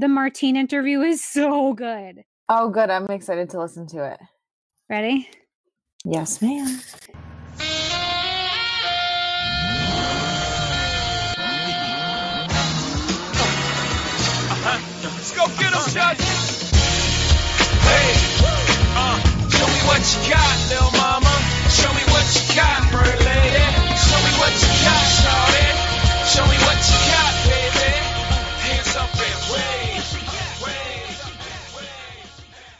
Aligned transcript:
The 0.00 0.08
Martine 0.08 0.56
interview 0.56 1.02
is 1.02 1.22
so 1.28 1.74
good. 1.74 2.24
Oh, 2.48 2.70
good. 2.70 2.88
I'm 2.88 3.06
excited 3.10 3.50
to 3.50 3.60
listen 3.60 3.86
to 3.88 4.12
it. 4.12 4.18
Ready? 4.88 5.28
Yes, 6.06 6.40
ma'am. 6.40 6.80
Let's 15.04 15.36
go 15.36 15.46
get 15.58 15.72
him, 15.74 15.84
Chuck. 15.92 16.16
Hey, 17.76 18.10
uh, 18.96 19.20
show 19.50 19.66
me 19.66 19.80
what 19.86 20.00
you 20.16 20.32
got, 20.32 20.68
little 20.70 20.92
mama. 20.98 21.29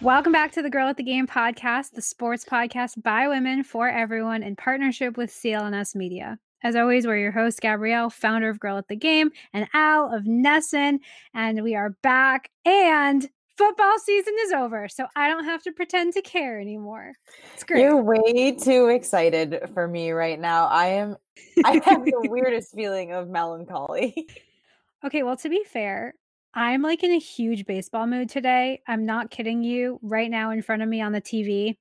Welcome 0.02 0.32
back 0.32 0.50
to 0.52 0.62
the 0.62 0.70
Girl 0.70 0.88
at 0.88 0.96
the 0.96 1.02
Game 1.02 1.26
podcast, 1.26 1.90
the 1.90 2.00
sports 2.00 2.42
podcast 2.42 3.02
by 3.02 3.28
women 3.28 3.62
for 3.62 3.86
everyone 3.86 4.42
in 4.42 4.56
partnership 4.56 5.18
with 5.18 5.30
CLNS 5.30 5.94
Media. 5.94 6.38
As 6.62 6.74
always, 6.74 7.06
we're 7.06 7.18
your 7.18 7.32
host, 7.32 7.60
Gabrielle, 7.60 8.08
founder 8.08 8.48
of 8.48 8.58
Girl 8.58 8.78
at 8.78 8.88
the 8.88 8.96
Game, 8.96 9.30
and 9.52 9.68
Al 9.74 10.10
of 10.10 10.24
Nesson. 10.24 11.00
And 11.34 11.62
we 11.62 11.74
are 11.74 11.90
back, 12.02 12.50
and 12.64 13.28
football 13.58 13.98
season 13.98 14.32
is 14.44 14.52
over. 14.52 14.88
So 14.88 15.04
I 15.16 15.28
don't 15.28 15.44
have 15.44 15.62
to 15.64 15.72
pretend 15.72 16.14
to 16.14 16.22
care 16.22 16.58
anymore. 16.58 17.12
It's 17.52 17.64
great. 17.64 17.82
You're 17.82 18.02
way 18.02 18.52
too 18.52 18.86
excited 18.86 19.68
for 19.74 19.86
me 19.86 20.12
right 20.12 20.40
now. 20.40 20.64
I 20.68 20.86
am 20.86 21.16
I 21.62 21.82
have 21.84 22.06
the 22.06 22.12
weirdest 22.30 22.74
feeling 22.74 23.12
of 23.12 23.28
melancholy. 23.28 24.26
Okay, 25.04 25.22
well, 25.22 25.36
to 25.36 25.48
be 25.50 25.62
fair, 25.64 26.14
I'm 26.54 26.82
like 26.82 27.04
in 27.04 27.12
a 27.12 27.18
huge 27.18 27.64
baseball 27.64 28.06
mood 28.06 28.28
today. 28.28 28.82
I'm 28.88 29.06
not 29.06 29.30
kidding 29.30 29.62
you. 29.62 30.00
Right 30.02 30.30
now, 30.30 30.50
in 30.50 30.62
front 30.62 30.82
of 30.82 30.88
me 30.88 31.00
on 31.00 31.12
the 31.12 31.20
TV, 31.20 31.76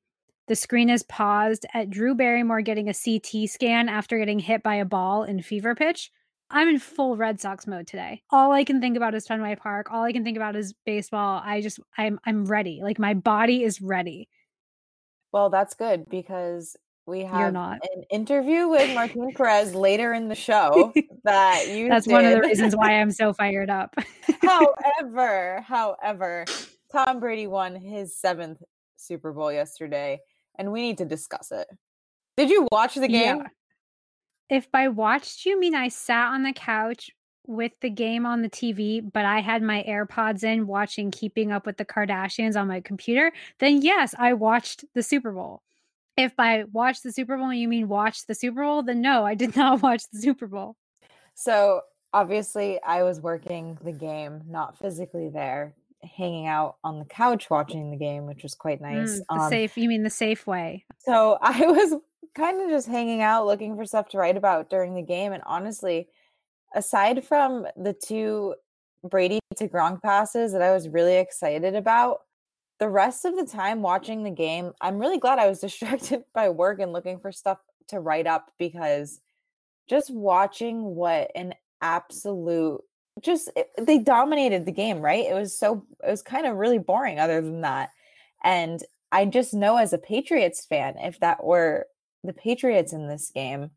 the 0.48 0.56
screen 0.56 0.90
is 0.90 1.04
paused 1.04 1.66
at 1.74 1.90
Drew 1.90 2.14
Barrymore 2.14 2.62
getting 2.62 2.88
a 2.88 2.94
CT 2.94 3.50
scan 3.50 3.90
after 3.90 4.20
getting 4.20 4.40
hit 4.40 4.62
by 4.62 4.76
a 4.76 4.86
ball 4.86 5.24
in 5.24 5.42
fever 5.42 5.74
pitch. 5.74 6.12
I'm 6.52 6.68
in 6.68 6.80
full 6.80 7.18
Red 7.18 7.40
Sox 7.40 7.68
mode 7.68 7.88
today. 7.88 8.24
All 8.32 8.52
I 8.52 8.64
can 8.64 8.82
think 8.82 8.98
about 8.98 9.14
is 9.14 9.28
Fenway 9.28 9.56
Park. 9.56 9.92
All 9.92 10.04
I 10.04 10.12
can 10.12 10.24
think 10.24 10.38
about 10.38 10.56
is 10.56 10.74
baseball. 10.86 11.42
I 11.44 11.62
just 11.62 11.80
I'm 11.98 12.20
I'm 12.26 12.46
ready. 12.46 12.80
Like 12.84 13.00
my 13.00 13.14
body 13.14 13.64
is 13.64 13.82
ready. 13.82 14.30
Well, 15.32 15.50
that's 15.50 15.76
good 15.76 16.10
because 16.10 16.76
we 17.10 17.22
have 17.22 17.56
an 17.56 17.80
interview 18.12 18.68
with 18.68 18.94
Martin 18.94 19.34
Perez 19.34 19.74
later 19.74 20.14
in 20.14 20.28
the 20.28 20.36
show 20.36 20.94
that 21.24 21.68
you 21.68 21.90
That's 21.90 22.08
one 22.08 22.24
of 22.24 22.32
the 22.32 22.42
reasons 22.42 22.76
why 22.76 22.92
I'm 22.92 23.12
so 23.12 23.34
fired 23.40 23.70
up. 23.70 23.96
however, 24.42 25.66
however, 25.68 26.46
Tom 26.92 27.20
Brady 27.20 27.48
won 27.48 27.76
his 27.76 28.16
seventh 28.18 28.62
Super 28.96 29.34
Bowl 29.34 29.52
yesterday, 29.52 30.20
and 30.58 30.72
we 30.72 30.82
need 30.82 31.00
to 31.00 31.06
discuss 31.06 31.52
it. 31.52 31.68
Did 32.38 32.50
you 32.50 32.68
watch 32.72 32.96
the 32.96 33.08
game? 33.08 33.38
Yeah. 33.38 34.58
If 34.58 34.72
by 34.72 34.88
watched 34.88 35.46
you 35.46 35.60
mean 35.60 35.76
I 35.76 35.90
sat 35.90 36.30
on 36.30 36.44
the 36.44 36.54
couch 36.54 37.10
with 37.46 37.72
the 37.82 37.90
game 37.90 38.26
on 38.26 38.44
the 38.44 38.50
TV, 38.50 39.02
but 39.12 39.26
I 39.26 39.40
had 39.42 39.64
my 39.64 39.84
AirPods 39.88 40.44
in 40.44 40.68
watching 40.68 41.10
Keeping 41.10 41.52
Up 41.52 41.66
with 41.66 41.78
the 41.78 41.86
Kardashians 41.86 42.60
on 42.60 42.68
my 42.68 42.82
computer, 42.82 43.32
then 43.60 43.82
yes, 43.82 44.14
I 44.18 44.34
watched 44.34 44.86
the 44.94 45.04
Super 45.04 45.32
Bowl. 45.32 45.64
If 46.20 46.36
by 46.36 46.66
watch 46.72 47.02
the 47.02 47.12
Super 47.12 47.38
Bowl 47.38 47.54
you 47.54 47.68
mean 47.68 47.88
watch 47.88 48.26
the 48.28 48.36
Super 48.36 48.64
Bowl, 48.64 48.84
then 48.84 49.02
no, 49.02 49.26
I 49.26 49.36
did 49.36 49.56
not 49.56 49.82
watch 49.82 50.04
the 50.12 50.20
Super 50.20 50.48
Bowl. 50.48 50.76
So 51.34 51.82
obviously, 52.14 52.82
I 52.84 53.04
was 53.04 53.22
working 53.22 53.78
the 53.84 53.92
game, 53.92 54.42
not 54.48 54.78
physically 54.78 55.30
there, 55.30 55.76
hanging 56.18 56.48
out 56.48 56.78
on 56.84 57.00
the 57.00 57.06
couch 57.06 57.50
watching 57.50 57.92
the 57.92 57.98
game, 57.98 58.26
which 58.26 58.44
was 58.44 58.56
quite 58.56 58.82
nice. 58.82 59.20
Mm, 59.20 59.24
the 59.30 59.44
Um, 59.44 59.50
safe, 59.50 59.78
you 59.78 59.88
mean 59.90 60.04
the 60.04 60.10
safe 60.10 60.46
way? 60.48 60.86
So 61.00 61.38
I 61.42 61.66
was 61.66 61.96
kind 62.36 62.62
of 62.62 62.70
just 62.70 62.88
hanging 62.88 63.22
out 63.22 63.46
looking 63.46 63.76
for 63.76 63.86
stuff 63.86 64.10
to 64.10 64.18
write 64.18 64.38
about 64.38 64.70
during 64.70 64.96
the 64.96 65.02
game. 65.02 65.34
And 65.34 65.44
honestly, 65.46 66.10
aside 66.74 67.26
from 67.26 67.68
the 67.76 67.94
two 67.94 68.56
Brady 69.04 69.40
to 69.56 69.68
Gronk 69.68 70.02
passes 70.02 70.52
that 70.52 70.62
I 70.62 70.72
was 70.72 70.90
really 70.90 71.16
excited 71.16 71.76
about, 71.76 72.22
the 72.80 72.90
rest 72.90 73.26
of 73.26 73.36
the 73.36 73.46
time 73.46 73.82
watching 73.82 74.24
the 74.24 74.32
game, 74.32 74.72
I'm 74.82 75.00
really 75.00 75.20
glad 75.20 75.40
I 75.40 75.48
was 75.48 75.60
distracted 75.62 76.24
by 76.34 76.50
work 76.50 76.80
and 76.80 76.94
looking 76.94 77.20
for 77.20 77.32
stuff 77.32 77.60
to 77.90 78.00
write 78.00 78.28
up 78.28 78.52
because 78.58 79.20
just 79.90 80.12
watching 80.14 80.96
what 80.96 81.32
an 81.36 81.56
absolute 81.82 82.82
just 83.22 83.50
it- 83.56 83.70
they 83.78 83.98
dominated 83.98 84.66
the 84.66 84.72
game, 84.72 85.02
right? 85.02 85.26
It 85.26 85.34
was 85.34 85.58
so 85.58 85.86
it 86.06 86.10
was 86.10 86.22
kind 86.22 86.46
of 86.46 86.56
really 86.58 86.78
boring 86.78 87.20
other 87.20 87.42
than 87.42 87.62
that. 87.62 87.90
And 88.44 88.82
I 89.12 89.26
just 89.26 89.54
know 89.54 89.78
as 89.78 89.92
a 89.94 89.98
Patriots 89.98 90.66
fan, 90.66 90.98
if 91.00 91.20
that 91.20 91.44
were 91.44 91.88
the 92.24 92.34
Patriots 92.34 92.94
in 92.94 93.08
this 93.08 93.32
game, 93.32 93.72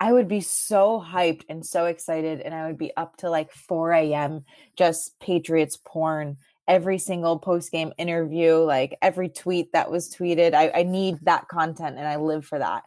I 0.00 0.12
would 0.12 0.28
be 0.28 0.40
so 0.42 1.02
hyped 1.06 1.44
and 1.48 1.64
so 1.64 1.86
excited, 1.86 2.40
and 2.40 2.54
I 2.54 2.66
would 2.66 2.76
be 2.76 2.94
up 2.96 3.16
to 3.18 3.30
like 3.30 3.50
4 3.52 3.92
a.m. 3.92 4.44
just 4.76 5.18
Patriots 5.20 5.78
porn. 5.82 6.36
Every 6.68 6.98
single 6.98 7.38
post 7.38 7.70
game 7.70 7.92
interview, 7.98 8.56
like 8.56 8.98
every 9.00 9.28
tweet 9.28 9.72
that 9.72 9.90
was 9.90 10.14
tweeted, 10.14 10.54
I, 10.54 10.70
I 10.74 10.82
need 10.82 11.18
that 11.22 11.48
content 11.48 11.96
and 11.98 12.06
I 12.06 12.16
live 12.16 12.44
for 12.44 12.58
that. 12.58 12.82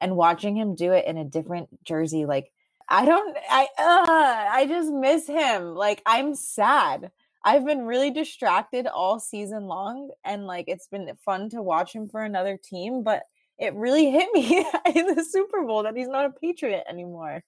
And 0.00 0.16
watching 0.16 0.56
him 0.56 0.74
do 0.74 0.92
it 0.92 1.06
in 1.06 1.16
a 1.16 1.24
different 1.24 1.68
jersey, 1.84 2.26
like 2.26 2.50
I 2.88 3.04
don't, 3.04 3.36
I, 3.48 3.68
uh, 3.78 4.56
I 4.56 4.66
just 4.66 4.90
miss 4.90 5.26
him. 5.26 5.74
Like 5.74 6.02
I'm 6.06 6.34
sad. 6.34 7.10
I've 7.42 7.64
been 7.64 7.86
really 7.86 8.10
distracted 8.10 8.86
all 8.86 9.18
season 9.18 9.66
long, 9.66 10.10
and 10.24 10.46
like 10.46 10.66
it's 10.68 10.88
been 10.88 11.10
fun 11.24 11.48
to 11.50 11.62
watch 11.62 11.94
him 11.94 12.08
for 12.08 12.22
another 12.22 12.58
team, 12.62 13.02
but 13.02 13.22
it 13.58 13.74
really 13.74 14.10
hit 14.10 14.28
me 14.32 14.58
in 14.94 15.14
the 15.14 15.24
Super 15.24 15.62
Bowl 15.64 15.84
that 15.84 15.96
he's 15.96 16.08
not 16.08 16.26
a 16.26 16.30
Patriot 16.30 16.84
anymore. 16.88 17.42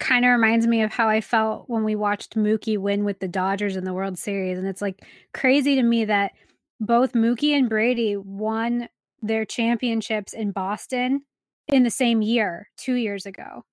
Kind 0.00 0.24
of 0.24 0.30
reminds 0.30 0.66
me 0.66 0.82
of 0.82 0.92
how 0.92 1.08
I 1.08 1.20
felt 1.20 1.68
when 1.68 1.82
we 1.84 1.96
watched 1.96 2.36
Mookie 2.36 2.78
win 2.78 3.04
with 3.04 3.18
the 3.18 3.28
Dodgers 3.28 3.76
in 3.76 3.84
the 3.84 3.92
World 3.92 4.18
Series. 4.18 4.56
And 4.58 4.66
it's 4.66 4.82
like 4.82 5.04
crazy 5.34 5.74
to 5.74 5.82
me 5.82 6.04
that 6.04 6.32
both 6.80 7.12
Mookie 7.14 7.52
and 7.52 7.68
Brady 7.68 8.16
won 8.16 8.88
their 9.20 9.44
championships 9.44 10.32
in 10.32 10.52
Boston 10.52 11.22
in 11.66 11.82
the 11.82 11.90
same 11.90 12.22
year, 12.22 12.68
two 12.76 12.94
years 12.94 13.26
ago. 13.26 13.64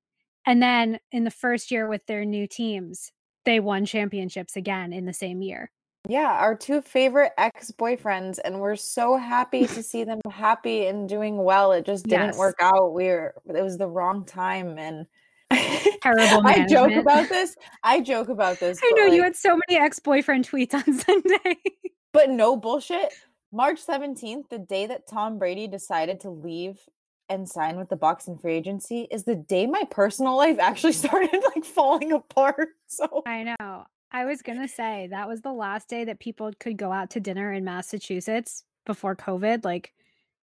And 0.48 0.62
then 0.62 1.00
in 1.12 1.24
the 1.24 1.32
first 1.32 1.70
year 1.70 1.88
with 1.88 2.06
their 2.08 2.26
new 2.26 2.48
teams, 2.48 3.12
they 3.46 3.60
won 3.60 3.86
championships 3.86 4.56
again 4.56 4.94
in 4.94 5.06
the 5.06 5.14
same 5.14 5.42
year. 5.44 5.70
Yeah, 6.08 6.32
our 6.32 6.56
two 6.56 6.82
favorite 6.82 7.32
ex 7.38 7.72
boyfriends, 7.72 8.40
and 8.44 8.60
we're 8.60 8.76
so 8.76 9.18
happy 9.18 9.66
to 9.68 9.84
see 9.84 10.04
them 10.04 10.20
happy 10.30 10.88
and 10.88 11.08
doing 11.08 11.38
well. 11.44 11.72
It 11.72 11.86
just 11.86 12.06
didn't 12.08 12.28
Yes. 12.28 12.38
work 12.38 12.58
out. 12.60 12.94
We 12.94 13.06
were, 13.06 13.36
it 13.56 13.62
was 13.62 13.78
the 13.78 13.88
wrong 13.88 14.26
time, 14.26 14.78
and 14.78 15.06
Terrible 16.02 16.46
I 16.46 16.66
joke 16.68 16.94
about 16.94 17.30
this. 17.30 17.56
I 17.84 18.02
joke 18.02 18.30
about 18.30 18.60
this. 18.60 18.80
I 18.84 18.92
know 18.96 19.06
you 19.06 19.24
had 19.24 19.36
so 19.36 19.58
many 19.68 19.80
ex 19.80 20.00
boyfriend 20.00 20.50
tweets 20.50 20.74
on 20.74 20.84
Sunday. 21.00 21.58
But 22.14 22.30
no 22.30 22.56
bullshit. 22.56 23.14
March 23.52 23.86
17th, 23.86 24.50
the 24.50 24.60
day 24.60 24.86
that 24.88 25.08
Tom 25.08 25.40
Brady 25.40 25.68
decided 25.68 26.20
to 26.22 26.30
leave 26.30 26.80
and 27.30 27.48
sign 27.48 27.78
with 27.78 27.90
the 27.90 27.98
Bucs 27.98 28.28
in 28.28 28.38
free 28.38 28.56
agency, 28.56 29.08
is 29.12 29.24
the 29.24 29.36
day 29.36 29.66
my 29.66 29.84
personal 29.90 30.36
life 30.36 30.58
actually 30.60 30.94
started 31.04 31.42
like 31.56 31.66
falling 31.66 32.12
apart. 32.12 32.70
So 32.88 33.24
I 33.26 33.44
know. 33.44 33.86
I 34.12 34.26
was 34.26 34.42
going 34.42 34.62
to 34.62 34.68
say 34.68 35.08
that 35.12 35.28
was 35.28 35.42
the 35.42 35.52
last 35.52 35.90
day 35.90 36.06
that 36.06 36.20
people 36.20 36.52
could 36.60 36.78
go 36.78 36.92
out 36.92 37.10
to 37.12 37.20
dinner 37.20 37.52
in 37.52 37.66
Massachusetts 37.66 38.64
before 38.86 39.16
COVID. 39.16 39.66
Like, 39.66 39.94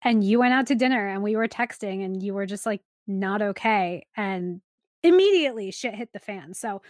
and 0.02 0.24
you 0.24 0.40
went 0.40 0.54
out 0.54 0.66
to 0.68 0.74
dinner 0.74 1.06
and 1.06 1.22
we 1.22 1.36
were 1.36 1.46
texting 1.46 2.04
and 2.04 2.22
you 2.22 2.34
were 2.34 2.46
just 2.46 2.66
like 2.66 2.80
not 3.06 3.42
okay. 3.42 4.06
And 4.16 4.60
immediately 5.02 5.70
shit 5.70 5.94
hit 5.94 6.12
the 6.12 6.20
fan. 6.20 6.54
So, 6.54 6.82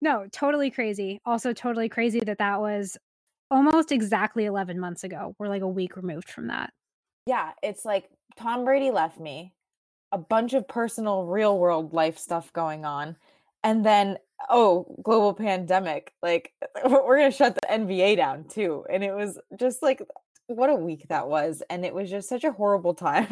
no, 0.00 0.26
totally 0.32 0.70
crazy. 0.70 1.20
Also, 1.26 1.52
totally 1.52 1.88
crazy 1.88 2.20
that 2.20 2.38
that 2.38 2.60
was 2.60 2.96
almost 3.50 3.92
exactly 3.92 4.44
11 4.44 4.78
months 4.78 5.04
ago. 5.04 5.34
We're 5.38 5.48
like 5.48 5.62
a 5.62 5.68
week 5.68 5.96
removed 5.96 6.30
from 6.30 6.48
that. 6.48 6.72
yeah, 7.26 7.52
it's 7.62 7.84
like 7.84 8.08
Tom 8.36 8.64
Brady 8.64 8.90
left 8.90 9.18
me, 9.20 9.52
a 10.12 10.18
bunch 10.18 10.54
of 10.54 10.66
personal, 10.68 11.24
real 11.26 11.58
world 11.58 11.92
life 11.92 12.18
stuff 12.18 12.52
going 12.52 12.84
on. 12.84 13.16
And 13.64 13.84
then, 13.84 14.18
oh, 14.48 14.86
global 15.02 15.34
pandemic. 15.34 16.12
Like, 16.22 16.52
we're 16.84 17.18
going 17.18 17.30
to 17.30 17.36
shut 17.36 17.54
the 17.54 17.68
NBA 17.70 18.16
down 18.16 18.44
too. 18.44 18.84
And 18.90 19.02
it 19.04 19.12
was 19.14 19.38
just 19.58 19.82
like, 19.82 20.00
what 20.46 20.70
a 20.70 20.74
week 20.74 21.06
that 21.08 21.28
was. 21.28 21.62
And 21.68 21.84
it 21.84 21.92
was 21.94 22.08
just 22.08 22.28
such 22.28 22.44
a 22.44 22.52
horrible 22.52 22.94
time. 23.08 23.28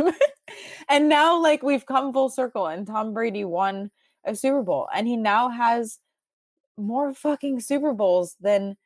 and 0.89 1.09
now, 1.09 1.41
like, 1.41 1.63
we've 1.63 1.87
come 1.87 2.13
full 2.13 2.29
circle, 2.29 2.67
and 2.67 2.87
Tom 2.87 3.15
Brady 3.15 3.45
won 3.45 3.91
a 4.27 4.35
Super 4.37 4.63
Bowl. 4.63 4.89
And 4.95 5.07
he 5.09 5.17
now 5.17 5.49
has 5.49 5.99
more 6.77 7.15
fucking 7.15 7.61
Super 7.61 7.93
Bowls 7.95 8.37
than 8.41 8.77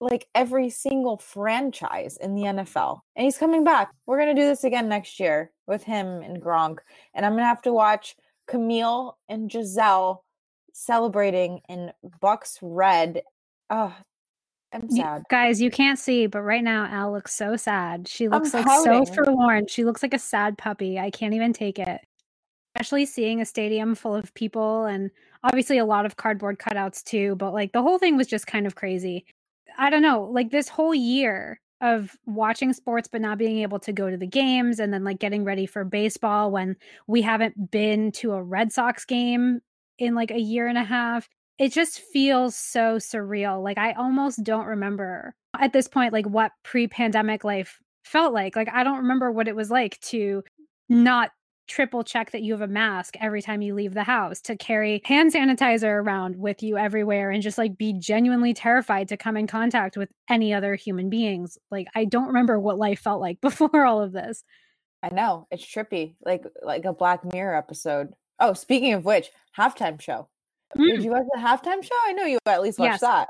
like 0.00 0.26
every 0.34 0.68
single 0.68 1.16
franchise 1.16 2.18
in 2.20 2.34
the 2.34 2.42
NFL. 2.42 3.00
And 3.14 3.24
he's 3.24 3.38
coming 3.38 3.64
back. 3.64 3.92
We're 4.06 4.18
going 4.18 4.34
to 4.34 4.40
do 4.42 4.46
this 4.46 4.64
again 4.64 4.88
next 4.88 5.18
year 5.20 5.52
with 5.66 5.82
him 5.84 6.06
and 6.22 6.42
Gronk. 6.42 6.78
And 7.14 7.24
I'm 7.24 7.32
going 7.32 7.42
to 7.44 7.48
have 7.48 7.62
to 7.62 7.72
watch 7.72 8.16
Camille 8.46 9.16
and 9.28 9.48
Gisele 9.50 10.22
celebrating 10.72 11.60
in 11.68 11.92
Bucs 12.22 12.58
red. 12.60 13.22
Oh, 13.70 13.94
I'm 14.72 14.86
You- 14.90 14.96
sad. 15.02 15.22
guys, 15.30 15.62
you 15.62 15.70
can't 15.70 15.98
see, 15.98 16.26
but 16.26 16.42
right 16.42 16.62
now 16.62 16.86
Al 16.86 17.12
looks 17.12 17.34
so 17.34 17.56
sad. 17.56 18.06
She 18.06 18.26
I'm 18.26 18.32
looks 18.32 18.52
like 18.52 18.66
so 18.84 19.04
forlorn. 19.06 19.66
She 19.68 19.84
looks 19.84 20.02
like 20.02 20.12
a 20.12 20.18
sad 20.18 20.58
puppy. 20.58 20.98
I 20.98 21.10
can't 21.10 21.32
even 21.34 21.52
take 21.54 21.78
it. 21.78 22.00
Especially 22.76 23.06
seeing 23.06 23.40
a 23.40 23.46
stadium 23.46 23.94
full 23.94 24.14
of 24.14 24.32
people 24.34 24.84
and 24.84 25.10
obviously 25.42 25.78
a 25.78 25.84
lot 25.84 26.06
of 26.06 26.16
cardboard 26.16 26.58
cutouts 26.58 27.02
too, 27.02 27.34
but 27.36 27.52
like 27.52 27.72
the 27.72 27.82
whole 27.82 27.98
thing 27.98 28.16
was 28.16 28.26
just 28.26 28.46
kind 28.46 28.66
of 28.66 28.74
crazy. 28.74 29.24
I 29.78 29.90
don't 29.90 30.02
know, 30.02 30.28
like 30.32 30.50
this 30.50 30.68
whole 30.68 30.94
year 30.94 31.60
of 31.80 32.16
watching 32.26 32.72
sports 32.72 33.08
but 33.10 33.20
not 33.20 33.38
being 33.38 33.58
able 33.58 33.78
to 33.78 33.92
go 33.92 34.08
to 34.10 34.16
the 34.16 34.26
games 34.26 34.78
and 34.78 34.92
then 34.92 35.04
like 35.04 35.18
getting 35.18 35.44
ready 35.44 35.66
for 35.66 35.84
baseball 35.84 36.50
when 36.50 36.76
we 37.06 37.20
haven't 37.22 37.70
been 37.70 38.12
to 38.12 38.32
a 38.32 38.42
Red 38.42 38.72
Sox 38.72 39.04
game 39.04 39.60
in 39.98 40.14
like 40.14 40.30
a 40.30 40.38
year 40.38 40.66
and 40.66 40.78
a 40.78 40.84
half 40.84 41.28
it 41.58 41.72
just 41.72 42.00
feels 42.00 42.54
so 42.54 42.96
surreal. 42.96 43.62
Like 43.62 43.78
I 43.78 43.92
almost 43.92 44.44
don't 44.44 44.66
remember 44.66 45.34
at 45.58 45.72
this 45.72 45.88
point 45.88 46.12
like 46.12 46.26
what 46.26 46.52
pre-pandemic 46.62 47.44
life 47.44 47.80
felt 48.04 48.32
like. 48.34 48.56
Like 48.56 48.68
I 48.72 48.84
don't 48.84 48.98
remember 48.98 49.32
what 49.32 49.48
it 49.48 49.56
was 49.56 49.70
like 49.70 49.98
to 50.02 50.44
not 50.88 51.30
triple 51.66 52.04
check 52.04 52.30
that 52.30 52.42
you 52.42 52.52
have 52.52 52.60
a 52.62 52.66
mask 52.72 53.14
every 53.20 53.42
time 53.42 53.62
you 53.62 53.74
leave 53.74 53.94
the 53.94 54.04
house, 54.04 54.40
to 54.42 54.56
carry 54.56 55.02
hand 55.04 55.32
sanitizer 55.32 56.02
around 56.02 56.36
with 56.36 56.62
you 56.62 56.76
everywhere 56.76 57.30
and 57.30 57.42
just 57.42 57.58
like 57.58 57.76
be 57.76 57.92
genuinely 57.92 58.54
terrified 58.54 59.08
to 59.08 59.16
come 59.16 59.36
in 59.36 59.46
contact 59.46 59.96
with 59.96 60.08
any 60.28 60.54
other 60.54 60.74
human 60.74 61.10
beings. 61.10 61.58
Like 61.70 61.86
I 61.94 62.04
don't 62.04 62.28
remember 62.28 62.58
what 62.60 62.78
life 62.78 63.00
felt 63.00 63.20
like 63.20 63.40
before 63.42 63.84
all 63.84 64.00
of 64.02 64.12
this. 64.12 64.44
I 65.02 65.10
know 65.14 65.46
it's 65.50 65.64
trippy, 65.64 66.14
like 66.24 66.44
like 66.62 66.84
a 66.84 66.92
Black 66.92 67.24
Mirror 67.32 67.56
episode. 67.56 68.08
Oh, 68.40 68.52
speaking 68.54 68.92
of 68.94 69.04
which, 69.04 69.30
halftime 69.56 70.00
show. 70.00 70.28
Did 70.76 71.00
Mm. 71.00 71.04
you 71.04 71.10
watch 71.10 71.24
the 71.32 71.40
halftime 71.40 71.82
show? 71.82 71.94
I 72.06 72.12
know 72.12 72.24
you 72.24 72.38
at 72.46 72.60
least 72.62 72.78
watched 72.78 72.92
Yes. 72.94 73.00
that. 73.02 73.28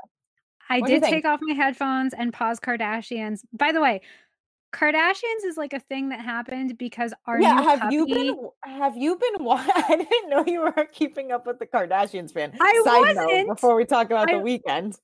I 0.69 0.79
What 0.79 0.87
did 0.89 1.03
take 1.03 1.23
off 1.23 1.39
my 1.41 1.53
headphones 1.53 2.13
and 2.13 2.33
pause 2.33 2.59
Kardashians. 2.59 3.41
By 3.53 3.71
the 3.71 3.79
way, 3.81 4.01
Kardashians 4.73 5.45
is 5.45 5.57
like 5.57 5.73
a 5.73 5.79
thing 5.79 6.09
that 6.09 6.19
happened 6.19 6.77
because 6.77 7.13
our 7.25 7.41
yeah, 7.41 7.55
new 7.55 7.63
have 7.63 7.91
you 7.91 8.05
been 8.05 8.49
have 8.63 8.97
you 8.97 9.17
been 9.17 9.47
I 9.49 10.05
didn't 10.09 10.29
know 10.29 10.43
you 10.45 10.61
were 10.61 10.87
keeping 10.91 11.31
up 11.31 11.47
with 11.47 11.59
the 11.59 11.65
Kardashians 11.65 12.31
fan. 12.33 12.53
I 12.59 12.81
Side 12.83 13.15
note 13.15 13.25
wasn't. 13.25 13.47
before 13.47 13.75
we 13.75 13.85
talk 13.85 14.07
about 14.07 14.29
I- 14.29 14.37
the 14.37 14.43
Weeknd. 14.43 14.97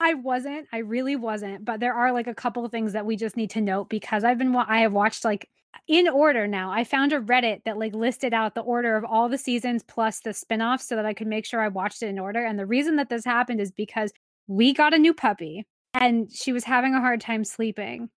I 0.00 0.14
wasn't. 0.14 0.68
I 0.72 0.78
really 0.78 1.16
wasn't. 1.16 1.64
But 1.64 1.80
there 1.80 1.94
are 1.94 2.12
like 2.12 2.28
a 2.28 2.34
couple 2.34 2.64
of 2.64 2.70
things 2.70 2.92
that 2.92 3.04
we 3.04 3.16
just 3.16 3.36
need 3.36 3.50
to 3.50 3.60
note 3.60 3.88
because 3.88 4.22
I've 4.22 4.38
been 4.38 4.54
I 4.54 4.80
have 4.80 4.92
watched 4.92 5.24
like 5.24 5.48
in 5.88 6.08
order 6.08 6.46
now. 6.46 6.70
I 6.70 6.84
found 6.84 7.12
a 7.12 7.20
Reddit 7.20 7.64
that 7.64 7.78
like 7.78 7.94
listed 7.94 8.32
out 8.32 8.54
the 8.54 8.60
order 8.60 8.96
of 8.96 9.04
all 9.04 9.28
the 9.28 9.38
seasons 9.38 9.82
plus 9.82 10.20
the 10.20 10.32
spin-offs 10.32 10.86
so 10.86 10.96
that 10.96 11.06
I 11.06 11.14
could 11.14 11.26
make 11.26 11.44
sure 11.46 11.60
I 11.60 11.68
watched 11.68 12.02
it 12.02 12.08
in 12.08 12.18
order. 12.18 12.44
And 12.44 12.58
the 12.58 12.66
reason 12.66 12.96
that 12.96 13.08
this 13.08 13.24
happened 13.24 13.60
is 13.60 13.72
because 13.72 14.12
we 14.46 14.72
got 14.72 14.94
a 14.94 14.98
new 14.98 15.12
puppy 15.14 15.66
and 15.94 16.30
she 16.32 16.52
was 16.52 16.64
having 16.64 16.94
a 16.94 17.00
hard 17.00 17.20
time 17.20 17.42
sleeping. 17.44 18.08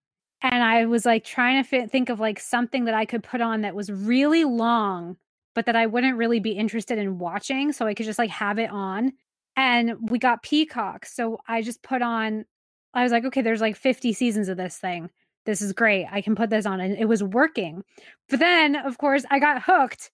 And 0.43 0.63
I 0.63 0.85
was 0.85 1.05
like 1.05 1.23
trying 1.23 1.63
to 1.63 1.69
fi- 1.69 1.85
think 1.87 2.09
of 2.09 2.19
like 2.19 2.39
something 2.39 2.85
that 2.85 2.95
I 2.95 3.05
could 3.05 3.23
put 3.23 3.41
on 3.41 3.61
that 3.61 3.75
was 3.75 3.91
really 3.91 4.43
long 4.43 5.17
but 5.53 5.65
that 5.65 5.75
I 5.75 5.85
wouldn't 5.85 6.17
really 6.17 6.39
be 6.39 6.51
interested 6.51 6.97
in 6.97 7.19
watching 7.19 7.73
so 7.73 7.85
I 7.85 7.93
could 7.93 8.05
just 8.05 8.19
like 8.19 8.29
have 8.29 8.57
it 8.57 8.69
on 8.69 9.13
and 9.55 10.09
we 10.09 10.17
got 10.17 10.43
Peacock. 10.43 11.05
So 11.05 11.39
I 11.47 11.61
just 11.61 11.83
put 11.83 12.01
on, 12.01 12.45
I 12.93 13.03
was 13.03 13.11
like, 13.11 13.25
okay, 13.25 13.41
there's 13.41 13.61
like 13.61 13.75
50 13.75 14.13
seasons 14.13 14.47
of 14.47 14.57
this 14.57 14.77
thing. 14.77 15.09
This 15.45 15.61
is 15.61 15.73
great. 15.73 16.07
I 16.11 16.21
can 16.21 16.35
put 16.35 16.49
this 16.49 16.65
on. 16.65 16.79
And 16.79 16.97
it 16.97 17.05
was 17.05 17.23
working. 17.23 17.83
But 18.29 18.39
then, 18.39 18.75
of 18.75 18.97
course, 18.97 19.25
I 19.29 19.39
got 19.39 19.63
hooked 19.63 20.11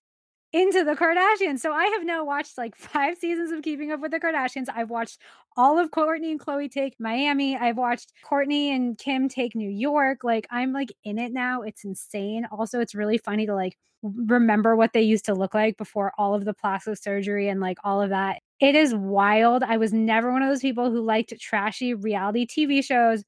into 0.54 0.84
the 0.84 0.96
Kardashians. 0.96 1.60
So 1.60 1.74
I 1.74 1.86
have 1.88 2.06
now 2.06 2.24
watched 2.24 2.58
like 2.58 2.76
five 2.76 3.18
seasons 3.18 3.52
of 3.52 3.62
Keeping 3.62 3.92
Up 3.92 4.00
with 4.00 4.12
the 4.12 4.20
Kardashians. 4.20 4.68
I've 4.74 4.90
watched 4.90 5.22
all 5.56 5.78
of 5.78 5.92
Kourtney 5.92 6.32
and 6.32 6.40
Khloé 6.40 6.72
take 6.72 6.96
Miami. 7.00 7.58
I've 7.58 7.78
watched 7.78 8.14
Kourtney 8.26 8.70
and 8.76 8.98
Kim 8.98 9.28
take 9.28 9.56
New 9.56 9.70
York. 9.70 10.24
Like 10.24 10.48
I'm 10.50 10.72
like 10.72 10.94
in 11.04 11.18
it 11.18 11.34
now. 11.34 11.62
It's 11.64 11.84
insane. 11.84 12.48
Also, 12.52 12.80
it's 12.80 12.96
really 12.96 13.18
funny 13.18 13.46
to 13.46 13.54
like 13.54 13.78
remember 14.04 14.76
what 14.76 14.94
they 14.94 15.02
used 15.02 15.26
to 15.26 15.34
look 15.34 15.54
like 15.54 15.76
before 15.78 16.14
all 16.18 16.34
of 16.34 16.46
the 16.46 16.54
plastic 16.54 16.98
surgery 16.98 17.50
and 17.50 17.60
like 17.60 17.78
all 17.84 18.02
of 18.02 18.10
that. 18.10 18.42
It 18.60 18.76
is 18.76 18.94
wild. 18.94 19.64
I 19.64 19.78
was 19.78 19.94
never 19.94 20.32
one 20.32 20.42
of 20.42 20.50
those 20.50 20.62
people 20.62 20.92
who 20.92 21.02
liked 21.02 21.34
trashy 21.40 21.94
reality 21.94 22.46
TV 22.46 22.84
shows, 22.84 23.24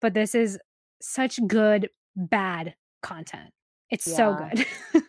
but 0.00 0.14
this 0.14 0.34
is 0.34 0.58
such 1.00 1.38
good, 1.46 1.88
bad 2.16 2.74
content. 3.02 3.50
It's 3.90 4.04
so 4.04 4.34
good. 4.34 5.02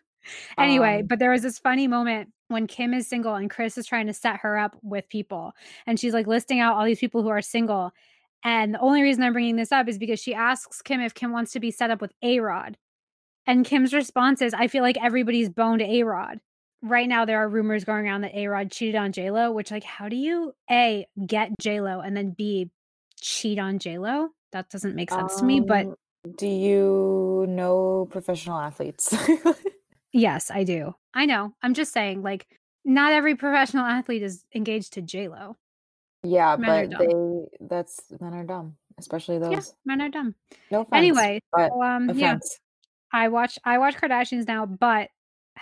anyway, 0.57 1.01
Um, 1.01 1.07
but 1.07 1.19
there 1.19 1.31
was 1.31 1.41
this 1.41 1.59
funny 1.59 1.88
moment 1.88 2.31
when 2.47 2.68
Kim 2.68 2.94
is 2.94 3.07
single 3.07 3.35
and 3.35 3.50
Kris 3.50 3.77
is 3.77 3.85
trying 3.85 4.07
to 4.07 4.13
set 4.13 4.38
her 4.41 4.57
up 4.57 4.77
with 4.81 5.09
people. 5.09 5.53
And 5.85 6.00
she's 6.00 6.13
like 6.13 6.27
listing 6.27 6.59
out 6.59 6.75
all 6.75 6.85
these 6.85 7.00
people 7.00 7.21
who 7.24 7.29
are 7.29 7.41
single. 7.41 7.91
And 8.44 8.74
the 8.75 8.79
only 8.79 9.01
reason 9.01 9.24
I'm 9.24 9.33
bringing 9.33 9.56
this 9.56 9.71
up 9.71 9.88
is 9.88 9.97
because 9.97 10.19
she 10.19 10.33
asks 10.33 10.81
Kim 10.81 11.01
if 11.01 11.13
Kim 11.13 11.31
wants 11.31 11.51
to 11.53 11.59
be 11.59 11.71
set 11.71 11.89
up 11.91 12.01
with 12.01 12.13
A 12.21 12.39
Rod. 12.39 12.77
And 13.45 13.65
Kim's 13.65 13.94
response 13.94 14.41
is, 14.41 14.53
I 14.53 14.68
feel 14.68 14.83
like 14.83 14.97
everybody's 15.01 15.50
boned 15.50 15.81
A 15.81 16.03
Rod. 16.03 16.39
Right 16.83 17.07
now, 17.09 17.25
there 17.25 17.39
are 17.39 17.50
rumors 17.50 17.83
going 17.83 18.06
around 18.06 18.21
that 18.21 18.35
A 18.35 18.47
Rod 18.47 18.71
cheated 18.71 18.95
on 18.95 19.12
JLo, 19.12 19.53
which, 19.53 19.71
like, 19.71 19.83
how 19.83 20.09
do 20.09 20.15
you 20.15 20.53
A, 20.69 21.07
get 21.25 21.51
JLo 21.62 22.06
and 22.06 22.15
then 22.15 22.35
B, 22.38 22.69
cheat 23.19 23.57
on 23.57 23.80
JLo? 23.80 24.27
That 24.51 24.69
doesn't 24.69 24.95
make 24.95 25.09
sense 25.09 25.38
to 25.38 25.44
me. 25.44 25.59
But 25.59 25.88
Um, 25.88 25.95
do 26.38 26.47
you 26.47 27.45
know 27.50 28.07
professional 28.12 28.59
athletes? 28.59 29.12
yes, 30.18 30.52
I 30.52 30.64
do. 30.64 30.94
I 31.14 31.25
know. 31.25 31.54
I'm 31.62 31.74
just 31.74 31.94
saying, 31.94 32.22
like, 32.24 32.48
not 32.86 33.14
every 33.14 33.36
professional 33.36 33.86
athlete 33.86 34.24
is 34.24 34.46
engaged 34.56 34.94
to 34.94 35.02
J 35.02 35.28
Lo. 35.28 35.56
yeah, 36.24 36.56
Men 36.58 36.90
but 36.90 37.00
they 37.00 37.14
that's 37.68 38.02
men 38.19 38.34
are 38.34 38.44
dumb, 38.44 38.75
especially 38.98 39.38
those. 39.40 39.52
Yeah, 39.52 39.62
men 39.86 40.02
are 40.02 40.10
dumb. 40.10 40.36
No 40.72 40.81
offense. 40.81 40.90
Anyway, 40.94 41.42
so, 41.56 41.81
um, 41.81 42.10
yeah. 42.18 42.38
I 43.14 43.28
watch 43.30 43.58
I 43.64 43.78
watch 43.78 43.96
Kardashians 43.96 44.48
now, 44.48 44.66
but 44.66 45.10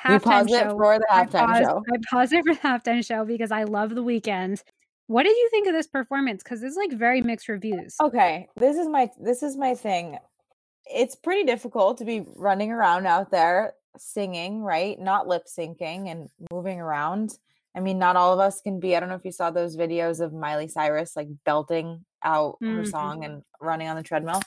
You 0.05 0.11
halftime 0.19 0.23
pause 0.23 0.47
it 0.47 0.59
show. 0.59 0.69
for 0.77 0.99
the 0.99 1.05
I 1.11 1.25
halftime 1.25 1.47
paused, 1.47 1.63
show. 1.63 1.83
I 1.93 1.97
paused 2.09 2.33
it 2.33 2.45
for 2.45 2.53
the 2.53 2.59
halftime 2.59 3.05
show 3.05 3.25
because 3.25 3.51
I 3.51 3.63
love 3.63 3.93
the 3.95 4.03
Weeknd. 4.03 4.61
What 5.07 5.23
did 5.23 5.37
you 5.37 5.49
think 5.51 5.67
of 5.67 5.73
this 5.73 5.85
performance? 5.87 6.41
Because 6.43 6.63
it's 6.63 6.75
like 6.75 6.91
very 6.91 7.21
mixed 7.21 7.47
reviews. 7.47 7.95
Okay, 8.01 8.47
this 8.55 8.77
is 8.77 8.87
my 8.87 9.09
this 9.19 9.43
is 9.43 9.55
my 9.57 9.75
thing. 9.75 10.17
It's 10.85 11.15
pretty 11.15 11.43
difficult 11.43 11.97
to 11.99 12.05
be 12.05 12.25
running 12.35 12.71
around 12.71 13.05
out 13.07 13.29
there 13.31 13.73
singing, 14.01 14.61
right? 14.61 14.99
Not 14.99 15.27
lip 15.27 15.43
syncing 15.47 16.09
and 16.09 16.29
moving 16.51 16.79
around. 16.79 17.37
I 17.75 17.79
mean, 17.81 17.99
not 17.99 18.15
all 18.15 18.33
of 18.33 18.39
us 18.39 18.61
can 18.61 18.79
be. 18.79 18.95
I 18.95 18.99
don't 18.99 19.09
know 19.09 19.15
if 19.15 19.25
you 19.25 19.31
saw 19.31 19.51
those 19.51 19.75
videos 19.75 20.21
of 20.21 20.33
Miley 20.33 20.67
Cyrus 20.67 21.15
like 21.15 21.27
belting 21.43 22.05
out 22.23 22.57
her 22.61 22.67
Mhm. 22.83 22.89
song 22.89 23.25
and 23.25 23.43
running 23.61 23.87
on 23.89 23.95
the 23.97 24.03
treadmill, 24.03 24.41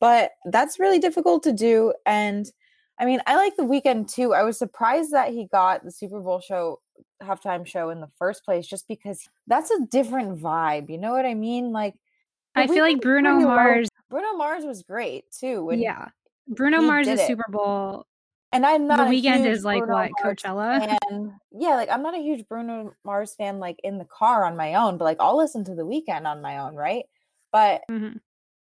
but 0.00 0.32
that's 0.46 0.80
really 0.80 0.98
difficult 0.98 1.42
to 1.44 1.52
do. 1.52 1.94
And 2.06 2.50
I 2.98 3.04
mean, 3.04 3.20
I 3.26 3.36
like 3.36 3.56
the 3.56 3.62
Weeknd 3.64 4.12
too. 4.12 4.34
I 4.34 4.42
was 4.42 4.58
surprised 4.58 5.12
that 5.12 5.30
he 5.30 5.46
got 5.46 5.82
the 5.84 5.90
Super 5.90 6.20
Bowl 6.20 6.40
show 6.40 6.80
halftime 7.22 7.66
show 7.66 7.90
in 7.90 8.00
the 8.00 8.10
first 8.18 8.44
place, 8.44 8.66
just 8.66 8.86
because 8.88 9.28
that's 9.46 9.70
a 9.70 9.86
different 9.86 10.38
vibe. 10.40 10.90
You 10.90 10.98
know 10.98 11.12
what 11.12 11.24
I 11.24 11.34
mean? 11.34 11.72
Like, 11.72 11.94
I 12.54 12.66
feel 12.66 12.82
like 12.84 12.98
Weeknd 12.98 13.02
Bruno 13.02 13.40
Mars. 13.40 13.88
Bruno 14.10 14.34
Mars 14.34 14.64
was 14.64 14.82
great 14.82 15.24
too. 15.30 15.70
yeah, 15.72 16.08
Bruno 16.48 16.82
Mars 16.82 17.08
is. 17.08 17.20
Super 17.26 17.46
Bowl. 17.48 18.06
And 18.52 18.66
I'm 18.66 18.86
not 18.86 18.98
The 18.98 19.04
Weeknd 19.04 19.46
is 19.46 19.64
like 19.64 19.80
Bruno 19.86 19.94
what 19.94 20.10
Mars 20.22 20.38
Coachella. 20.42 20.98
fan. 21.10 21.40
Yeah, 21.52 21.74
like 21.76 21.88
I'm 21.90 22.02
not 22.02 22.14
a 22.14 22.18
huge 22.22 22.46
Bruno 22.48 22.94
Mars 23.04 23.34
fan, 23.34 23.58
like 23.58 23.78
in 23.82 23.98
the 23.98 24.04
car 24.04 24.44
on 24.44 24.56
my 24.56 24.74
own, 24.74 24.98
but 24.98 25.04
like 25.04 25.16
I'll 25.20 25.36
listen 25.36 25.64
to 25.64 25.74
the 25.74 25.82
Weeknd 25.86 26.26
on 26.26 26.42
my 26.42 26.58
own, 26.58 26.74
right? 26.76 27.04
But 27.50 27.82
Mhm. 27.90 28.20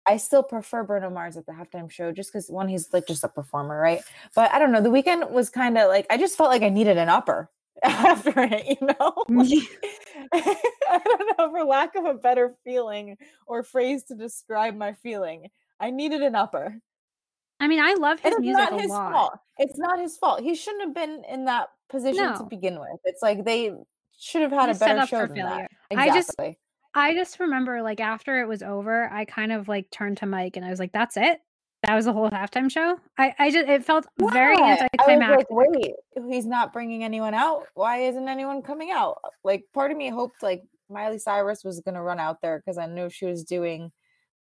I 0.07 0.17
still 0.17 0.43
prefer 0.43 0.85
Bruno 0.85 1.11
Mars 1.11 1.37
at 1.37 1.47
the 1.47 1.53
halftime 1.53 1.91
show 1.91 2.13
just 2.13 2.33
because 2.33 2.51
one, 2.51 2.69
he's 2.69 2.93
like 2.93 3.07
just 3.07 3.25
a 3.25 3.29
performer, 3.29 3.79
right? 3.79 4.03
But 4.35 4.53
I 4.53 4.59
don't 4.59 4.73
know. 4.73 4.81
The 4.81 4.91
Weeknd 4.91 5.31
was 5.31 5.51
kind 5.51 5.77
of 5.79 5.89
like 5.89 6.07
I 6.11 6.17
just 6.19 6.37
felt 6.37 6.51
like 6.51 6.63
I 6.63 6.71
needed 6.71 6.97
an 6.99 7.09
upper 7.09 7.51
after 7.83 8.33
it, 8.43 8.67
you 8.81 8.87
know? 8.87 9.25
Like, 9.31 10.29
I 10.91 11.01
don't 11.05 11.39
know, 11.39 11.51
for 11.51 11.65
lack 11.65 11.95
of 11.95 12.05
a 12.07 12.15
better 12.15 12.57
feeling 12.65 13.17
or 13.47 13.63
phrase 13.63 14.05
to 14.05 14.15
describe 14.15 14.75
my 14.75 14.95
feeling, 14.95 15.49
I 15.81 15.91
needed 15.91 16.23
an 16.23 16.35
upper. 16.35 16.81
I 17.61 17.69
mean, 17.69 17.81
I 17.81 17.95
love 17.95 18.21
his 18.21 18.39
music 18.39 18.71
not 18.71 18.73
a 18.79 18.83
his 18.83 18.91
lot. 18.91 19.13
fault. 19.13 19.33
It's 19.59 19.79
not 19.79 19.99
his 19.99 20.17
fault. 20.17 20.41
He 20.41 20.55
shouldn't 20.55 20.85
have 20.85 20.95
been 20.95 21.23
in 21.29 21.45
that 21.47 21.69
position 21.91 22.37
to 22.37 22.45
begin 22.45 22.79
with. 22.79 23.01
It's 23.05 23.23
like 23.23 23.45
they 23.45 23.73
should 24.19 24.43
have 24.43 24.53
had 24.53 24.69
He's 24.69 24.77
a 24.81 24.85
better 24.85 25.07
show 25.07 25.21
for 25.23 25.27
than 25.29 25.37
failure. 25.37 25.69
that. 25.91 25.99
I 25.99 26.09
just- 26.11 26.35
I 26.95 27.15
just 27.15 27.39
remember 27.39 27.83
like 27.83 28.01
after 28.01 28.41
it 28.41 28.49
was 28.49 28.63
over, 28.63 29.09
I 29.13 29.25
kind 29.27 29.53
of 29.53 29.69
like 29.69 29.91
turned 29.91 30.17
to 30.19 30.27
Mike 30.27 30.57
and 30.57 30.65
I 30.65 30.71
was 30.71 30.79
like, 30.81 30.93
"That's 30.93 31.17
it." 31.17 31.41
That 31.85 31.95
was 31.95 32.07
the 32.07 32.13
whole 32.13 32.29
halftime 32.31 32.69
show. 32.71 32.99
I, 33.19 33.35
I 33.39 33.51
just 33.51 33.69
it 33.69 33.85
felt 33.85 34.07
very 34.19 34.55
What? 34.55 34.63
I 34.65 34.71
was 34.73 34.81
anticlimactic. 34.95 35.47
like, 35.51 35.51
wait, 35.51 35.93
he's 36.29 36.47
not 36.47 36.73
bringing 36.73 37.05
anyone 37.05 37.35
out. 37.35 37.67
Why 37.75 37.99
isn't 37.99 38.27
anyone 38.29 38.63
coming 38.63 38.91
out? 38.91 39.19
Like, 39.45 39.65
part 39.75 39.93
of 39.93 39.97
me 39.97 40.09
hoped 40.09 40.43
like 40.43 40.63
Miley 40.91 41.19
Cyrus 41.19 41.63
was 41.63 41.81
gonna 41.81 42.03
run 42.03 42.19
out 42.19 42.41
there 42.41 42.59
because 42.59 42.79
I 42.79 42.87
knew 42.87 43.09
she 43.11 43.27
was 43.27 43.45
doing, 43.45 43.93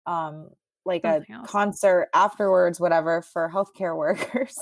um, 0.06 0.48
like 0.84 1.04
a 1.04 1.24
concert 1.46 2.08
afterwards, 2.14 2.80
whatever, 2.80 3.22
for 3.22 3.50
healthcare 3.52 3.96
workers. 3.96 4.56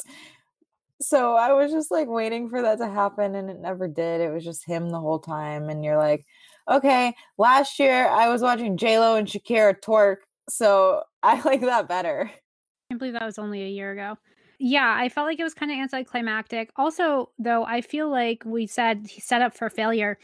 so 1.01 1.35
I 1.35 1.53
was 1.53 1.71
just 1.71 1.91
like 1.91 2.09
waiting 2.09 2.49
for 2.49 2.63
that 2.63 2.79
to 2.79 2.89
happen, 2.89 3.35
and 3.35 3.51
it 3.51 3.61
never 3.61 3.89
did. 3.89 4.21
It 4.21 4.33
was 4.33 4.45
just 4.45 4.67
him 4.67 4.91
the 4.91 5.01
whole 5.01 5.19
time, 5.19 5.69
and 5.69 5.85
you're 5.85 5.99
like, 5.99 6.25
okay, 6.69 7.15
last 7.39 7.79
year 7.79 8.07
I 8.09 8.29
was 8.29 8.43
watching 8.43 8.77
Lo 8.81 9.17
and 9.17 9.27
Shakira 9.27 9.81
twerk, 9.81 10.17
so 10.49 11.03
I 11.23 11.41
like 11.43 11.61
that 11.63 11.89
better. 11.89 12.31
I 12.31 12.93
can't 12.93 12.99
believe 12.99 13.15
that 13.15 13.25
was 13.25 13.39
only 13.39 13.63
a 13.63 13.69
year 13.69 13.93
ago. 13.93 14.17
Yeah, 14.61 14.97
I 14.99 15.09
felt 15.09 15.27
like 15.27 15.39
it 15.39 15.45
was 15.45 15.55
kind 15.55 15.71
of 15.71 15.79
anticlimactic. 15.79 16.71
Also, 16.77 17.31
though, 17.39 17.65
I 17.65 17.81
feel 17.81 18.11
like 18.11 18.43
we 18.45 18.67
said 18.67 19.07
he 19.09 19.21
set 19.21 19.41
up 19.41 19.57
for 19.57 19.71
failure. 19.71 20.19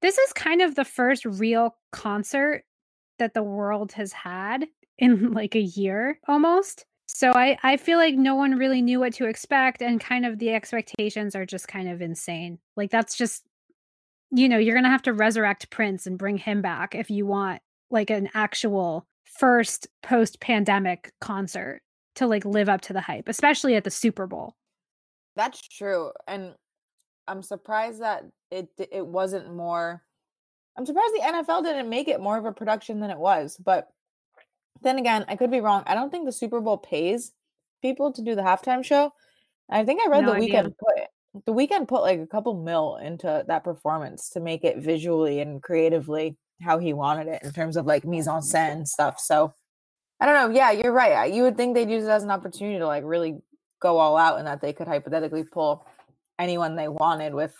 This 0.00 0.16
is 0.16 0.32
kind 0.32 0.62
of 0.62 0.74
the 0.74 0.84
first 0.84 1.26
real 1.26 1.74
concert 1.92 2.64
that 3.18 3.34
the 3.34 3.42
world 3.42 3.92
has 3.92 4.12
had 4.12 4.66
in 4.98 5.32
like 5.32 5.54
a 5.54 5.60
year 5.60 6.18
almost. 6.28 6.84
So 7.06 7.32
I 7.32 7.56
I 7.62 7.76
feel 7.76 7.98
like 7.98 8.14
no 8.14 8.34
one 8.34 8.58
really 8.58 8.82
knew 8.82 9.00
what 9.00 9.14
to 9.14 9.26
expect 9.26 9.82
and 9.82 10.00
kind 10.00 10.26
of 10.26 10.38
the 10.38 10.50
expectations 10.50 11.34
are 11.34 11.46
just 11.46 11.68
kind 11.68 11.88
of 11.88 12.02
insane. 12.02 12.58
Like 12.76 12.90
that's 12.90 13.16
just 13.16 13.44
you 14.32 14.48
know, 14.48 14.58
you're 14.58 14.74
going 14.74 14.84
to 14.84 14.90
have 14.90 15.02
to 15.02 15.12
resurrect 15.12 15.70
Prince 15.70 16.06
and 16.06 16.18
bring 16.18 16.36
him 16.36 16.60
back 16.60 16.94
if 16.94 17.10
you 17.10 17.26
want 17.26 17.62
like 17.90 18.10
an 18.10 18.28
actual 18.34 19.06
first 19.24 19.86
post 20.02 20.40
pandemic 20.40 21.12
concert 21.20 21.80
to 22.16 22.26
like 22.26 22.44
live 22.44 22.68
up 22.68 22.80
to 22.82 22.92
the 22.92 23.00
hype, 23.00 23.28
especially 23.28 23.76
at 23.76 23.84
the 23.84 23.90
Super 23.90 24.26
Bowl. 24.26 24.56
That's 25.36 25.60
true. 25.60 26.10
And 26.26 26.54
I'm 27.28 27.42
surprised 27.42 28.00
that 28.00 28.24
it 28.50 28.68
it 28.90 29.06
wasn't 29.06 29.54
more 29.54 30.02
I'm 30.76 30.86
surprised 30.86 31.14
the 31.14 31.20
NFL 31.20 31.62
didn't 31.62 31.88
make 31.88 32.08
it 32.08 32.20
more 32.20 32.36
of 32.36 32.44
a 32.44 32.52
production 32.52 33.00
than 33.00 33.10
it 33.10 33.18
was, 33.18 33.56
but 33.56 33.88
then 34.82 34.98
again, 34.98 35.24
I 35.28 35.36
could 35.36 35.50
be 35.50 35.60
wrong. 35.60 35.82
I 35.86 35.94
don't 35.94 36.10
think 36.10 36.26
the 36.26 36.32
Super 36.32 36.60
Bowl 36.60 36.78
pays 36.78 37.32
people 37.82 38.12
to 38.12 38.22
do 38.22 38.34
the 38.34 38.42
halftime 38.42 38.84
show. 38.84 39.12
I 39.68 39.84
think 39.84 40.00
I 40.04 40.08
read 40.08 40.22
No 40.22 40.32
the 40.32 40.36
idea. 40.36 40.62
Weeknd 40.62 40.74
put 40.78 41.44
the 41.44 41.52
Weeknd 41.52 41.88
put 41.88 42.02
like 42.02 42.20
a 42.20 42.26
couple 42.26 42.54
mil 42.54 42.96
into 42.96 43.44
that 43.46 43.64
performance 43.64 44.30
to 44.30 44.40
make 44.40 44.64
it 44.64 44.78
visually 44.78 45.40
and 45.40 45.62
creatively 45.62 46.36
how 46.62 46.78
he 46.78 46.92
wanted 46.92 47.26
it 47.28 47.42
in 47.42 47.52
terms 47.52 47.76
of 47.76 47.84
like 47.84 48.04
mise 48.04 48.28
en 48.28 48.40
scène 48.40 48.86
stuff. 48.86 49.20
So 49.20 49.52
I 50.20 50.26
don't 50.26 50.34
know. 50.34 50.56
Yeah, 50.56 50.70
you're 50.70 50.92
right. 50.92 51.32
You 51.32 51.42
would 51.42 51.56
think 51.56 51.74
they'd 51.74 51.90
use 51.90 52.04
it 52.04 52.10
as 52.10 52.22
an 52.22 52.30
opportunity 52.30 52.78
to 52.78 52.86
like 52.86 53.04
really 53.04 53.38
go 53.82 53.98
all 53.98 54.16
out 54.16 54.38
and 54.38 54.46
that 54.46 54.62
they 54.62 54.72
could 54.72 54.88
hypothetically 54.88 55.44
pull 55.44 55.86
anyone 56.38 56.76
they 56.76 56.88
wanted 56.88 57.34
with 57.34 57.54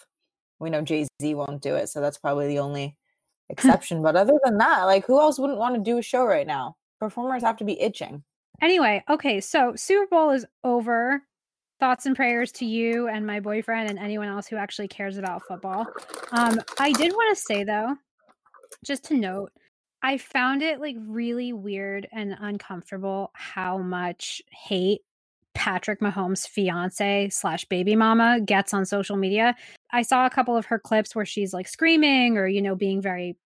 we 0.58 0.70
know 0.70 0.82
Jay-Z 0.82 1.34
won't 1.34 1.62
do 1.62 1.74
it, 1.74 1.88
so 1.88 2.00
that's 2.00 2.18
probably 2.18 2.48
the 2.48 2.60
only 2.60 2.96
exception. 3.48 4.02
but 4.02 4.16
other 4.16 4.38
than 4.44 4.58
that, 4.58 4.84
like 4.84 5.06
who 5.06 5.20
else 5.20 5.38
wouldn't 5.38 5.58
want 5.58 5.74
to 5.74 5.80
do 5.80 5.98
a 5.98 6.02
show 6.02 6.24
right 6.24 6.46
now? 6.46 6.76
Performers 7.00 7.42
have 7.42 7.56
to 7.58 7.64
be 7.64 7.80
itching. 7.80 8.22
Anyway, 8.62 9.04
okay, 9.08 9.40
so 9.40 9.74
Super 9.76 10.06
Bowl 10.06 10.30
is 10.30 10.46
over. 10.64 11.22
Thoughts 11.78 12.06
and 12.06 12.16
prayers 12.16 12.52
to 12.52 12.64
you 12.64 13.08
and 13.08 13.26
my 13.26 13.38
boyfriend 13.38 13.90
and 13.90 13.98
anyone 13.98 14.28
else 14.28 14.46
who 14.46 14.56
actually 14.56 14.88
cares 14.88 15.18
about 15.18 15.42
football. 15.46 15.86
Um, 16.32 16.58
I 16.80 16.90
did 16.92 17.12
want 17.12 17.36
to 17.36 17.42
say 17.42 17.64
though, 17.64 17.96
just 18.82 19.04
to 19.06 19.14
note, 19.14 19.52
I 20.02 20.16
found 20.16 20.62
it 20.62 20.80
like 20.80 20.96
really 20.98 21.52
weird 21.52 22.08
and 22.12 22.34
uncomfortable 22.40 23.30
how 23.34 23.76
much 23.76 24.40
hate 24.50 25.02
Patrick 25.52 26.00
Mahomes' 26.00 26.46
fiance 26.46 27.28
slash 27.30 27.64
baby 27.66 27.96
mama 27.96 28.40
gets 28.40 28.72
on 28.72 28.86
social 28.86 29.16
media. 29.16 29.54
I 29.90 30.02
saw 30.02 30.24
a 30.24 30.30
couple 30.30 30.56
of 30.56 30.66
her 30.66 30.78
clips 30.78 31.14
where 31.14 31.24
she's 31.24 31.52
like 31.52 31.66
screaming 31.68 32.38
or, 32.38 32.46
you 32.46 32.62
know, 32.62 32.74
being 32.74 33.02
very 33.02 33.36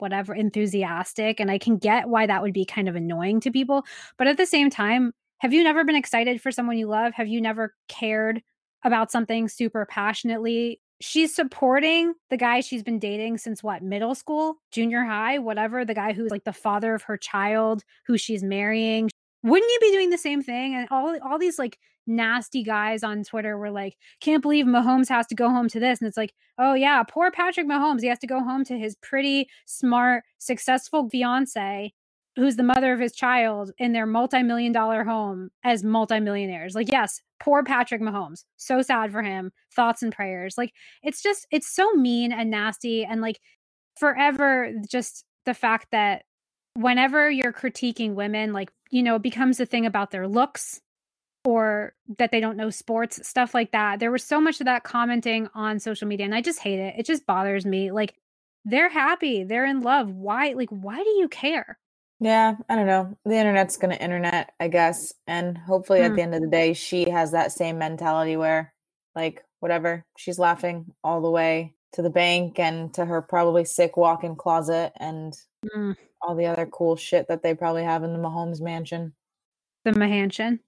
whatever 0.00 0.34
enthusiastic. 0.34 1.40
And 1.40 1.50
I 1.50 1.58
can 1.58 1.76
get 1.78 2.08
why 2.08 2.26
that 2.26 2.42
would 2.42 2.52
be 2.52 2.64
kind 2.64 2.88
of 2.88 2.96
annoying 2.96 3.40
to 3.40 3.50
people. 3.50 3.84
But 4.18 4.26
at 4.26 4.36
the 4.36 4.46
same 4.46 4.70
time, 4.70 5.12
have 5.38 5.52
you 5.52 5.64
never 5.64 5.84
been 5.84 5.96
excited 5.96 6.40
for 6.40 6.52
someone 6.52 6.78
you 6.78 6.86
love? 6.86 7.14
Have 7.14 7.28
you 7.28 7.40
never 7.40 7.74
cared 7.88 8.42
about 8.84 9.10
something 9.10 9.48
super 9.48 9.86
passionately? 9.86 10.80
She's 11.00 11.34
supporting 11.34 12.12
the 12.28 12.36
guy 12.36 12.60
she's 12.60 12.82
been 12.82 12.98
dating 12.98 13.38
since 13.38 13.62
what, 13.62 13.82
middle 13.82 14.14
school, 14.14 14.56
junior 14.70 15.02
high, 15.02 15.38
whatever, 15.38 15.84
the 15.84 15.94
guy 15.94 16.12
who's 16.12 16.30
like 16.30 16.44
the 16.44 16.52
father 16.52 16.94
of 16.94 17.02
her 17.04 17.16
child, 17.16 17.84
who 18.06 18.18
she's 18.18 18.42
marrying. 18.42 19.08
Wouldn't 19.42 19.70
you 19.70 19.78
be 19.80 19.92
doing 19.92 20.10
the 20.10 20.18
same 20.18 20.42
thing? 20.42 20.74
And 20.74 20.86
all 20.90 21.16
all 21.22 21.38
these 21.38 21.58
like 21.58 21.78
nasty 22.06 22.62
guys 22.62 23.02
on 23.02 23.24
Twitter 23.24 23.56
were 23.56 23.70
like, 23.70 23.96
can't 24.20 24.42
believe 24.42 24.66
Mahomes 24.66 25.08
has 25.08 25.26
to 25.28 25.34
go 25.34 25.48
home 25.48 25.68
to 25.68 25.80
this. 25.80 26.00
And 26.00 26.08
it's 26.08 26.16
like, 26.16 26.34
oh 26.58 26.74
yeah, 26.74 27.02
poor 27.02 27.30
Patrick 27.30 27.66
Mahomes. 27.66 28.00
He 28.00 28.08
has 28.08 28.18
to 28.20 28.26
go 28.26 28.40
home 28.40 28.64
to 28.64 28.78
his 28.78 28.96
pretty, 28.96 29.48
smart, 29.66 30.24
successful 30.38 31.08
fiance 31.08 31.92
who's 32.36 32.56
the 32.56 32.62
mother 32.62 32.92
of 32.92 33.00
his 33.00 33.12
child 33.12 33.72
in 33.78 33.92
their 33.92 34.06
multi-million 34.06 34.72
dollar 34.72 35.04
home 35.04 35.50
as 35.64 35.82
multimillionaires. 35.82 36.74
Like, 36.74 36.90
yes, 36.90 37.20
poor 37.40 37.62
Patrick 37.64 38.00
Mahomes. 38.00 38.44
So 38.56 38.82
sad 38.82 39.12
for 39.12 39.22
him. 39.22 39.52
Thoughts 39.74 40.02
and 40.02 40.12
prayers. 40.12 40.56
Like, 40.56 40.72
it's 41.02 41.22
just, 41.22 41.46
it's 41.50 41.68
so 41.68 41.92
mean 41.92 42.32
and 42.32 42.50
nasty. 42.50 43.04
And 43.04 43.20
like 43.20 43.40
forever, 43.98 44.72
just 44.88 45.24
the 45.44 45.54
fact 45.54 45.88
that 45.90 46.24
whenever 46.74 47.30
you're 47.30 47.52
critiquing 47.52 48.14
women, 48.14 48.52
like, 48.52 48.70
you 48.90 49.02
know, 49.02 49.16
it 49.16 49.22
becomes 49.22 49.58
a 49.60 49.66
thing 49.66 49.84
about 49.84 50.10
their 50.10 50.28
looks 50.28 50.80
or 51.44 51.94
that 52.18 52.30
they 52.30 52.40
don't 52.40 52.56
know 52.56 52.70
sports, 52.70 53.26
stuff 53.26 53.54
like 53.54 53.72
that. 53.72 53.98
There 54.00 54.10
was 54.10 54.24
so 54.24 54.40
much 54.40 54.60
of 54.60 54.66
that 54.66 54.84
commenting 54.84 55.48
on 55.54 55.78
social 55.78 56.06
media, 56.06 56.26
and 56.26 56.34
I 56.34 56.40
just 56.42 56.58
hate 56.60 56.78
it. 56.78 56.94
It 56.98 57.06
just 57.06 57.26
bothers 57.26 57.64
me. 57.64 57.90
Like, 57.90 58.14
they're 58.64 58.90
happy, 58.90 59.44
they're 59.44 59.64
in 59.64 59.80
love. 59.80 60.10
Why, 60.10 60.52
like, 60.52 60.68
why 60.70 60.96
do 61.02 61.08
you 61.10 61.28
care? 61.28 61.78
Yeah, 62.18 62.56
I 62.68 62.76
don't 62.76 62.86
know. 62.86 63.16
The 63.24 63.36
internet's 63.36 63.78
gonna 63.78 63.94
internet, 63.94 64.52
I 64.60 64.68
guess. 64.68 65.14
And 65.26 65.56
hopefully 65.56 66.02
at 66.02 66.10
Hmm. 66.10 66.16
the 66.16 66.22
end 66.22 66.34
of 66.34 66.42
the 66.42 66.48
day, 66.48 66.74
she 66.74 67.08
has 67.08 67.32
that 67.32 67.52
same 67.52 67.78
mentality 67.78 68.36
where, 68.36 68.74
like, 69.14 69.42
whatever, 69.60 70.04
she's 70.18 70.38
laughing 70.38 70.92
all 71.02 71.22
the 71.22 71.30
way 71.30 71.74
to 71.92 72.02
the 72.02 72.10
bank 72.10 72.58
and 72.58 72.92
to 72.94 73.06
her 73.06 73.22
probably 73.22 73.64
sick 73.64 73.96
walk-in 73.96 74.36
closet 74.36 74.92
and 74.96 75.34
Mm, 75.74 75.94
all 76.22 76.34
the 76.34 76.46
other 76.46 76.64
cool 76.66 76.96
shit 76.96 77.28
that 77.28 77.42
they 77.42 77.54
probably 77.54 77.84
have 77.84 78.02
in 78.02 78.12
the 78.12 78.18
Mahomes 78.18 78.60
mansion. 78.60 79.14
the 79.84 79.92
Mahanshan. 79.92 80.58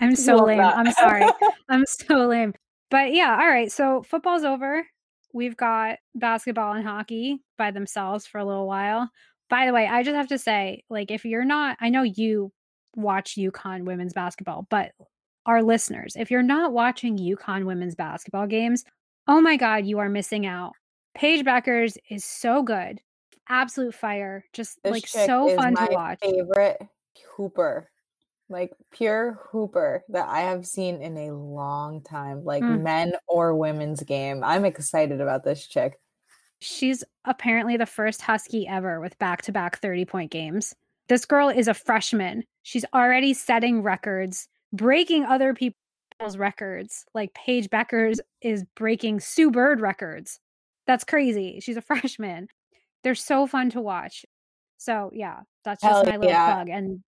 I'm 0.00 0.16
so 0.16 0.36
lame. 0.36 0.58
that. 0.58 0.76
I'm 0.76 0.92
sorry. 0.92 1.24
I'm 1.68 1.84
so 1.86 2.26
lame. 2.26 2.54
But 2.90 3.12
yeah, 3.12 3.38
all 3.40 3.48
right. 3.48 3.70
So 3.70 4.02
football's 4.02 4.44
over. 4.44 4.86
We've 5.32 5.56
got 5.56 5.98
basketball 6.14 6.72
and 6.72 6.86
hockey 6.86 7.40
by 7.56 7.70
themselves 7.70 8.26
for 8.26 8.38
a 8.38 8.44
little 8.44 8.66
while. 8.66 9.10
By 9.48 9.66
the 9.66 9.72
way, 9.72 9.86
I 9.86 10.02
just 10.02 10.16
have 10.16 10.28
to 10.28 10.38
say, 10.38 10.84
like, 10.90 11.10
if 11.10 11.24
you're 11.24 11.44
not, 11.44 11.76
I 11.80 11.88
know 11.88 12.02
you 12.02 12.52
watch 12.96 13.36
UConn 13.36 13.84
women's 13.84 14.12
basketball, 14.12 14.66
but 14.70 14.92
our 15.46 15.62
listeners, 15.62 16.16
if 16.18 16.30
you're 16.30 16.42
not 16.42 16.72
watching 16.72 17.16
UConn 17.18 17.64
women's 17.64 17.94
basketball 17.94 18.46
games, 18.46 18.84
oh 19.28 19.40
my 19.40 19.56
God, 19.56 19.86
you 19.86 19.98
are 19.98 20.08
missing 20.08 20.46
out. 20.46 20.72
Paige 21.14 21.44
Bueckers 21.44 21.96
is 22.08 22.24
so 22.24 22.62
good. 22.62 23.00
Absolute 23.48 23.94
fire. 23.94 24.44
Just 24.52 24.78
This 24.82 24.92
like 24.92 25.06
so 25.06 25.54
fun 25.56 25.74
to 25.76 25.88
watch. 25.90 26.18
favorite 26.22 26.80
hooper. 27.36 27.90
Like 28.50 28.72
pure 28.90 29.38
hooper 29.50 30.02
that 30.08 30.28
I 30.28 30.40
have 30.40 30.66
seen 30.66 31.00
in 31.00 31.16
a 31.16 31.32
long 31.32 32.02
time, 32.02 32.44
like 32.44 32.62
Mm. 32.62 32.82
men 32.82 33.12
or 33.28 33.54
women's 33.54 34.02
game. 34.02 34.42
I'm 34.44 34.64
excited 34.64 35.20
about 35.20 35.44
this 35.44 35.66
chick. 35.66 35.98
She's 36.60 37.02
apparently 37.24 37.76
the 37.78 37.86
first 37.86 38.20
Husky 38.20 38.66
ever 38.66 39.00
with 39.00 39.18
back 39.18 39.42
to 39.42 39.52
back 39.52 39.78
30 39.78 40.04
point 40.04 40.30
games. 40.30 40.74
This 41.08 41.24
girl 41.24 41.48
is 41.48 41.68
a 41.68 41.74
freshman. 41.74 42.44
She's 42.62 42.84
already 42.92 43.32
setting 43.34 43.82
records, 43.82 44.46
breaking 44.72 45.24
other 45.24 45.54
people's 45.54 46.36
records. 46.36 47.06
Like 47.14 47.32
Paige 47.34 47.70
Bueckers 47.70 48.18
is 48.42 48.64
breaking 48.76 49.20
Sue 49.20 49.50
Bird 49.50 49.80
records. 49.80 50.38
That's 50.86 51.04
crazy. 51.04 51.60
She's 51.62 51.76
a 51.76 51.82
freshman. 51.90 52.48
They're 53.04 53.14
so 53.14 53.46
fun 53.46 53.70
to 53.70 53.80
watch. 53.80 54.26
So, 54.76 55.10
yeah, 55.14 55.40
that's 55.64 55.82
just 55.82 55.94
Hell 55.94 56.04
my 56.04 56.16
little 56.16 56.30
yeah. 56.30 56.54
plug. 56.54 56.68
And 56.68 57.02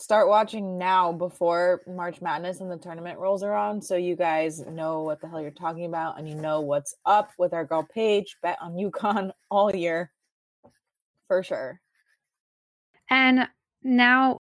Start 0.00 0.28
watching 0.28 0.78
now 0.78 1.10
before 1.12 1.82
March 1.88 2.20
Madness 2.20 2.60
and 2.60 2.70
the 2.70 2.76
tournament 2.76 3.18
rolls 3.18 3.42
around 3.42 3.82
so 3.82 3.96
you 3.96 4.14
guys 4.14 4.60
know 4.60 5.02
what 5.02 5.20
the 5.20 5.28
hell 5.28 5.40
you're 5.40 5.50
talking 5.50 5.86
about 5.86 6.18
and 6.18 6.28
you 6.28 6.36
know 6.36 6.60
what's 6.60 6.94
up 7.04 7.32
with 7.36 7.52
our 7.52 7.64
girl 7.64 7.86
Paige. 7.92 8.36
Bet 8.40 8.58
on 8.62 8.74
UConn 8.74 9.32
all 9.50 9.74
year. 9.74 10.12
For 11.26 11.42
sure. 11.42 11.80
And 13.10 13.48
now 13.82 14.38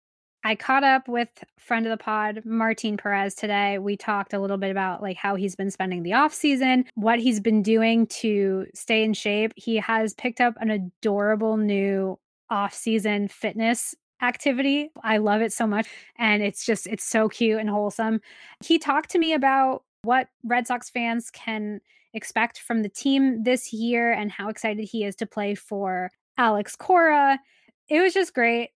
I 0.44 0.56
caught 0.56 0.86
up 0.86 1.10
with 1.10 1.28
friend 1.60 1.86
of 1.86 1.92
the 1.92 2.02
pod, 2.02 2.42
Martin 2.46 2.96
Perez 2.96 3.36
today. 3.36 3.78
We 3.78 3.98
talked 3.98 4.34
a 4.34 4.40
little 4.40 4.58
bit 4.58 4.72
about 4.72 5.02
like 5.02 5.18
how 5.18 5.36
he's 5.36 5.56
been 5.56 5.70
spending 5.70 6.04
the 6.04 6.14
off 6.14 6.34
season, 6.34 6.86
what 6.96 7.20
he's 7.20 7.42
been 7.42 7.62
doing 7.62 8.08
to 8.08 8.68
stay 8.74 9.04
in 9.04 9.14
shape. 9.14 9.52
He 9.58 9.76
has 9.76 10.14
picked 10.14 10.40
up 10.40 10.56
an 10.62 10.72
adorable 10.72 11.58
new 11.58 12.18
off 12.50 12.74
season 12.74 13.28
fitness 13.28 13.96
activity. 14.22 14.92
I 15.04 15.18
love 15.18 15.42
it 15.42 15.54
so 15.54 15.68
much 15.68 15.88
and 16.18 16.44
it's 16.44 16.66
just 16.66 16.88
it's 16.88 17.04
so 17.04 17.30
cute 17.30 17.60
and 17.60 17.70
wholesome. 17.70 18.22
He 18.64 18.80
talked 18.80 19.10
to 19.12 19.20
me 19.20 19.34
about 19.34 19.84
what 20.04 20.28
Red 20.44 20.68
Sox 20.68 20.90
fans 20.90 21.30
can 21.32 21.82
expect 22.14 22.60
from 22.60 22.82
the 22.82 22.90
team 22.90 23.44
this 23.44 23.72
year 23.72 24.12
and 24.12 24.32
how 24.32 24.50
excited 24.50 24.84
he 24.84 25.04
is 25.04 25.16
to 25.18 25.26
play 25.26 25.56
for 25.56 26.12
Alex 26.38 26.76
Cora. 26.76 27.40
It 27.88 28.02
was 28.02 28.14
just 28.14 28.34
great. 28.34 28.72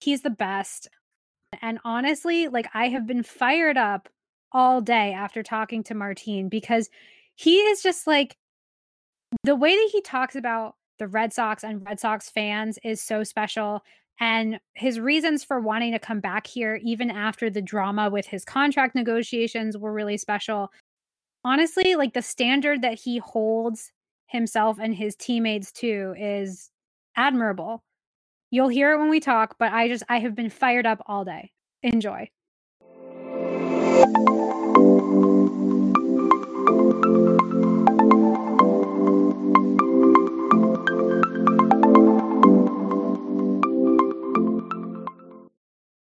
He's 0.00 0.22
the 0.22 0.30
best. 0.30 0.88
And 1.60 1.78
honestly, 1.84 2.48
like 2.48 2.68
I 2.74 2.88
have 2.88 3.06
been 3.06 3.22
fired 3.22 3.76
up 3.76 4.08
all 4.52 4.80
day 4.80 5.12
after 5.12 5.42
talking 5.42 5.82
to 5.84 5.94
Martine 5.94 6.48
because 6.48 6.88
he 7.36 7.56
is 7.58 7.82
just 7.82 8.06
like 8.06 8.36
the 9.44 9.56
way 9.56 9.74
that 9.74 9.90
he 9.92 10.00
talks 10.00 10.36
about 10.36 10.76
the 10.98 11.08
Red 11.08 11.32
Sox 11.32 11.64
and 11.64 11.84
Red 11.86 11.98
Sox 11.98 12.28
fans 12.28 12.78
is 12.84 13.00
so 13.00 13.24
special. 13.24 13.82
And 14.20 14.60
his 14.74 15.00
reasons 15.00 15.42
for 15.42 15.60
wanting 15.60 15.92
to 15.92 15.98
come 15.98 16.20
back 16.20 16.46
here, 16.46 16.78
even 16.82 17.10
after 17.10 17.48
the 17.48 17.62
drama 17.62 18.10
with 18.10 18.26
his 18.26 18.44
contract 18.44 18.94
negotiations, 18.94 19.78
were 19.78 19.92
really 19.92 20.18
special. 20.18 20.70
Honestly, 21.42 21.94
like 21.94 22.12
the 22.12 22.20
standard 22.20 22.82
that 22.82 22.98
he 22.98 23.16
holds 23.18 23.92
himself 24.26 24.78
and 24.78 24.94
his 24.94 25.16
teammates 25.16 25.72
to 25.72 26.14
is 26.18 26.70
admirable. 27.16 27.82
You'll 28.50 28.68
hear 28.68 28.92
it 28.92 28.98
when 28.98 29.08
we 29.08 29.20
talk, 29.20 29.56
but 29.58 29.72
I 29.72 29.88
just, 29.88 30.04
I 30.08 30.18
have 30.18 30.34
been 30.34 30.50
fired 30.50 30.84
up 30.84 31.02
all 31.06 31.24
day. 31.24 31.50
Enjoy. 31.82 32.28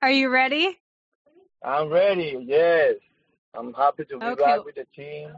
Are 0.01 0.12
you 0.12 0.29
ready? 0.29 0.79
I'm 1.63 1.89
ready. 1.89 2.38
Yes, 2.48 2.96
I'm 3.53 3.74
happy 3.74 4.05
to 4.05 4.20
be 4.20 4.25
Okay. 4.27 4.41
back 4.41 4.65
with 4.65 4.75
the 4.75 4.86
team, 4.96 5.31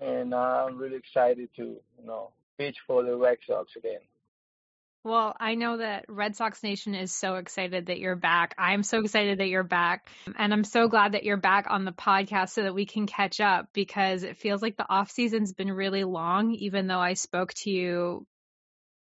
and 0.00 0.34
I'm 0.34 0.76
really 0.76 0.96
excited 0.96 1.48
to, 1.56 1.62
you 1.62 2.06
know, 2.06 2.32
pitch 2.58 2.76
for 2.86 3.02
the 3.02 3.16
Red 3.16 3.38
Sox 3.46 3.70
again. 3.76 4.00
Well, 5.04 5.36
I 5.38 5.54
know 5.54 5.76
that 5.76 6.06
Red 6.08 6.34
Sox 6.34 6.62
Nation 6.64 6.96
is 6.96 7.12
so 7.14 7.36
excited 7.36 7.86
that 7.86 8.00
you're 8.00 8.16
back. 8.16 8.54
I'm 8.58 8.82
so 8.82 8.98
excited 9.00 9.38
that 9.38 9.46
you're 9.48 9.62
back. 9.62 10.08
And 10.36 10.52
I'm 10.52 10.64
so 10.64 10.88
glad 10.88 11.12
that 11.12 11.22
you're 11.22 11.36
back 11.36 11.66
on 11.70 11.84
the 11.84 11.92
podcast 11.92 12.48
so 12.50 12.64
that 12.64 12.74
we 12.74 12.86
can 12.86 13.06
catch 13.06 13.40
up 13.40 13.68
because 13.72 14.24
it 14.24 14.36
feels 14.36 14.62
like 14.62 14.76
the 14.76 14.88
off 14.90 15.12
season's 15.12 15.52
been 15.52 15.70
really 15.70 16.02
long, 16.02 16.52
even 16.54 16.88
though 16.88 16.98
I 16.98 17.14
spoke 17.14 17.54
to 17.54 17.70
you 17.70 18.26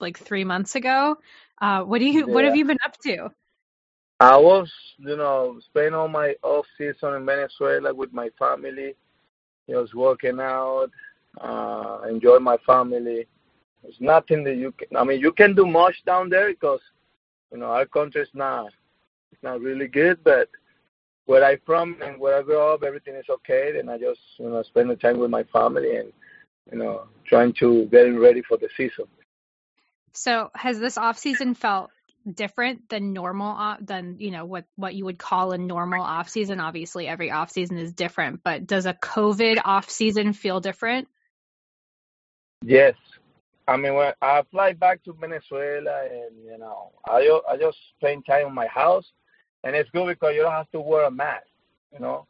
like 0.01 0.19
three 0.19 0.45
months 0.45 0.75
ago. 0.75 1.17
Uh, 1.61 1.83
what 1.85 2.01
do 2.01 2.07
you 2.07 2.27
what 2.27 2.45
have 2.45 2.57
you 2.57 2.65
been 2.65 2.79
up 2.85 2.97
to? 3.05 3.29
I 4.21 4.37
was, 4.37 4.73
you 4.99 5.17
know, 5.17 5.59
spending 5.65 5.95
all 5.95 6.09
my 6.09 6.35
off 6.43 6.67
season 6.79 7.15
in 7.15 7.27
Venezuela 7.27 7.93
with 7.93 8.13
my 8.13 8.31
family, 8.39 8.95
I 9.69 9.77
was 9.77 9.95
working 9.95 10.39
out, 10.41 10.91
uh, 11.41 12.01
enjoy 12.09 12.39
my 12.39 12.57
family. 12.59 13.27
There's 13.83 14.01
nothing 14.01 14.45
that 14.45 14.57
you 14.57 14.73
can. 14.73 14.97
I 14.97 15.05
mean, 15.05 15.21
you 15.21 15.33
can 15.33 15.55
do 15.55 15.67
much 15.67 16.05
down 16.07 16.31
there 16.31 16.49
because, 16.49 16.81
you 17.51 17.59
know, 17.59 17.67
our 17.67 17.87
country's 17.87 18.29
not, 18.35 18.73
it's 19.33 19.43
not 19.43 19.61
really 19.61 19.89
good. 19.89 20.23
But 20.23 20.49
where 21.27 21.45
I'm 21.45 21.59
from 21.67 21.97
and 22.03 22.19
where 22.19 22.39
I 22.39 22.43
grew 22.43 22.61
up, 22.61 22.83
everything 22.83 23.15
is 23.17 23.29
okay. 23.29 23.79
And 23.79 23.91
I 23.91 23.99
just, 23.99 24.21
you 24.39 24.49
know, 24.49 24.63
spend 24.63 24.91
the 24.91 24.97
time 24.97 25.19
with 25.19 25.31
my 25.31 25.43
family 25.45 25.97
and, 25.97 26.13
you 26.71 26.79
know, 26.79 27.05
trying 27.27 27.53
to 27.55 27.87
getting 27.87 28.19
ready 28.19 28.43
for 28.43 28.57
the 28.59 28.69
season. 28.77 29.07
So 30.13 30.51
has 30.55 30.79
this 30.79 30.97
off 30.97 31.19
season 31.19 31.55
felt 31.55 31.91
different 32.33 32.89
than 32.89 33.13
normal 33.13 33.77
than 33.81 34.17
you 34.19 34.31
know 34.31 34.45
what 34.45 34.65
what 34.77 34.95
you 34.95 35.05
would 35.05 35.19
call 35.19 35.53
a 35.53 35.59
normal 35.59 36.03
off 36.03 36.29
season? 36.29 36.61
Obviously, 36.61 37.07
every 37.07 37.31
off 37.31 37.51
season 37.51 37.79
is 37.79 37.93
different, 37.93 38.41
but 38.43 38.67
does 38.67 38.87
a 38.87 38.95
COVID 38.95 39.61
off 39.65 39.91
season 39.91 40.33
feel 40.33 40.61
different? 40.61 41.09
Yes. 42.63 42.95
I 43.67 43.77
mean, 43.77 43.95
when 43.95 44.13
I 44.21 44.43
fly 44.51 44.75
back 44.75 45.03
to 45.05 45.15
Venezuela, 45.15 46.05
and 46.05 46.45
you 46.45 46.59
know, 46.59 46.93
I 47.07 47.41
I 47.49 47.57
just 47.57 47.79
spend 47.97 48.27
time 48.27 48.49
in 48.49 48.55
my 48.55 48.67
house, 48.67 49.07
and 49.63 49.75
it's 49.75 49.91
good 49.91 50.07
because 50.09 50.35
you 50.35 50.43
don't 50.43 50.53
have 50.53 50.71
to 50.73 50.81
wear 50.81 51.05
a 51.05 51.11
mask. 51.11 51.47
You 51.93 52.01
know, 52.01 52.27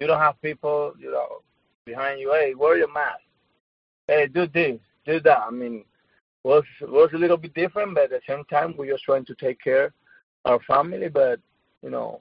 you 0.00 0.06
don't 0.06 0.18
have 0.20 0.40
people, 0.42 0.92
you 0.98 1.10
know, 1.10 1.42
behind 1.86 2.20
you. 2.20 2.32
Hey, 2.32 2.54
wear 2.54 2.76
your 2.76 2.92
mask. 2.92 3.20
Hey, 4.06 4.26
do 4.26 4.46
this, 4.46 4.78
do 5.06 5.20
that. 5.20 5.38
I 5.46 5.50
mean, 5.50 5.84
was 6.44 6.64
was 6.82 7.10
a 7.14 7.18
little 7.18 7.38
bit 7.38 7.54
different, 7.54 7.94
but 7.94 8.04
at 8.04 8.10
the 8.10 8.20
same 8.28 8.44
time, 8.44 8.74
we're 8.76 8.92
just 8.92 9.04
trying 9.04 9.24
to 9.24 9.34
take 9.34 9.60
care 9.60 9.92
our 10.44 10.60
family. 10.60 11.08
But 11.08 11.40
you 11.82 11.90
know, 11.90 12.20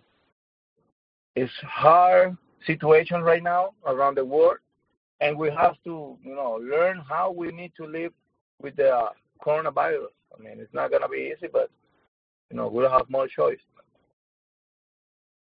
it's 1.35 1.53
hard 1.61 2.37
situation 2.65 3.21
right 3.21 3.43
now 3.43 3.73
around 3.85 4.15
the 4.15 4.25
world, 4.25 4.57
and 5.19 5.37
we 5.37 5.51
have 5.51 5.75
to, 5.83 6.17
you 6.23 6.35
know, 6.35 6.53
learn 6.61 7.01
how 7.07 7.31
we 7.31 7.51
need 7.51 7.73
to 7.77 7.85
live 7.85 8.13
with 8.61 8.77
the 8.77 9.09
coronavirus. 9.45 10.07
I 10.37 10.41
mean, 10.41 10.59
it's 10.59 10.73
not 10.73 10.89
gonna 10.89 11.09
be 11.09 11.33
easy, 11.35 11.49
but 11.51 11.69
you 12.49 12.57
know, 12.57 12.67
we 12.67 12.81
don't 12.81 12.91
have 12.91 13.09
more 13.09 13.27
choice. 13.27 13.59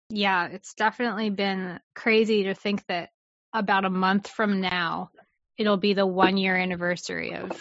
Yeah, 0.09 0.47
it's 0.47 0.73
definitely 0.73 1.29
been 1.29 1.79
crazy 1.95 2.43
to 2.45 2.55
think 2.55 2.85
that 2.87 3.09
about 3.53 3.85
a 3.85 3.89
month 3.89 4.27
from 4.27 4.61
now, 4.61 5.11
it'll 5.57 5.77
be 5.77 5.93
the 5.93 6.05
one 6.05 6.37
year 6.37 6.55
anniversary 6.55 7.35
of 7.35 7.51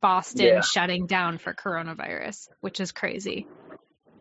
Boston 0.00 0.46
Yeah. 0.46 0.60
shutting 0.60 1.06
down 1.06 1.38
for 1.38 1.54
coronavirus, 1.54 2.48
which 2.60 2.80
is 2.80 2.92
crazy. 2.92 3.46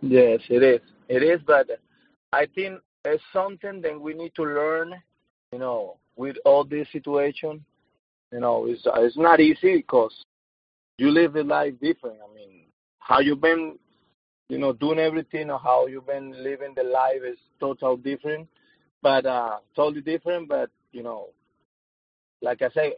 Yes, 0.02 0.42
it 0.50 0.64
is. 0.64 0.82
It 1.10 1.24
is, 1.24 1.42
but 1.46 1.68
I 2.32 2.46
think 2.46 2.82
it's 3.06 3.24
something 3.34 3.82
that 3.82 4.00
we 4.00 4.14
need 4.14 4.36
to 4.36 4.44
learn. 4.44 5.02
You 5.52 5.60
know, 5.60 5.98
with 6.16 6.38
all 6.46 6.64
this 6.64 6.88
situation, 6.92 7.66
you 8.32 8.40
know, 8.40 8.66
it's 8.68 8.84
it's 8.86 9.18
not 9.18 9.40
easy 9.40 9.78
because 9.78 10.14
you 10.98 11.10
live 11.10 11.36
a 11.36 11.44
life 11.44 11.74
different. 11.82 12.18
I 12.22 12.34
mean, 12.34 12.66
how 13.00 13.20
you've 13.20 13.42
been, 13.42 13.80
you 14.50 14.58
know, 14.58 14.74
doing 14.74 15.00
everything 15.00 15.50
or 15.50 15.60
how 15.60 15.88
you've 15.88 16.08
been 16.08 16.32
living 16.44 16.74
the 16.76 16.84
life 16.84 17.22
is 17.26 17.38
total 17.60 17.98
different, 17.98 18.48
but 19.02 19.26
uh, 19.26 19.58
totally 19.76 20.02
different. 20.02 20.50
But 20.50 20.70
you 20.92 21.02
know, 21.04 21.30
like 22.42 22.62
I 22.62 22.70
say, 22.72 22.96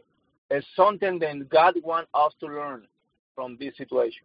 it's 0.50 0.66
something 0.76 1.18
that 1.20 1.48
God 1.48 1.74
wants 1.82 2.10
us 2.14 2.32
to 2.40 2.46
learn 2.46 2.86
from 3.34 3.56
this 3.58 3.76
situation. 3.76 4.22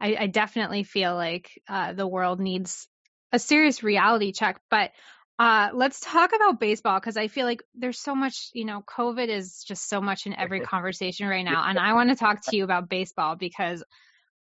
I, 0.00 0.16
I 0.18 0.26
definitely 0.26 0.84
feel 0.84 1.14
like 1.14 1.50
uh, 1.68 1.92
the 1.92 2.06
world 2.06 2.40
needs 2.40 2.88
a 3.32 3.38
serious 3.38 3.82
reality 3.82 4.32
check. 4.32 4.60
But 4.70 4.92
uh, 5.38 5.70
let's 5.72 6.00
talk 6.00 6.32
about 6.34 6.60
baseball 6.60 6.98
because 6.98 7.16
I 7.16 7.28
feel 7.28 7.46
like 7.46 7.62
there's 7.74 7.98
so 7.98 8.14
much, 8.14 8.50
you 8.52 8.64
know, 8.64 8.82
COVID 8.82 9.28
is 9.28 9.64
just 9.66 9.88
so 9.88 10.00
much 10.00 10.26
in 10.26 10.34
every 10.34 10.60
conversation 10.72 11.28
right 11.28 11.44
now. 11.44 11.64
And 11.66 11.78
I 11.78 11.94
want 11.94 12.10
to 12.10 12.16
talk 12.16 12.40
to 12.46 12.56
you 12.56 12.64
about 12.64 12.88
baseball 12.88 13.36
because 13.36 13.84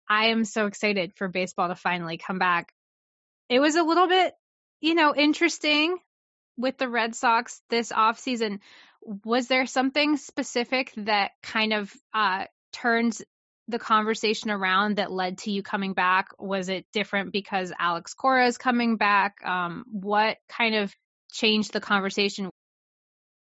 I 0.09 0.27
am 0.27 0.45
so 0.45 0.67
excited 0.67 1.13
for 1.15 1.27
baseball 1.27 1.69
to 1.69 1.75
finally 1.75 2.17
come 2.17 2.39
back. 2.39 2.73
It 3.49 3.59
was 3.59 3.75
a 3.75 3.83
little 3.83 4.07
bit, 4.07 4.33
you 4.81 4.95
know, 4.95 5.15
interesting 5.15 5.97
with 6.57 6.77
the 6.77 6.89
Red 6.89 7.15
Sox 7.15 7.61
this 7.69 7.91
offseason. 7.91 8.59
Was 9.03 9.47
there 9.47 9.65
something 9.65 10.17
specific 10.17 10.93
that 10.97 11.31
kind 11.41 11.73
of 11.73 11.93
uh, 12.13 12.45
turned 12.73 13.17
the 13.67 13.79
conversation 13.79 14.49
around 14.49 14.97
that 14.97 15.11
led 15.11 15.39
to 15.39 15.51
you 15.51 15.61
coming 15.63 15.93
back? 15.93 16.29
Was 16.39 16.69
it 16.69 16.85
different 16.93 17.31
because 17.31 17.73
Alex 17.77 18.13
Cora 18.13 18.47
is 18.47 18.57
coming 18.57 18.97
back? 18.97 19.45
Um, 19.45 19.85
what 19.91 20.37
kind 20.49 20.75
of 20.75 20.95
changed 21.31 21.73
the 21.73 21.81
conversation? 21.81 22.49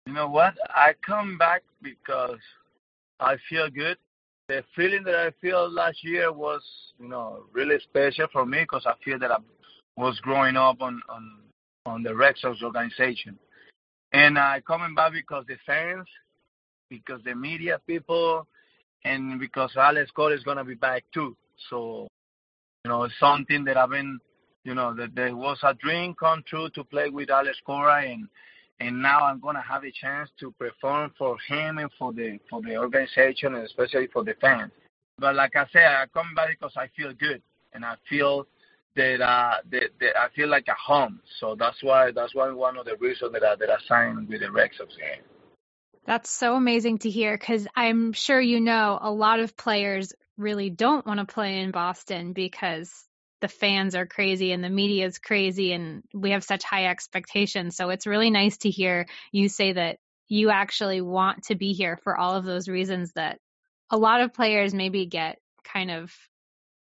You 0.06 0.14
know 0.14 0.28
what? 0.28 0.56
I 0.70 0.94
come 1.06 1.38
back 1.38 1.64
because 1.82 2.40
I 3.20 3.38
feel 3.50 3.70
good. 3.70 3.98
The 4.48 4.64
feeling 4.76 5.04
that 5.04 5.16
I 5.16 5.32
feel 5.42 5.70
last 5.70 6.04
year 6.04 6.32
was, 6.32 6.62
you 7.00 7.08
know, 7.08 7.44
really 7.54 7.80
special 7.80 8.28
for 8.34 8.46
me 8.46 8.62
because 8.62 8.86
I 8.88 8.94
feel 9.06 9.20
that 9.20 9.32
I 9.32 9.38
was 9.96 10.20
growing 10.22 10.58
up 10.58 10.82
on 10.82 11.02
on 11.08 11.40
on 11.86 12.04
the 12.04 12.16
Red 12.16 12.36
Sox 12.38 12.62
organization, 12.64 13.38
and 14.12 14.38
I 14.38 14.62
coming 14.62 14.95
back 14.95 15.13
because 15.13 15.45
the 15.48 15.58
fans, 15.65 16.08
because 16.89 17.22
the 17.24 17.36
media 17.36 17.80
people, 17.86 18.48
and 19.04 19.39
because 19.39 19.72
Alex 19.76 20.12
Cora 20.12 20.36
is 20.36 20.43
gonna 20.43 20.63
be 20.63 20.76
back 20.76 21.04
too. 21.13 21.36
So, 21.69 22.08
you 22.84 22.89
know, 22.89 23.04
it's 23.04 23.13
something 23.19 23.63
that 23.65 23.78
I've 23.78 23.89
been, 23.89 24.19
you 24.63 24.74
know, 24.74 24.93
that 24.95 25.15
there 25.15 25.36
was 25.36 25.60
a 25.63 25.74
dream 25.74 26.15
come 26.15 26.43
true 26.48 26.69
to 26.72 26.84
play 26.84 27.10
with 27.10 27.30
Alex 27.30 27.58
Cora 27.65 28.04
and 28.04 28.28
and 28.82 29.02
now 29.02 29.19
I'm 29.22 29.41
gonna 29.41 29.62
have 29.62 29.84
a 29.84 29.91
chance 29.91 30.30
to 30.39 30.52
perform 30.52 31.13
for 31.17 31.38
him 31.48 31.78
and 31.80 31.89
for 32.00 32.13
the 32.13 32.39
for 32.50 32.62
the 32.62 32.78
organization 32.78 33.56
and 33.56 33.65
especially 33.65 34.08
for 34.08 34.24
the 34.24 34.36
fans. 34.41 34.72
But 35.17 35.36
like 35.36 35.56
I 35.56 35.65
said, 35.72 35.84
I 35.84 36.06
come 36.13 36.34
back 36.34 36.50
because 36.50 36.74
I 36.78 36.88
feel 36.95 37.13
good 37.13 37.41
and 37.74 37.84
I 37.84 37.95
feel 38.10 38.48
that 39.00 39.22
uh 39.22 39.56
that, 39.72 39.90
that 40.02 40.20
I 40.20 40.28
feel 40.36 40.50
like 40.50 40.68
a 40.68 40.74
home. 40.74 41.22
So 41.40 41.56
that's 41.58 41.82
why 41.82 42.12
that's 42.12 42.36
why 42.36 42.52
one 42.52 42.78
of 42.78 42.86
the 42.86 42.98
reasons 42.98 43.32
that 43.34 43.44
I 43.44 43.56
that 43.56 43.70
I 43.70 43.78
signed 43.88 44.28
with 44.28 44.42
the 44.42 44.52
Red 44.52 44.72
Sox 44.78 44.96
game. 44.96 45.24
That's 46.06 46.30
so 46.30 46.56
amazing 46.56 47.00
to 47.00 47.10
hear 47.10 47.38
because 47.38 47.68
I'm 47.76 48.14
sure 48.14 48.42
you 48.42 48.60
know 48.60 49.00
a 49.02 49.12
lot 49.12 49.40
of 49.40 49.56
players 49.56 50.14
really 50.38 50.70
don't 50.70 51.06
want 51.06 51.20
to 51.20 51.26
play 51.26 51.60
in 51.60 51.72
Boston 51.72 52.34
because 52.34 52.92
the 53.42 53.48
fans 53.48 53.96
are 53.96 54.06
crazy 54.06 54.52
and 54.52 54.64
the 54.64 54.70
media 54.70 55.06
is 55.06 55.18
crazy 55.18 55.72
and 55.72 56.04
we 56.14 56.32
have 56.32 56.44
such 56.44 56.64
high 56.64 56.86
expectations. 56.86 57.78
So 57.78 57.90
it's 57.90 58.08
really 58.08 58.32
nice 58.32 58.58
to 58.60 58.70
hear 58.70 59.06
you 59.32 59.48
say 59.48 59.74
that 59.74 59.98
you 60.28 60.50
actually 60.50 61.02
want 61.02 61.44
to 61.44 61.56
be 61.56 61.74
here 61.74 61.98
for 62.04 62.18
all 62.18 62.36
of 62.36 62.44
those 62.44 62.68
reasons 62.68 63.14
that 63.14 63.40
a 63.90 63.98
lot 63.98 64.22
of 64.22 64.34
players 64.34 64.74
maybe 64.74 65.06
get 65.06 65.40
kind 65.64 65.90
of 65.90 66.12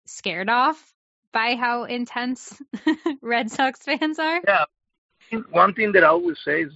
scared 0.07 0.49
off 0.49 0.83
by 1.33 1.57
how 1.57 1.85
intense 1.85 2.61
Red 3.23 3.51
Sox 3.51 3.81
fans 3.83 4.19
are. 4.19 4.41
Yeah. 4.47 4.64
One 5.51 5.75
thing 5.75 5.93
that 5.93 6.05
I 6.05 6.09
always 6.09 6.38
say 6.45 6.62
is 6.62 6.73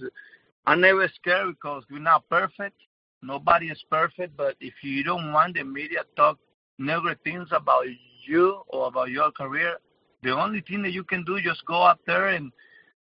I'm 0.65 0.81
never 0.81 1.09
scared 1.15 1.55
because 1.55 1.83
we're 1.89 1.99
not 1.99 2.27
perfect, 2.29 2.77
nobody 3.21 3.67
is 3.67 3.83
perfect, 3.89 4.37
but 4.37 4.55
if 4.59 4.73
you 4.83 5.03
don't 5.03 5.33
want 5.33 5.55
the 5.55 5.63
media 5.63 6.01
talk 6.15 6.37
negative 6.77 7.17
things 7.23 7.47
about 7.51 7.85
you 8.27 8.61
or 8.67 8.87
about 8.87 9.09
your 9.09 9.31
career, 9.31 9.77
the 10.21 10.31
only 10.31 10.61
thing 10.61 10.81
that 10.83 10.91
you 10.91 11.03
can 11.03 11.23
do 11.23 11.41
just 11.41 11.65
go 11.65 11.83
out 11.83 11.99
there 12.05 12.29
and 12.29 12.51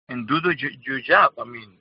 and 0.08 0.28
do 0.28 0.40
the, 0.40 0.56
your 0.86 1.02
job. 1.02 1.34
I 1.40 1.44
mean, 1.44 1.78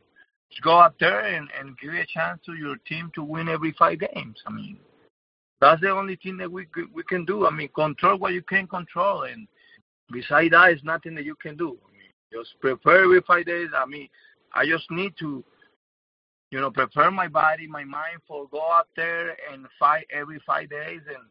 just 0.51 0.63
go 0.63 0.79
out 0.79 0.95
there 1.01 1.21
and, 1.21 1.49
and 1.59 1.79
give 1.79 1.95
a 1.95 2.05
chance 2.07 2.41
to 2.47 2.55
your 2.55 2.77
team 2.87 3.11
to 3.15 3.23
win 3.23 3.49
every 3.49 3.73
five 3.79 4.01
games. 4.01 4.37
I 4.47 4.53
mean, 4.53 4.79
that's 5.61 5.81
the 5.81 5.91
only 5.91 6.17
thing 6.17 6.37
that 6.39 6.51
we 6.51 6.67
we 6.93 7.03
can 7.05 7.25
do. 7.25 7.47
I 7.47 7.51
mean, 7.51 7.69
control 7.75 8.19
what 8.19 8.33
you 8.33 8.43
can 8.43 8.67
control, 8.67 9.23
and 9.23 9.49
beside 10.11 10.53
that, 10.53 10.73
is 10.73 10.85
nothing 10.85 11.15
that 11.17 11.25
you 11.25 11.35
can 11.35 11.57
do. 11.57 11.79
I 11.87 11.93
mean, 11.93 12.13
just 12.33 12.59
prepare 12.61 13.05
every 13.05 13.21
five 13.23 13.47
days. 13.47 13.69
I 13.75 13.87
mean, 13.87 14.09
I 14.55 14.67
just 14.67 14.91
need 14.91 15.15
to, 15.19 15.45
you 16.51 16.61
know, 16.61 16.71
prepare 16.71 17.11
my 17.11 17.29
body, 17.29 17.67
my 17.67 17.85
mind 17.85 18.19
for 18.27 18.49
go 18.49 18.61
out 18.61 18.89
there 18.97 19.37
and 19.53 19.67
fight 19.79 20.07
every 20.11 20.41
five 20.47 20.71
days, 20.71 21.01
and 21.07 21.25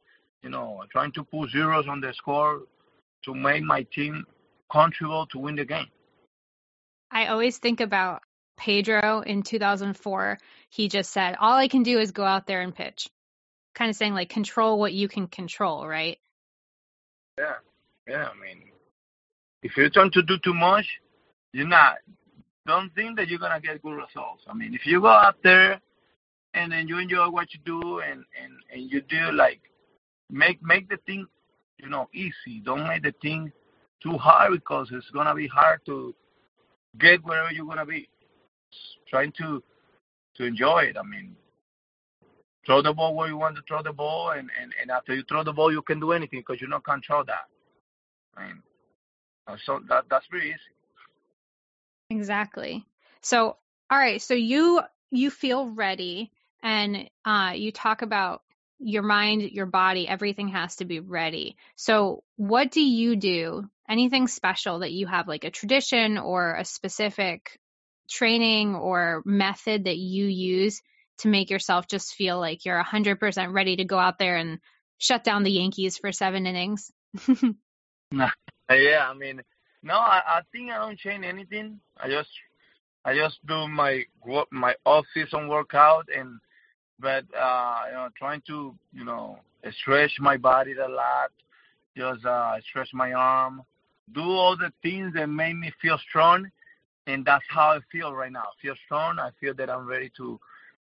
you 0.43 0.49
know, 0.49 0.83
trying 0.91 1.11
to 1.13 1.23
put 1.23 1.49
zeros 1.49 1.87
on 1.87 2.01
the 2.01 2.13
score 2.13 2.61
to 3.25 3.33
make 3.33 3.63
my 3.63 3.83
team 3.93 4.25
contribute 4.71 5.29
to 5.31 5.39
win 5.39 5.55
the 5.55 5.65
game. 5.65 5.87
I 7.11 7.27
always 7.27 7.57
think 7.57 7.79
about 7.79 8.21
Pedro 8.57 9.21
in 9.21 9.43
2004. 9.43 10.39
He 10.69 10.89
just 10.89 11.11
said, 11.11 11.35
All 11.39 11.53
I 11.53 11.67
can 11.67 11.83
do 11.83 11.99
is 11.99 12.11
go 12.11 12.23
out 12.23 12.47
there 12.47 12.61
and 12.61 12.75
pitch. 12.75 13.09
Kind 13.75 13.89
of 13.89 13.95
saying, 13.95 14.13
like, 14.13 14.29
control 14.29 14.79
what 14.79 14.93
you 14.93 15.07
can 15.07 15.27
control, 15.27 15.87
right? 15.87 16.17
Yeah. 17.37 17.55
Yeah. 18.07 18.27
I 18.27 18.33
mean, 18.45 18.63
if 19.63 19.75
you're 19.75 19.89
trying 19.89 20.11
to 20.11 20.23
do 20.23 20.37
too 20.43 20.53
much, 20.53 20.85
you're 21.53 21.67
not. 21.67 21.97
Don't 22.65 22.93
think 22.95 23.17
that 23.17 23.29
you're 23.29 23.39
to 23.39 23.59
get 23.61 23.81
good 23.81 23.95
results. 23.95 24.43
I 24.47 24.53
mean, 24.53 24.73
if 24.73 24.85
you 24.85 25.01
go 25.01 25.07
out 25.07 25.37
there 25.43 25.79
and 26.53 26.71
then 26.71 26.87
you 26.87 26.97
enjoy 26.97 27.29
what 27.29 27.53
you 27.53 27.59
do 27.65 27.99
and, 27.99 28.25
and, 28.41 28.53
and 28.73 28.91
you 28.91 29.01
do 29.01 29.31
like 29.31 29.61
make 30.29 30.61
make 30.61 30.89
the 30.89 30.97
thing 31.05 31.25
you 31.77 31.89
know 31.89 32.09
easy. 32.13 32.61
Don't 32.63 32.87
make 32.87 33.03
the 33.03 33.13
thing 33.21 33.51
too 34.01 34.17
hard 34.17 34.51
because 34.51 34.89
it's 34.91 35.09
gonna 35.11 35.35
be 35.35 35.47
hard 35.47 35.79
to 35.85 36.13
get 36.99 37.23
wherever 37.23 37.51
you're 37.51 37.65
gonna 37.65 37.85
be. 37.85 38.09
Trying 39.09 39.31
to 39.37 39.63
to 40.35 40.43
enjoy 40.43 40.79
it. 40.89 40.97
I 40.97 41.03
mean, 41.03 41.35
throw 42.65 42.81
the 42.81 42.93
ball 42.93 43.15
where 43.15 43.29
you 43.29 43.37
want 43.37 43.55
to 43.55 43.61
throw 43.67 43.81
the 43.81 43.93
ball, 43.93 44.31
and 44.31 44.49
and, 44.61 44.73
and 44.81 44.91
after 44.91 45.15
you 45.15 45.23
throw 45.27 45.43
the 45.43 45.53
ball, 45.53 45.71
you 45.71 45.81
can 45.81 45.99
do 45.99 46.11
anything 46.11 46.39
because 46.39 46.61
you 46.61 46.67
don't 46.67 46.83
control 46.83 47.23
that. 47.25 47.47
Mean, 48.39 48.61
so 49.65 49.79
that 49.89 50.05
that's 50.09 50.27
pretty 50.27 50.47
easy. 50.47 50.57
Exactly. 52.09 52.85
So, 53.21 53.57
all 53.89 53.97
right. 53.97 54.21
So 54.21 54.33
you 54.33 54.81
you 55.11 55.29
feel 55.29 55.69
ready, 55.69 56.31
and 56.61 57.09
uh, 57.25 57.53
you 57.55 57.71
talk 57.71 58.01
about 58.01 58.41
your 58.79 59.03
mind, 59.03 59.41
your 59.41 59.65
body, 59.65 60.07
everything 60.07 60.49
has 60.49 60.77
to 60.77 60.85
be 60.85 60.99
ready. 60.99 61.57
So, 61.75 62.23
what 62.35 62.71
do 62.71 62.81
you 62.81 63.15
do? 63.15 63.69
Anything 63.89 64.27
special 64.27 64.79
that 64.79 64.91
you 64.91 65.07
have, 65.07 65.27
like 65.27 65.45
a 65.45 65.51
tradition 65.51 66.17
or 66.17 66.55
a 66.55 66.65
specific 66.65 67.59
training 68.09 68.75
or 68.75 69.21
method 69.25 69.85
that 69.85 69.97
you 69.97 70.25
use 70.25 70.81
to 71.19 71.27
make 71.27 71.49
yourself 71.49 71.87
just 71.87 72.13
feel 72.13 72.39
like 72.39 72.65
you're 72.65 72.81
100% 72.83 73.53
ready 73.53 73.77
to 73.77 73.85
go 73.85 73.97
out 73.97 74.19
there 74.19 74.35
and 74.35 74.59
shut 74.97 75.23
down 75.23 75.43
the 75.43 75.51
Yankees 75.51 75.97
for 75.97 76.11
seven 76.11 76.45
innings? 76.45 76.91
nah, 78.11 78.29
yeah, 78.69 79.07
I 79.09 79.13
mean, 79.13 79.41
no, 79.83 79.95
I, 79.95 80.21
I 80.27 80.41
think 80.51 80.71
I 80.71 80.77
don't 80.77 80.97
change 80.97 81.25
anything. 81.25 81.79
I 81.97 82.09
just, 82.09 82.29
I 83.05 83.15
just 83.15 83.37
do 83.47 83.67
my 83.67 84.03
my 84.51 84.75
off 84.85 85.05
season 85.13 85.47
workout 85.47 86.07
and 86.15 86.39
but 86.99 87.25
uh, 87.37 87.81
you 87.87 87.93
know, 87.93 88.09
trying 88.17 88.41
to 88.47 88.73
you 88.93 89.03
know 89.03 89.39
stretch 89.81 90.11
my 90.19 90.37
body 90.37 90.73
a 90.73 90.87
lot, 90.87 91.31
just 91.95 92.25
uh, 92.25 92.55
stretch 92.69 92.89
my 92.93 93.13
arm, 93.13 93.61
do 94.13 94.21
all 94.21 94.57
the 94.57 94.71
things 94.81 95.13
that 95.13 95.27
make 95.27 95.55
me 95.55 95.71
feel 95.81 95.97
strong, 96.09 96.49
and 97.05 97.25
that's 97.25 97.45
how 97.49 97.69
I 97.69 97.79
feel 97.91 98.13
right 98.13 98.31
now. 98.31 98.41
I 98.41 98.61
feel 98.61 98.75
strong. 98.85 99.19
I 99.19 99.29
feel 99.39 99.53
that 99.55 99.69
I'm 99.69 99.85
ready 99.85 100.11
to, 100.17 100.39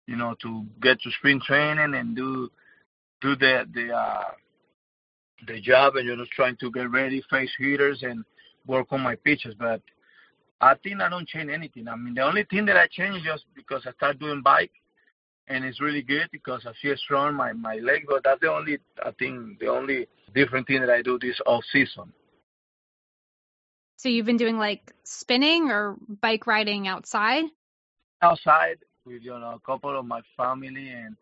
you 0.06 0.16
know, 0.16 0.34
to 0.42 0.64
get 0.80 1.00
to 1.02 1.10
spring 1.18 1.40
training 1.44 1.94
and 1.94 2.16
do 2.16 2.50
do 3.20 3.36
the 3.36 3.66
the 3.74 3.92
uh, 3.92 4.24
the 5.46 5.60
job, 5.60 5.96
and 5.96 6.06
you 6.06 6.16
know, 6.16 6.24
trying 6.34 6.56
to 6.56 6.70
get 6.70 6.90
ready, 6.90 7.22
face 7.30 7.50
hitters, 7.58 8.02
and 8.02 8.24
work 8.66 8.88
on 8.90 9.00
my 9.00 9.16
pitches. 9.16 9.54
But 9.58 9.82
I 10.60 10.74
think 10.82 11.00
I 11.00 11.08
don't 11.08 11.28
change 11.28 11.50
anything. 11.50 11.88
I 11.88 11.96
mean, 11.96 12.14
the 12.14 12.22
only 12.22 12.44
thing 12.44 12.66
that 12.66 12.76
I 12.76 12.86
change 12.88 13.18
is 13.18 13.22
just 13.22 13.44
because 13.54 13.82
I 13.86 13.92
start 13.92 14.18
doing 14.18 14.42
bike 14.42 14.72
and 15.48 15.64
it's 15.64 15.80
really 15.80 16.02
good 16.02 16.28
because 16.30 16.66
I 16.66 16.72
feel 16.80 16.96
strong 16.96 17.34
my 17.34 17.52
my 17.52 17.76
leg. 17.76 18.04
But 18.08 18.24
that's 18.24 18.40
the 18.40 18.50
only 18.50 18.78
I 19.04 19.10
think 19.18 19.58
the 19.58 19.68
only 19.68 20.06
different 20.34 20.66
thing 20.66 20.80
that 20.80 20.90
I 20.90 21.02
do 21.02 21.18
this 21.18 21.40
off 21.46 21.64
season. 21.72 22.12
So 23.96 24.08
you've 24.08 24.26
been 24.26 24.36
doing 24.36 24.58
like 24.58 24.92
spinning 25.04 25.70
or 25.70 25.96
bike 26.20 26.46
riding 26.46 26.86
outside? 26.86 27.44
Outside 28.22 28.78
with 29.04 29.22
you 29.22 29.38
know 29.38 29.58
a 29.62 29.66
couple 29.66 29.98
of 29.98 30.04
my 30.04 30.20
family, 30.36 30.90
and 30.90 31.16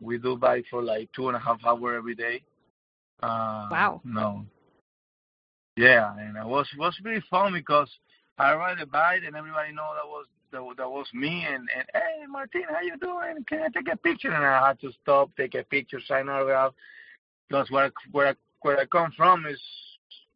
we 0.00 0.18
do 0.18 0.36
bike 0.36 0.66
for 0.70 0.82
like 0.82 1.10
two 1.12 1.28
and 1.28 1.36
a 1.36 1.40
half 1.40 1.64
hour 1.64 1.94
every 1.94 2.14
day. 2.14 2.42
Uh, 3.22 3.68
wow. 3.70 4.00
No. 4.04 4.46
Yeah, 5.76 6.12
and 6.18 6.36
it 6.36 6.44
was 6.44 6.66
was 6.76 6.98
really 7.04 7.22
fun 7.30 7.52
because 7.52 7.88
I 8.36 8.54
ride 8.54 8.80
a 8.80 8.86
bike 8.86 9.22
and 9.26 9.36
everybody 9.36 9.72
know 9.72 9.92
that 9.94 10.06
was 10.06 10.26
that, 10.50 10.76
that 10.76 10.90
was 10.90 11.06
me 11.14 11.44
and 11.46 11.68
and 11.76 11.84
hey 11.92 12.26
Martin, 12.28 12.62
how 12.68 12.80
you 12.80 12.96
doing? 12.98 13.44
Can 13.48 13.62
I 13.62 13.68
take 13.68 13.92
a 13.92 13.96
picture? 13.96 14.32
And 14.32 14.44
I 14.44 14.68
had 14.68 14.80
to 14.80 14.92
stop, 15.02 15.30
take 15.36 15.54
a 15.54 15.62
picture, 15.62 16.00
sign 16.00 16.28
autograph. 16.28 16.74
Because 17.48 17.70
where 17.70 17.86
I, 17.86 17.90
where 18.10 18.28
I, 18.28 18.34
where 18.62 18.80
I 18.80 18.86
come 18.86 19.12
from 19.16 19.46
is 19.46 19.60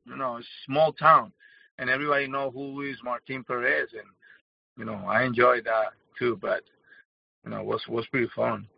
you 0.06 0.16
know 0.16 0.38
a 0.38 0.42
small 0.66 0.92
town, 0.92 1.32
and 1.78 1.90
everybody 1.90 2.26
know 2.26 2.50
who 2.50 2.82
is 2.82 2.96
Martin 3.02 3.44
Perez, 3.44 3.88
and 3.92 4.08
you 4.78 4.84
know 4.84 5.04
I 5.06 5.24
enjoy 5.24 5.60
that 5.62 5.92
too. 6.18 6.38
But 6.40 6.62
you 7.44 7.50
know 7.50 7.62
was 7.62 7.82
was 7.88 8.06
pretty 8.06 8.30
fun. 8.34 8.68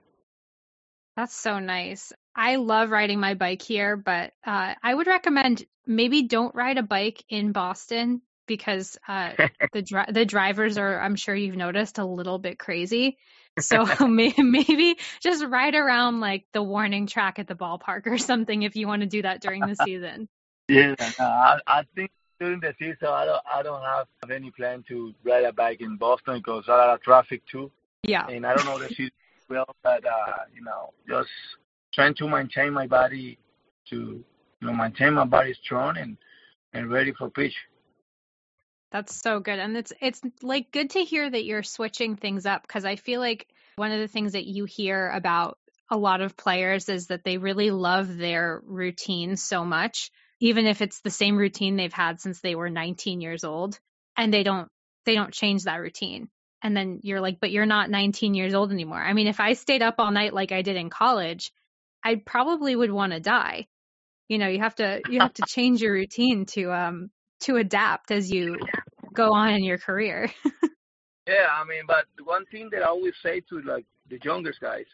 That's 1.17 1.35
so 1.35 1.59
nice. 1.59 2.12
I 2.37 2.57
love 2.57 2.90
riding 2.90 3.20
my 3.20 3.35
bike 3.35 3.62
here, 3.62 3.97
but 3.97 4.33
uh, 4.44 4.75
I 4.83 4.94
would 4.94 5.07
recommend 5.07 5.64
maybe 5.87 6.23
don't 6.23 6.55
ride 6.55 6.79
a 6.79 6.83
bike 6.83 7.25
in 7.29 7.53
Boston 7.53 8.23
because 8.47 8.99
uh, 9.07 9.33
the 9.73 9.83
dri- 9.83 10.11
the 10.11 10.25
drivers 10.25 10.79
are, 10.79 11.01
I'm 11.01 11.16
sure 11.16 11.35
you've 11.35 11.57
noticed, 11.57 11.99
a 11.99 12.05
little 12.05 12.38
bit 12.38 12.59
crazy. 12.59 13.18
So 13.61 13.87
maybe 14.09 14.99
just 15.20 15.44
ride 15.44 15.77
around 15.77 16.18
like 16.18 16.44
the 16.53 16.61
warning 16.61 17.07
track 17.07 17.38
at 17.38 17.47
the 17.47 17.55
ballpark 17.55 18.05
or 18.09 18.18
something 18.18 18.64
if 18.64 18.75
you 18.75 18.88
want 18.88 19.03
to 19.03 19.07
do 19.07 19.23
that 19.23 19.42
during 19.42 19.64
the 19.64 19.77
season. 19.77 20.29
Yeah, 20.66 20.97
no, 20.99 21.25
I, 21.25 21.61
I 21.64 21.83
think 21.94 22.11
during 22.40 22.59
the 22.59 22.75
season 22.81 23.07
I 23.07 23.25
don't 23.25 23.42
I 23.55 23.62
don't 23.62 23.81
have 23.81 24.09
any 24.29 24.51
plan 24.51 24.83
to 24.88 25.14
ride 25.23 25.44
a 25.44 25.53
bike 25.53 25.81
in 25.83 25.97
Boston 25.97 26.38
because 26.38 26.64
a 26.66 26.73
lot 26.73 26.94
of 26.94 27.01
traffic 27.03 27.47
too. 27.47 27.70
Yeah. 28.03 28.27
And 28.27 28.44
I 28.44 28.57
don't 28.57 28.66
know 28.66 28.79
the 28.81 28.88
season 28.88 29.12
well, 29.49 29.77
but 29.85 30.05
uh, 30.05 30.33
you 30.53 30.64
know, 30.64 30.92
just 31.09 31.31
trying 31.94 32.14
to 32.14 32.28
maintain 32.28 32.72
my 32.72 32.87
body 32.87 33.38
to 33.90 33.96
you 33.96 34.66
know 34.66 34.72
maintain 34.72 35.14
my 35.14 35.24
body 35.24 35.54
strong 35.62 35.96
and 35.96 36.16
and 36.72 36.90
ready 36.90 37.12
for 37.12 37.30
pitch. 37.30 37.54
That's 38.90 39.14
so 39.14 39.40
good. 39.40 39.59
And 39.59 39.76
it's 39.76 39.92
it's 40.00 40.20
like 40.42 40.70
good 40.70 40.90
to 40.90 41.00
hear 41.00 41.28
that 41.28 41.44
you're 41.44 41.62
switching 41.62 42.16
things 42.16 42.46
up 42.46 42.62
because 42.62 42.85
I 42.85 42.96
feel 42.96 43.20
like 43.20 43.46
one 43.76 43.92
of 43.92 44.00
the 44.00 44.09
things 44.09 44.33
that 44.33 44.46
you 44.46 44.64
hear 44.66 45.11
about 45.11 45.59
a 45.90 45.96
lot 45.96 46.20
of 46.20 46.37
players 46.37 46.88
is 46.88 47.09
that 47.09 47.24
they 47.24 47.38
really 47.38 47.70
love 47.70 48.16
their 48.16 48.61
routine 48.64 49.37
so 49.37 49.64
much, 49.64 50.11
even 50.40 50.66
if 50.66 50.80
it's 50.80 51.00
the 51.00 51.11
same 51.11 51.37
routine 51.37 51.76
they've 51.76 51.92
had 51.92 52.20
since 52.20 52.40
they 52.40 52.54
were 52.54 52.70
19 52.70 53.20
years 53.20 53.44
old 53.44 53.78
and 54.16 54.33
they 54.33 54.42
don't 54.42 54.68
they 55.04 55.14
don't 55.14 55.33
change 55.33 55.64
that 55.64 55.80
routine. 55.80 56.28
And 56.62 56.76
then 56.76 57.00
you're 57.02 57.20
like, 57.20 57.40
but 57.40 57.50
you're 57.50 57.66
not 57.66 57.90
19 57.90 58.35
years 58.35 58.54
old 58.54 58.72
anymore. 58.72 59.02
I 59.02 59.12
mean, 59.12 59.26
if 59.26 59.38
I 59.38 59.52
stayed 59.52 59.83
up 59.83 59.96
all 59.98 60.11
night 60.11 60.33
like 60.33 60.50
I 60.50 60.62
did 60.62 60.76
in 60.76 60.88
college, 60.88 61.52
I 62.05 62.17
probably 62.17 62.77
would 62.77 62.93
want 62.93 63.12
to 63.12 63.21
die. 63.21 63.67
You 64.29 64.38
know, 64.38 64.49
you 64.49 64.61
have 64.61 64.75
to 64.77 65.01
you 65.07 65.21
have 65.21 65.35
to 65.35 65.43
change 65.47 65.81
your 65.81 65.93
routine 65.93 66.45
to 66.47 66.73
um 66.73 67.11
to 67.40 67.57
adapt 67.57 68.11
as 68.11 68.31
you 68.31 68.57
go 69.12 69.33
on 69.33 69.51
in 69.55 69.64
your 69.64 69.79
career. 69.79 70.31
yeah, 71.27 71.49
I 71.53 71.64
mean, 71.64 71.83
but 71.87 72.05
one 72.25 72.45
thing 72.47 72.69
that 72.73 72.83
I 72.83 72.87
always 72.87 73.14
say 73.23 73.40
to 73.49 73.61
like 73.62 73.87
the 74.11 74.19
youngest 74.23 74.61
guys, 74.61 74.87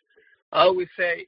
I 0.52 0.62
always 0.62 0.88
say, 0.96 1.26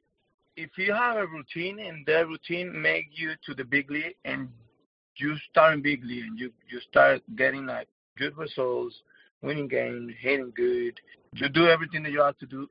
if 0.56 0.70
you 0.76 0.92
have 0.92 1.16
a 1.16 1.26
routine 1.26 1.78
and 1.80 2.04
that 2.06 2.28
routine 2.28 2.80
make 2.80 3.06
you 3.12 3.32
to 3.46 3.54
the 3.54 3.64
big 3.64 3.90
league 3.90 4.16
and 4.24 4.48
you 5.16 5.36
start 5.50 5.74
in 5.74 5.82
big 5.82 6.04
league 6.04 6.24
and 6.24 6.38
you 6.38 6.52
you 6.70 6.80
start 6.80 7.22
getting 7.36 7.66
like 7.66 7.88
good 8.16 8.36
results, 8.36 8.96
winning 9.42 9.68
games, 9.68 10.12
hitting 10.20 10.52
good, 10.54 11.00
you 11.34 11.48
do 11.48 11.66
everything 11.66 12.02
that 12.02 12.12
you 12.12 12.20
have 12.20 12.38
to 12.38 12.46
do. 12.46 12.68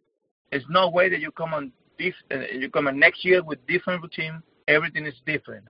There's 0.52 0.66
no 0.70 0.90
way 0.90 1.10
that 1.10 1.20
you 1.20 1.32
come 1.32 1.54
on 1.54 1.72
this 2.00 2.14
uh, 2.32 2.40
you 2.54 2.70
come 2.70 2.90
next 3.00 3.24
year 3.24 3.44
with 3.44 3.66
different 3.68 4.02
routine. 4.02 4.42
Everything 4.68 5.06
is 5.06 5.16
different 5.26 5.66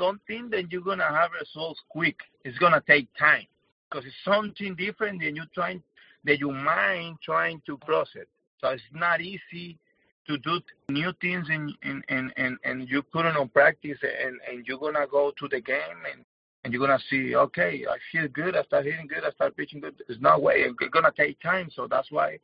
don't 0.00 0.20
think 0.26 0.50
that 0.50 0.70
you're 0.70 0.80
gonna 0.80 1.04
have 1.04 1.30
results 1.38 1.80
quick. 1.88 2.16
It's 2.44 2.58
gonna 2.58 2.82
take 2.86 3.06
time 3.18 3.46
because 3.88 4.06
it's 4.06 4.16
something 4.24 4.74
different 4.74 5.20
than 5.20 5.36
you 5.36 5.44
trying 5.54 5.82
that 6.24 6.38
your 6.38 6.52
mind 6.52 7.18
trying 7.22 7.62
to 7.66 7.76
process. 7.78 8.26
So 8.60 8.68
it's 8.68 8.82
not 8.92 9.20
easy 9.20 9.78
to 10.26 10.38
do 10.38 10.60
new 10.88 11.12
things 11.20 11.46
and 11.50 11.72
and 11.82 12.04
and 12.08 12.32
and, 12.36 12.58
and 12.64 12.88
you 12.88 13.02
put 13.02 13.26
it 13.26 13.36
on 13.36 13.48
practice 13.48 13.98
and 14.02 14.38
and 14.48 14.66
you're 14.66 14.78
gonna 14.78 15.06
go 15.10 15.32
to 15.38 15.48
the 15.48 15.60
game 15.60 16.00
and 16.12 16.24
and 16.64 16.72
you're 16.72 16.86
gonna 16.86 17.02
see 17.10 17.34
okay 17.34 17.84
I 17.88 17.96
feel 18.12 18.28
good 18.28 18.56
I 18.56 18.62
start 18.64 18.84
hitting 18.84 19.06
good 19.06 19.24
I 19.24 19.30
start 19.30 19.56
pitching 19.56 19.80
good 19.80 19.94
there's 20.06 20.20
no 20.20 20.38
way 20.38 20.64
it's 20.66 20.90
gonna 20.92 21.12
take 21.16 21.40
time 21.40 21.70
so 21.74 21.86
that's 21.88 22.10
why 22.10 22.38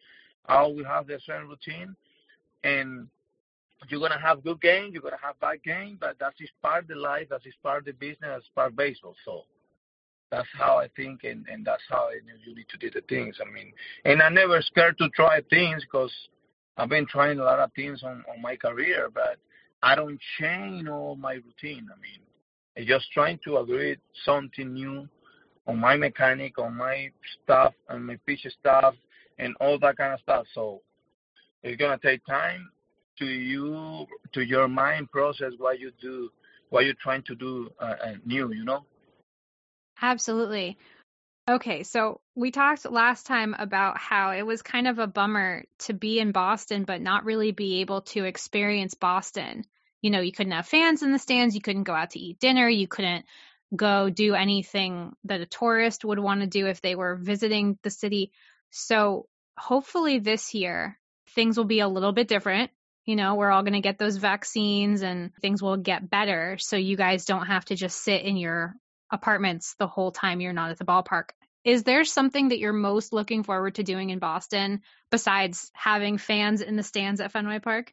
I 0.47 0.57
always 0.57 0.87
have 0.87 1.07
the 1.07 1.21
same 1.27 1.49
routine 1.49 1.95
and 2.65 3.09
you're 3.89 4.01
gonna 4.01 4.19
have 4.19 4.43
good 4.43 4.61
games 4.61 4.93
you're 4.93 5.03
gonna 5.03 5.17
have 5.23 5.39
bad 5.41 5.63
games 5.63 5.99
but 6.01 6.17
that's 6.19 6.39
just 6.39 6.53
part 6.63 6.83
of 6.83 6.89
the 6.89 6.95
life 6.95 7.27
that's 7.31 7.45
just 7.45 7.63
part 7.63 7.79
of 7.79 7.85
the 7.85 7.93
business 7.93 8.19
that's 8.23 8.49
part 8.55 8.71
of 8.71 8.77
baseball 8.77 9.15
so 9.25 9.43
that's 10.31 10.49
how 10.59 10.79
I 10.79 10.89
think, 10.97 11.25
and, 11.25 11.47
and 11.49 11.65
that's 11.65 11.83
how 11.89 12.09
I, 12.09 12.19
you 12.45 12.55
need 12.55 12.69
to 12.69 12.79
do 12.79 12.91
the 12.91 13.03
things. 13.09 13.37
I 13.41 13.51
mean, 13.51 13.73
and 14.05 14.21
I'm 14.21 14.35
never 14.35 14.61
scared 14.61 14.99
to 14.99 15.09
try 15.11 15.41
things 15.51 15.83
because 15.85 16.13
I've 16.77 16.89
been 16.89 17.07
trying 17.07 17.39
a 17.39 17.45
lot 17.45 17.61
of 17.61 17.73
things 17.75 18.03
on, 18.03 18.25
on 18.33 18.43
my 18.43 18.57
career, 18.57 19.09
but 19.13 19.39
I 19.83 19.95
don't 19.95 20.21
change 20.41 20.89
all 20.89 21.17
my 21.17 21.35
routine. 21.35 21.87
I 21.93 22.01
mean, 22.01 22.21
I'm 22.77 22.87
just 22.87 23.11
trying 23.13 23.39
to 23.45 23.59
agree 23.59 23.97
something 24.25 24.75
new 24.75 25.09
on 25.67 25.79
my 25.79 25.97
mechanic, 25.97 26.59
on 26.59 26.77
my 26.77 27.11
stuff, 27.43 27.75
and 27.89 28.07
my 28.07 28.19
pitch 28.27 28.47
stuff, 28.61 28.95
and 29.39 29.55
all 29.61 29.79
that 29.79 29.97
kind 29.97 30.13
of 30.13 30.21
stuff. 30.21 30.47
So 30.55 30.81
it's 31.63 31.81
gonna 31.81 31.99
take 32.03 32.25
time 32.27 32.69
to 33.19 33.27
you 33.27 34.07
to 34.33 34.45
your 34.45 34.69
mind 34.69 35.11
process 35.11 35.53
what 35.59 35.81
you 35.81 35.93
do, 36.01 36.31
what 36.71 36.85
you're 36.85 36.95
trying 37.03 37.23
to 37.25 37.35
do 37.35 37.71
uh, 37.81 37.95
uh, 38.05 38.13
new. 38.25 38.53
You 38.53 38.65
know. 38.65 38.85
Absolutely. 40.01 40.79
Okay, 41.49 41.85
so 41.85 42.21
we 42.35 42.51
talked 42.51 42.91
last 42.91 43.27
time 43.27 43.55
about 43.57 43.99
how 43.99 44.33
it 44.33 44.45
was 44.45 44.63
kind 44.63 44.89
of 44.89 44.99
a 44.99 45.07
bummer 45.07 45.65
to 45.81 45.93
be 45.93 46.19
in 46.19 46.33
Boston, 46.33 46.83
but 46.85 47.01
not 47.01 47.25
really 47.25 47.53
be 47.53 47.81
able 47.83 48.03
to 48.03 48.25
experience 48.25 48.95
Boston. 48.95 49.65
You 50.03 50.11
know, 50.11 50.21
you 50.21 50.33
couldn't 50.33 50.53
have 50.53 50.67
fans 50.67 51.03
in 51.05 51.13
the 51.13 51.21
stands, 51.21 51.55
you 51.55 51.61
couldn't 51.61 51.85
go 51.85 51.95
out 51.95 52.11
to 52.11 52.19
eat 52.19 52.41
dinner, 52.41 52.69
you 52.69 52.89
couldn't 52.89 53.27
go 53.75 54.11
do 54.11 54.35
anything 54.35 55.13
that 55.25 55.41
a 55.41 55.47
tourist 55.47 56.05
would 56.05 56.19
want 56.19 56.41
to 56.41 56.47
do 56.49 56.67
if 56.67 56.81
they 56.81 56.97
were 56.97 57.15
visiting 57.15 57.79
the 57.83 57.91
city. 57.91 58.33
So 58.71 59.29
hopefully 59.57 60.19
this 60.19 60.53
year 60.53 60.99
things 61.35 61.57
will 61.57 61.65
be 61.65 61.81
a 61.81 61.89
little 61.89 62.13
bit 62.13 62.29
different. 62.29 62.71
You 63.07 63.17
know, 63.17 63.37
we're 63.37 63.51
all 63.51 63.63
going 63.63 63.75
to 63.75 63.81
get 63.81 63.99
those 63.99 64.17
vaccines 64.17 65.03
and 65.03 65.31
things 65.41 65.63
will 65.63 65.77
get 65.77 66.11
better. 66.11 66.59
So 66.59 66.77
you 66.77 66.97
guys 66.97 67.25
don't 67.25 67.47
have 67.47 67.65
to 67.67 67.77
just 67.77 68.03
sit 68.03 68.23
in 68.23 68.37
your 68.37 68.75
apartments 69.11 69.77
the 69.79 69.87
whole 69.87 70.11
time 70.11 70.41
you're 70.41 70.53
not 70.53 70.71
at 70.71 70.79
the 70.79 70.85
ballpark. 70.85 71.31
Is 71.65 71.83
there 71.83 72.05
something 72.05 72.49
that 72.49 72.59
you're 72.59 72.73
most 72.73 73.13
looking 73.13 73.43
forward 73.43 73.77
to 73.77 73.83
doing 73.83 74.11
in 74.11 74.19
Boston 74.19 74.83
besides 75.11 75.71
having 75.75 76.19
fans 76.19 76.61
in 76.61 76.77
the 76.77 76.83
stands 76.83 77.21
at 77.21 77.33
Fenway 77.33 77.61
Park? 77.61 77.93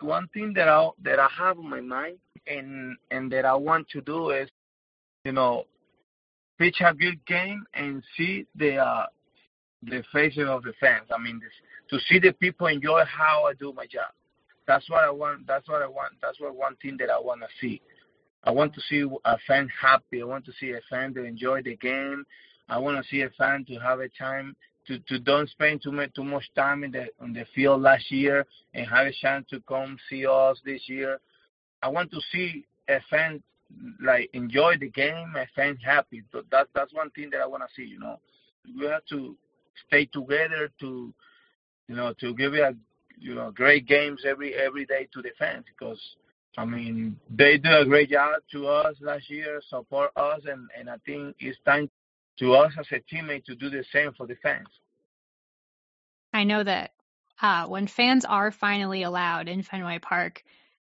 One 0.00 0.28
thing 0.28 0.52
that 0.54 0.68
I 0.68 0.90
that 1.02 1.18
I 1.18 1.28
have 1.36 1.58
on 1.58 1.68
my 1.68 1.80
mind 1.80 2.18
and 2.46 2.96
and 3.10 3.32
that 3.32 3.44
I 3.44 3.54
want 3.54 3.88
to 3.90 4.00
do 4.00 4.30
is, 4.30 4.48
you 5.24 5.32
know, 5.32 5.64
pitch 6.58 6.80
a 6.80 6.94
good 6.94 7.24
game 7.24 7.64
and 7.74 8.02
see 8.16 8.46
the 8.54 8.76
uh, 8.76 9.06
the 9.82 10.04
faces 10.12 10.46
of 10.46 10.62
the 10.62 10.72
fans. 10.78 11.08
I 11.12 11.18
mean, 11.18 11.40
this, 11.40 11.50
to 11.90 11.98
see 12.06 12.18
the 12.18 12.32
people 12.32 12.66
enjoy 12.66 13.04
how 13.04 13.46
I 13.46 13.54
do 13.54 13.72
my 13.72 13.86
job. 13.86 14.10
That's 14.68 14.88
what 14.90 15.02
I 15.02 15.10
want. 15.10 15.46
That's 15.46 15.66
what 15.66 15.80
I 15.82 15.88
want. 15.88 16.12
That's 16.20 16.38
what 16.38 16.54
one 16.54 16.76
thing 16.76 16.98
that 16.98 17.10
I 17.10 17.18
want 17.18 17.40
to 17.40 17.48
see. 17.58 17.80
I 18.44 18.50
want 18.50 18.74
to 18.74 18.80
see 18.82 19.02
a 19.24 19.38
fan 19.48 19.68
happy. 19.80 20.20
I 20.20 20.26
want 20.26 20.44
to 20.44 20.52
see 20.60 20.72
a 20.72 20.80
fan 20.90 21.14
to 21.14 21.24
enjoy 21.24 21.62
the 21.62 21.74
game. 21.76 22.24
I 22.68 22.78
want 22.78 23.02
to 23.02 23.10
see 23.10 23.22
a 23.22 23.30
fan 23.30 23.64
to 23.68 23.76
have 23.76 24.00
a 24.00 24.10
time 24.10 24.54
to, 24.86 24.98
to 24.98 25.18
don't 25.18 25.48
spend 25.48 25.82
too 25.82 25.90
much 25.90 26.12
too 26.14 26.22
much 26.22 26.44
time 26.54 26.84
in 26.84 26.92
the 26.92 27.06
on 27.18 27.32
the 27.32 27.46
field 27.54 27.80
last 27.80 28.10
year 28.10 28.46
and 28.74 28.86
have 28.86 29.06
a 29.06 29.12
chance 29.12 29.46
to 29.50 29.60
come 29.60 29.96
see 30.10 30.26
us 30.26 30.58
this 30.66 30.82
year. 30.86 31.18
I 31.82 31.88
want 31.88 32.10
to 32.10 32.20
see 32.30 32.66
a 32.88 33.00
fan 33.08 33.42
like 34.02 34.28
enjoy 34.34 34.76
the 34.78 34.90
game, 34.90 35.32
a 35.34 35.46
fan 35.56 35.78
happy. 35.82 36.22
So 36.30 36.42
that 36.50 36.68
that's 36.74 36.92
one 36.92 37.08
thing 37.10 37.30
that 37.30 37.40
I 37.40 37.46
want 37.46 37.62
to 37.62 37.68
see. 37.74 37.88
You 37.88 38.00
know, 38.00 38.20
we 38.78 38.84
have 38.84 39.06
to 39.06 39.34
stay 39.86 40.04
together 40.04 40.70
to 40.80 41.12
you 41.88 41.96
know 41.96 42.12
to 42.20 42.34
give 42.34 42.52
it 42.52 42.60
a 42.60 42.76
you 43.20 43.34
know 43.34 43.50
great 43.50 43.86
games 43.86 44.22
every 44.26 44.54
every 44.54 44.86
day 44.86 45.08
to 45.12 45.22
the 45.22 45.30
fans 45.38 45.64
because 45.78 46.00
I 46.58 46.64
mean, 46.64 47.20
they 47.30 47.56
do 47.56 47.70
a 47.70 47.84
great 47.84 48.10
job 48.10 48.40
to 48.50 48.66
us 48.66 48.96
last 49.00 49.30
year, 49.30 49.62
support 49.68 50.10
us, 50.16 50.40
and, 50.44 50.68
and 50.76 50.90
I 50.90 50.96
think 51.06 51.36
it's 51.38 51.58
time 51.64 51.88
to 52.40 52.54
us 52.54 52.72
as 52.76 52.86
a 52.90 53.14
teammate 53.14 53.44
to 53.44 53.54
do 53.54 53.70
the 53.70 53.84
same 53.92 54.12
for 54.14 54.26
the 54.26 54.34
fans. 54.42 54.66
I 56.32 56.42
know 56.42 56.64
that 56.64 56.90
uh, 57.40 57.66
when 57.66 57.86
fans 57.86 58.24
are 58.24 58.50
finally 58.50 59.04
allowed 59.04 59.48
in 59.48 59.62
Fenway 59.62 60.00
Park, 60.00 60.42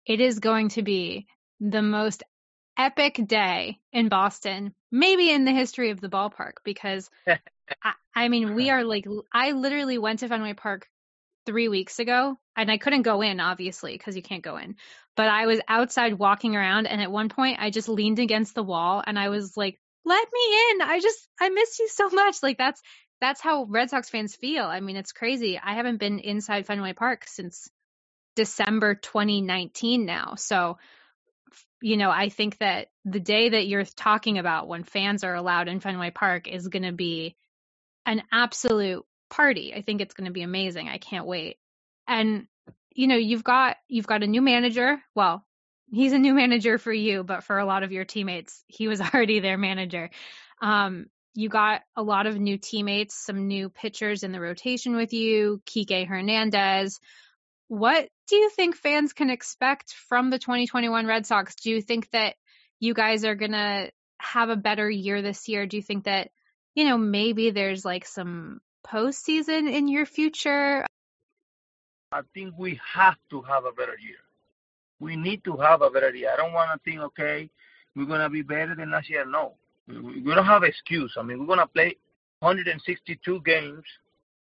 it 0.06 0.22
is 0.22 0.40
going 0.40 0.70
to 0.70 0.82
be 0.82 1.28
the 1.60 1.82
most 1.82 2.24
epic 2.78 3.20
day 3.28 3.80
in 3.92 4.08
Boston, 4.08 4.74
maybe 4.92 5.30
in 5.30 5.44
the 5.44 5.52
history 5.52 5.90
of 5.90 6.00
the 6.00 6.10
ballpark, 6.10 6.54
because 6.64 7.10
I, 7.28 7.94
I 8.16 8.30
mean, 8.30 8.56
we 8.56 8.70
are 8.72 8.86
like, 8.86 9.06
I 9.34 9.52
literally 9.52 9.98
went 9.98 10.20
to 10.20 10.30
Fenway 10.30 10.54
Park 10.54 10.88
three 11.46 11.68
weeks 11.68 12.00
ago 12.00 12.38
and 12.60 12.70
I 12.70 12.78
couldn't 12.78 13.04
go 13.04 13.22
in, 13.22 13.40
obviously, 13.40 13.94
because 13.94 14.18
you 14.18 14.22
can't 14.22 14.44
go 14.44 14.58
in. 14.58 14.76
But 15.16 15.30
I 15.30 15.46
was 15.46 15.62
outside 15.68 16.20
walking 16.20 16.58
around, 16.58 16.88
and 16.88 17.02
at 17.02 17.12
one 17.12 17.30
point, 17.30 17.58
I 17.60 17.70
just 17.70 17.88
leaned 17.88 18.20
against 18.20 18.54
the 18.54 18.64
wall, 18.64 19.02
and 19.06 19.18
I 19.18 19.30
was 19.30 19.56
like, 19.56 19.80
"Let 20.04 20.28
me 20.32 20.72
in! 20.72 20.82
I 20.82 21.00
just 21.00 21.28
I 21.40 21.50
miss 21.50 21.80
you 21.80 21.88
so 21.88 22.10
much." 22.10 22.44
Like 22.44 22.58
that's 22.58 22.82
that's 23.22 23.42
how 23.42 23.64
Red 23.64 23.90
Sox 23.90 24.10
fans 24.10 24.36
feel. 24.36 24.66
I 24.66 24.82
mean, 24.82 24.98
it's 24.98 25.14
crazy. 25.14 25.58
I 25.58 25.76
haven't 25.76 26.00
been 26.00 26.20
inside 26.20 26.66
Fenway 26.66 26.94
Park 26.94 27.26
since 27.28 27.70
December 28.36 28.96
2019 28.96 30.06
now. 30.06 30.36
So, 30.36 30.78
you 31.82 31.98
know, 31.98 32.10
I 32.10 32.30
think 32.30 32.58
that 32.60 32.88
the 33.06 33.20
day 33.20 33.50
that 33.50 33.68
you're 33.68 33.86
talking 33.86 34.38
about 34.38 34.68
when 34.68 34.84
fans 34.84 35.24
are 35.24 35.36
allowed 35.36 35.68
in 35.68 35.80
Fenway 35.80 36.12
Park 36.12 36.48
is 36.48 36.68
going 36.68 36.84
to 36.84 36.94
be 36.94 37.36
an 38.06 38.24
absolute 38.32 39.06
party. 39.30 39.74
I 39.76 39.82
think 39.82 40.02
it's 40.02 40.14
going 40.14 40.26
to 40.26 40.34
be 40.34 40.42
amazing. 40.42 40.90
I 40.90 40.98
can't 40.98 41.26
wait. 41.26 41.58
And 42.08 42.48
you 42.92 43.08
know 43.08 43.16
you've 43.16 43.44
got 43.44 43.78
you've 43.88 44.08
got 44.08 44.24
a 44.24 44.28
new 44.28 44.42
manager. 44.42 45.02
Well 45.16 45.46
he's 45.92 46.14
a 46.14 46.20
new 46.20 46.34
manager 46.36 46.78
for 46.78 46.94
you 46.94 47.24
but 47.24 47.44
for 47.44 47.58
a 47.58 47.66
lot 47.66 47.82
of 47.82 47.92
your 47.92 48.06
teammates 48.06 48.64
he 48.68 48.88
was 48.88 49.02
already 49.14 49.40
their 49.40 49.58
manager. 49.58 50.10
Um, 50.62 51.08
you 51.36 51.48
got 51.48 51.82
a 51.96 52.04
lot 52.04 52.28
of 52.28 52.38
new 52.38 52.58
teammates 52.58 53.16
some 53.16 53.48
new 53.48 53.70
pitchers 53.70 54.24
in 54.24 54.32
the 54.32 54.42
rotation 54.42 54.96
with 54.96 55.14
you 55.14 55.62
Kike 55.66 56.08
Hernandez. 56.08 57.00
What 57.68 58.10
do 58.28 58.36
you 58.36 58.50
think 58.50 58.76
fans 58.76 59.14
can 59.14 59.30
expect 59.30 59.94
from 59.94 60.32
the 60.32 60.40
2021 60.40 61.06
Red 61.06 61.26
Sox? 61.26 61.56
Do 61.56 61.70
you 61.70 61.82
think 61.82 62.10
that 62.12 62.36
you 62.80 62.94
guys 62.94 63.24
are 63.26 63.36
going 63.36 63.52
to 63.52 63.92
have 64.18 64.50
a 64.50 64.56
better 64.56 64.90
year 64.90 65.22
this 65.22 65.48
year? 65.48 65.68
Do 65.68 65.78
you 65.78 65.84
think 65.84 66.06
that 66.06 66.30
you 66.76 66.86
know 66.86 66.98
maybe 66.98 67.52
there's 67.52 67.86
like 67.86 68.06
some 68.06 68.60
postseason 68.86 69.72
in 69.72 69.88
your 69.88 70.06
future 70.06 70.86
I 72.12 72.22
think 72.34 72.56
we 72.58 72.80
have 72.94 73.18
to 73.30 73.42
have 73.44 73.66
a 73.66 73.72
better 73.72 73.96
year. 74.00 74.18
We 75.00 75.16
need 75.16 75.44
to 75.44 75.56
have 75.58 75.82
a 75.82 75.90
better 75.90 76.14
year. 76.14 76.32
I 76.34 76.38
don't 76.38 76.54
want 76.54 76.72
to 76.72 76.80
think, 76.84 77.02
okay, 77.02 77.50
we're 77.96 78.06
going 78.06 78.22
to 78.22 78.30
be 78.30 78.42
better 78.42 78.76
than 78.76 78.92
last 78.92 79.10
year. 79.10 79.26
No. 79.26 79.54
We, 79.88 80.22
don't 80.34 80.46
have 80.46 80.64
excuse. 80.64 81.14
I 81.18 81.24
mean, 81.24 81.40
we're 81.40 81.46
going 81.46 81.60
to 81.60 81.68
play 81.68 81.98
162 82.40 83.42
games. 83.42 83.84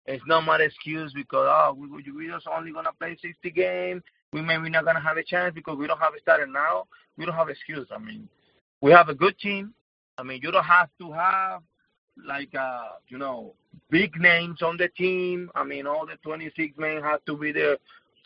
It's 0.05 0.23
not 0.27 0.45
my 0.45 0.57
excuse 0.57 1.13
because, 1.13 1.47
oh, 1.49 1.73
we, 1.73 2.11
we 2.11 2.27
just 2.27 2.47
only 2.47 2.71
going 2.71 2.85
to 2.85 2.91
play 2.99 3.17
60 3.21 3.51
games. 3.51 4.03
We 4.33 4.41
maybe 4.41 4.69
not 4.69 4.83
going 4.83 4.95
to 4.95 5.01
have 5.01 5.17
a 5.17 5.23
chance 5.23 5.53
because 5.53 5.77
we 5.77 5.87
don't 5.87 5.99
have 5.99 6.13
a 6.15 6.19
starter 6.19 6.47
now. 6.47 6.85
We 7.17 7.25
don't 7.25 7.35
have 7.35 7.49
excuse. 7.49 7.87
I 7.95 7.99
mean, 7.99 8.27
we 8.81 8.91
have 8.91 9.07
a 9.07 9.15
good 9.15 9.37
team. 9.39 9.73
I 10.17 10.23
mean, 10.23 10.41
you 10.43 10.51
don't 10.51 10.65
have 10.65 10.89
to 10.99 11.11
have 11.13 11.61
like 12.25 12.53
uh, 12.55 12.89
you 13.07 13.17
know 13.17 13.53
big 13.89 14.19
names 14.19 14.61
on 14.61 14.77
the 14.77 14.87
team. 14.89 15.49
I 15.55 15.63
mean, 15.63 15.87
all 15.87 16.05
the 16.05 16.17
26 16.23 16.77
men 16.77 17.01
have 17.01 17.23
to 17.25 17.37
be 17.37 17.51
the 17.51 17.79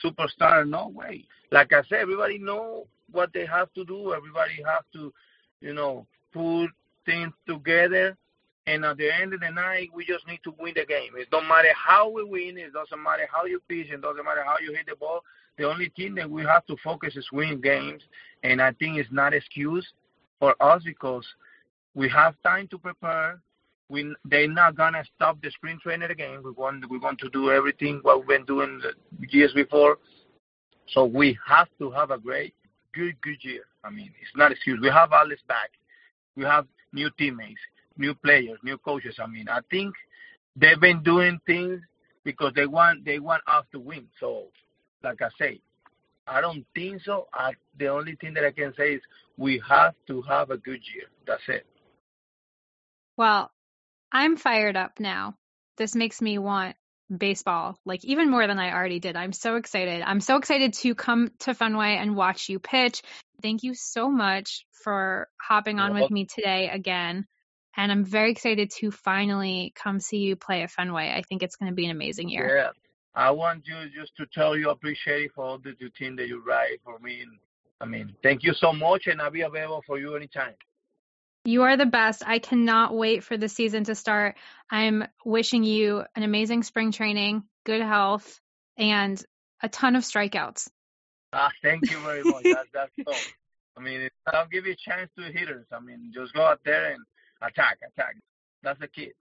superstar. 0.03 0.67
No 0.67 0.89
way. 0.89 1.25
Like 1.51 1.73
I 1.73 1.81
said, 1.89 1.99
everybody 1.99 2.37
know 2.37 2.87
what 3.11 3.31
they 3.33 3.45
have 3.45 3.73
to 3.73 3.85
do. 3.85 4.13
Everybody 4.13 4.61
have 4.65 4.83
to, 4.93 5.13
you 5.61 5.73
know, 5.73 6.05
put 6.33 6.67
things 7.05 7.33
together. 7.47 8.17
And 8.65 8.83
at 8.83 8.97
the 8.97 9.09
end 9.13 9.33
of 9.33 9.39
the 9.39 9.49
night, 9.49 9.89
we 9.93 10.05
just 10.05 10.27
need 10.27 10.41
to 10.43 10.53
win 10.59 10.73
the 10.75 10.85
game. 10.85 11.11
It 11.15 11.29
don't 11.31 11.47
matter 11.47 11.69
how 11.73 12.09
we 12.09 12.23
win. 12.23 12.57
It 12.57 12.73
doesn't 12.73 13.01
matter 13.01 13.27
how 13.31 13.45
you 13.45 13.61
pitch. 13.69 13.87
It 13.89 14.01
doesn't 14.01 14.25
matter 14.25 14.43
how 14.45 14.55
you 14.61 14.73
hit 14.73 14.87
the 14.87 14.95
ball. 14.97 15.21
The 15.57 15.63
only 15.63 15.91
thing 15.95 16.15
that 16.15 16.29
we 16.29 16.43
have 16.43 16.65
to 16.67 16.75
focus 16.83 17.15
is 17.15 17.27
win 17.31 17.61
games. 17.61 18.03
And 18.43 18.61
I 18.61 18.73
think 18.73 18.97
it's 18.97 19.11
not 19.11 19.33
excuse 19.33 19.87
for 20.39 20.53
us 20.61 20.83
because 20.83 21.25
we 21.95 22.09
have 22.09 22.35
time 22.43 22.67
to 22.67 22.77
prepare 22.77 23.39
we 23.89 24.13
they're 24.25 24.49
not 24.49 24.75
gonna 24.75 25.03
stop 25.15 25.41
the 25.41 25.51
spring 25.51 25.79
training 25.81 26.11
again. 26.11 26.41
We 26.43 26.51
want 26.51 26.89
we 26.89 26.97
want 26.97 27.19
to 27.19 27.29
do 27.29 27.51
everything 27.51 27.99
what 28.01 28.19
we've 28.19 28.27
been 28.27 28.45
doing 28.45 28.81
years 29.29 29.53
before. 29.53 29.97
So 30.89 31.05
we 31.05 31.37
have 31.45 31.67
to 31.79 31.91
have 31.91 32.11
a 32.11 32.17
great, 32.17 32.53
good, 32.93 33.19
good 33.21 33.37
year. 33.41 33.63
I 33.83 33.89
mean, 33.89 34.11
it's 34.21 34.35
not 34.35 34.51
excuse. 34.51 34.79
We 34.81 34.89
have 34.89 35.11
Alex 35.11 35.41
back. 35.47 35.71
We 36.35 36.43
have 36.43 36.65
new 36.93 37.09
teammates, 37.17 37.59
new 37.97 38.13
players, 38.13 38.59
new 38.63 38.77
coaches. 38.77 39.15
I 39.19 39.27
mean, 39.27 39.49
I 39.49 39.59
think 39.69 39.93
they've 40.55 40.79
been 40.79 41.03
doing 41.03 41.39
things 41.45 41.81
because 42.23 42.53
they 42.55 42.65
want 42.65 43.05
they 43.05 43.19
want 43.19 43.41
us 43.47 43.65
to 43.71 43.79
win. 43.79 44.07
So 44.19 44.45
like 45.03 45.21
I 45.21 45.29
say, 45.39 45.61
I 46.27 46.41
don't 46.41 46.65
think 46.75 47.01
so. 47.03 47.27
I, 47.33 47.53
the 47.79 47.87
only 47.87 48.15
thing 48.15 48.33
that 48.33 48.43
I 48.43 48.51
can 48.51 48.73
say 48.77 48.95
is 48.95 49.01
we 49.37 49.61
have 49.67 49.93
to 50.07 50.21
have 50.23 50.49
a 50.51 50.57
good 50.57 50.81
year. 50.93 51.05
That's 51.25 51.41
it. 51.47 51.65
Well, 53.15 53.51
I'm 54.11 54.37
fired 54.37 54.75
up 54.75 54.99
now. 54.99 55.35
This 55.77 55.95
makes 55.95 56.21
me 56.21 56.37
want 56.37 56.75
baseball 57.15 57.79
like 57.85 58.03
even 58.03 58.29
more 58.29 58.47
than 58.47 58.59
I 58.59 58.73
already 58.73 58.99
did. 58.99 59.15
I'm 59.15 59.31
so 59.33 59.55
excited. 59.55 60.01
I'm 60.01 60.19
so 60.19 60.37
excited 60.37 60.73
to 60.73 60.95
come 60.95 61.31
to 61.39 61.53
Fenway 61.53 61.95
and 61.95 62.15
watch 62.15 62.49
you 62.49 62.59
pitch. 62.59 63.01
Thank 63.41 63.63
you 63.63 63.73
so 63.73 64.09
much 64.09 64.65
for 64.83 65.29
hopping 65.39 65.79
on 65.79 65.93
with 65.93 66.11
me 66.11 66.25
today 66.25 66.69
again. 66.69 67.25
And 67.75 67.91
I'm 67.91 68.03
very 68.03 68.31
excited 68.31 68.71
to 68.79 68.89
finally 68.89 69.71
come 69.75 69.99
see 69.99 70.17
you 70.17 70.35
play 70.35 70.63
at 70.63 70.71
Fenway. 70.71 71.13
I 71.15 71.21
think 71.21 71.43
it's 71.43 71.55
going 71.55 71.71
to 71.71 71.75
be 71.75 71.85
an 71.85 71.91
amazing 71.91 72.29
year. 72.29 72.57
Yeah. 72.57 72.71
I 73.13 73.31
want 73.31 73.63
you 73.65 73.75
just 73.99 74.15
to 74.17 74.25
tell 74.27 74.55
you 74.55 74.69
appreciate 74.69 75.25
it 75.25 75.31
for 75.33 75.43
all 75.43 75.57
the 75.57 75.75
routine 75.81 76.15
that 76.17 76.27
you 76.27 76.43
write 76.43 76.81
for 76.83 76.99
me. 76.99 77.25
I 77.81 77.85
mean, 77.85 78.15
thank 78.23 78.43
you 78.43 78.53
so 78.53 78.73
much, 78.73 79.07
and 79.07 79.21
I'll 79.21 79.31
be 79.31 79.41
available 79.41 79.83
for 79.85 79.99
you 79.99 80.15
anytime. 80.15 80.53
You 81.47 81.63
are 81.63 81.77
the 81.77 81.85
best. 81.85 82.23
I 82.27 82.39
cannot 82.39 82.93
wait 82.93 83.23
for 83.23 83.37
the 83.37 83.47
season 83.47 83.85
to 83.85 83.95
start. 83.95 84.35
I'm 84.69 85.07
wishing 85.23 85.63
you 85.63 86.03
an 86.13 86.23
amazing 86.23 86.63
spring 86.63 86.91
training, 86.91 87.43
good 87.65 87.81
health, 87.81 88.41
and 88.77 89.23
a 89.63 89.69
ton 89.69 89.95
of 89.95 90.03
strikeouts. 90.03 90.67
Ah, 91.31 91.49
thank 91.63 91.89
you 91.89 91.99
very 91.99 92.21
much. 92.21 92.43
that's 92.43 92.67
that's 92.73 92.91
all. 93.07 93.15
I 93.77 93.79
mean, 93.79 94.09
I'll 94.27 94.49
give 94.49 94.65
you 94.65 94.73
a 94.73 94.75
chance 94.75 95.09
to 95.17 95.23
hitters. 95.31 95.65
I 95.71 95.79
mean, 95.79 96.11
just 96.13 96.33
go 96.33 96.41
out 96.41 96.59
there 96.65 96.91
and 96.91 96.99
attack, 97.41 97.77
attack. 97.93 98.17
That's 98.61 98.81
the 98.81 98.89
key. 98.89 99.13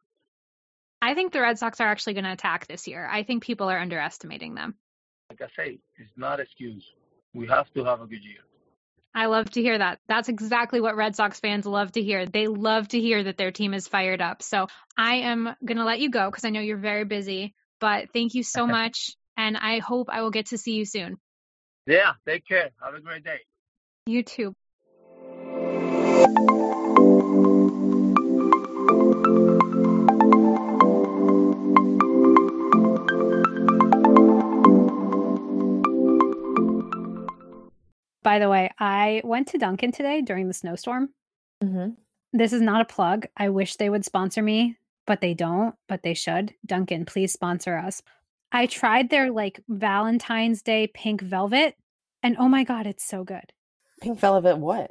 I 1.01 1.15
think 1.15 1.33
the 1.33 1.43
Red 1.43 1.61
Sox 1.61 1.81
are 1.81 1.87
actually 1.87 2.15
going 2.15 2.25
to 2.25 2.33
attack 2.33 2.67
this 2.67 2.89
year. 2.89 3.07
I 3.09 3.23
think 3.23 3.45
people 3.45 3.71
are 3.71 3.79
underestimating 3.79 4.57
them. 4.57 4.75
Like 5.31 5.43
I 5.43 5.47
say, 5.57 5.79
it's 5.97 6.11
not 6.17 6.41
excuse. 6.41 6.85
We 7.35 7.47
have 7.47 7.73
to 7.75 7.85
have 7.85 8.01
a 8.01 8.07
good 8.07 8.25
year. 8.25 8.43
I 9.17 9.27
love 9.27 9.49
to 9.53 9.63
hear 9.63 9.79
that. 9.79 9.99
That's 10.09 10.29
exactly 10.29 10.79
what 10.79 10.95
Red 10.95 11.17
Sox 11.17 11.41
fans 11.41 11.65
love 11.65 11.91
to 11.93 12.03
hear. 12.03 12.27
They 12.27 12.49
love 12.49 12.87
to 12.89 13.01
hear 13.01 13.25
that 13.25 13.39
their 13.39 13.51
team 13.51 13.73
is 13.73 13.89
fired 13.89 14.21
up. 14.21 14.43
So 14.43 14.67
I 14.95 15.15
am 15.15 15.57
going 15.65 15.79
to 15.79 15.87
let 15.87 16.01
you 16.01 16.11
go 16.11 16.31
because 16.31 16.45
I 16.45 16.51
know 16.51 16.61
you're 16.61 16.77
very 16.77 17.05
busy. 17.05 17.55
But 17.81 18.13
thank 18.13 18.35
you 18.35 18.43
so 18.43 18.67
much. 18.67 19.17
And 19.35 19.57
I 19.57 19.79
hope 19.79 20.11
I 20.11 20.21
will 20.21 20.31
get 20.31 20.49
to 20.49 20.59
see 20.59 20.75
you 20.75 20.85
soon. 20.85 21.17
Yeah, 21.87 22.13
take 22.27 22.47
care. 22.47 22.71
Have 22.83 22.95
a 22.95 23.01
great 23.01 23.25
day. 23.25 23.41
You 24.05 24.23
too. 24.23 24.53
By 38.27 38.41
the 38.41 38.49
way, 38.49 38.73
I 38.81 39.21
went 39.23 39.47
to 39.49 39.59
Dunkin' 39.59 39.93
today 39.93 40.21
during 40.21 40.49
the 40.49 40.53
snowstorm. 40.53 41.11
Mm-hmm. 41.63 41.91
This 42.33 42.53
is 42.53 42.61
not 42.61 42.81
a 42.81 42.85
plug. 42.85 43.27
I 43.37 43.51
wish 43.51 43.77
they 43.77 43.89
would 43.89 44.05
sponsor 44.05 44.43
me, 44.43 44.79
but 45.07 45.21
they 45.21 45.33
don't, 45.33 45.77
but 45.87 46.03
they 46.03 46.15
should. 46.15 46.53
Dunkin', 46.67 47.05
please 47.05 47.33
sponsor 47.33 47.77
us. 47.77 48.03
I 48.51 48.67
tried 48.67 49.11
their 49.11 49.31
like 49.31 49.61
Valentine's 49.69 50.61
Day 50.63 50.89
pink 50.89 51.21
velvet, 51.21 51.77
and 52.21 52.35
oh 52.41 52.49
my 52.49 52.65
God, 52.65 52.89
it's 52.89 53.07
so 53.07 53.23
good. 53.23 53.53
Pink 54.03 54.19
velvet, 54.19 54.57
what? 54.57 54.91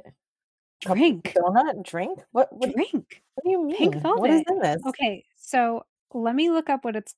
Drink. 0.80 1.34
Donut? 1.36 1.84
Drink? 1.84 2.18
What? 2.32 2.48
What, 2.50 2.72
Drink. 2.72 3.22
what 3.34 3.44
do 3.44 3.50
you 3.50 3.66
mean? 3.66 3.76
Pink 3.76 3.96
velvet. 3.96 4.18
What 4.18 4.30
is 4.30 4.44
in 4.48 4.60
this? 4.60 4.80
Okay, 4.86 5.26
so 5.36 5.84
let 6.14 6.34
me 6.34 6.48
look 6.48 6.70
up 6.70 6.86
what 6.86 6.96
it's 6.96 7.14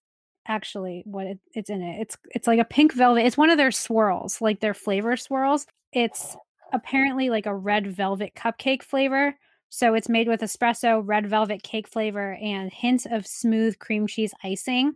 actually 0.48 1.04
what 1.06 1.28
it, 1.28 1.38
it's 1.54 1.70
in 1.70 1.80
it. 1.80 2.00
It's 2.00 2.16
it's 2.34 2.48
like 2.48 2.58
a 2.58 2.64
pink 2.64 2.92
velvet. 2.92 3.24
It's 3.24 3.38
one 3.38 3.50
of 3.50 3.56
their 3.56 3.70
swirls, 3.70 4.40
like 4.40 4.58
their 4.58 4.74
flavor 4.74 5.16
swirls. 5.16 5.64
It's 5.92 6.36
apparently 6.72 7.30
like 7.30 7.46
a 7.46 7.54
red 7.54 7.86
velvet 7.86 8.34
cupcake 8.34 8.82
flavor. 8.82 9.34
So 9.70 9.94
it's 9.94 10.08
made 10.08 10.28
with 10.28 10.40
espresso, 10.40 11.02
red 11.04 11.28
velvet 11.28 11.62
cake 11.62 11.88
flavor, 11.88 12.38
and 12.40 12.72
hints 12.72 13.06
of 13.10 13.26
smooth 13.26 13.78
cream 13.78 14.06
cheese 14.06 14.32
icing. 14.42 14.94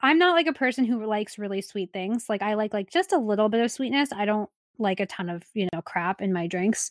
I'm 0.00 0.18
not 0.18 0.34
like 0.34 0.46
a 0.46 0.52
person 0.52 0.84
who 0.84 1.04
likes 1.04 1.38
really 1.38 1.62
sweet 1.62 1.92
things. 1.92 2.26
Like 2.28 2.42
I 2.42 2.54
like 2.54 2.74
like 2.74 2.90
just 2.90 3.12
a 3.12 3.18
little 3.18 3.48
bit 3.48 3.60
of 3.60 3.70
sweetness. 3.70 4.10
I 4.12 4.24
don't 4.24 4.50
like 4.78 5.00
a 5.00 5.06
ton 5.06 5.30
of, 5.30 5.44
you 5.54 5.68
know, 5.72 5.82
crap 5.82 6.20
in 6.20 6.32
my 6.32 6.46
drinks, 6.46 6.90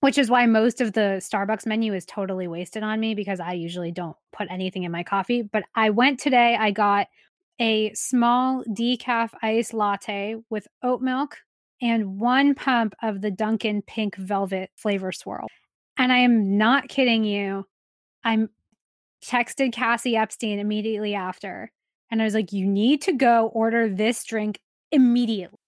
which 0.00 0.18
is 0.18 0.30
why 0.30 0.46
most 0.46 0.80
of 0.80 0.92
the 0.92 1.20
Starbucks 1.20 1.66
menu 1.66 1.94
is 1.94 2.06
totally 2.06 2.48
wasted 2.48 2.82
on 2.82 3.00
me 3.00 3.14
because 3.14 3.40
I 3.40 3.52
usually 3.52 3.92
don't 3.92 4.16
put 4.32 4.48
anything 4.50 4.84
in 4.84 4.92
my 4.92 5.02
coffee. 5.02 5.42
But 5.42 5.64
I 5.74 5.90
went 5.90 6.18
today, 6.18 6.56
I 6.58 6.70
got 6.70 7.08
a 7.60 7.92
small 7.94 8.64
decaf 8.64 9.30
iced 9.42 9.74
latte 9.74 10.36
with 10.50 10.66
oat 10.82 11.00
milk 11.00 11.38
and 11.82 12.18
one 12.18 12.54
pump 12.54 12.94
of 13.02 13.20
the 13.20 13.30
Dunkin' 13.30 13.82
pink 13.82 14.16
velvet 14.16 14.70
flavor 14.76 15.12
swirl. 15.12 15.48
And 15.96 16.12
I 16.12 16.18
am 16.18 16.56
not 16.56 16.88
kidding 16.88 17.24
you. 17.24 17.66
I'm 18.24 18.48
texted 19.24 19.72
Cassie 19.72 20.16
Epstein 20.16 20.58
immediately 20.58 21.14
after. 21.14 21.70
And 22.10 22.20
I 22.20 22.24
was 22.24 22.34
like, 22.34 22.52
you 22.52 22.66
need 22.66 23.02
to 23.02 23.12
go 23.12 23.48
order 23.48 23.88
this 23.88 24.24
drink 24.24 24.60
immediately. 24.92 25.58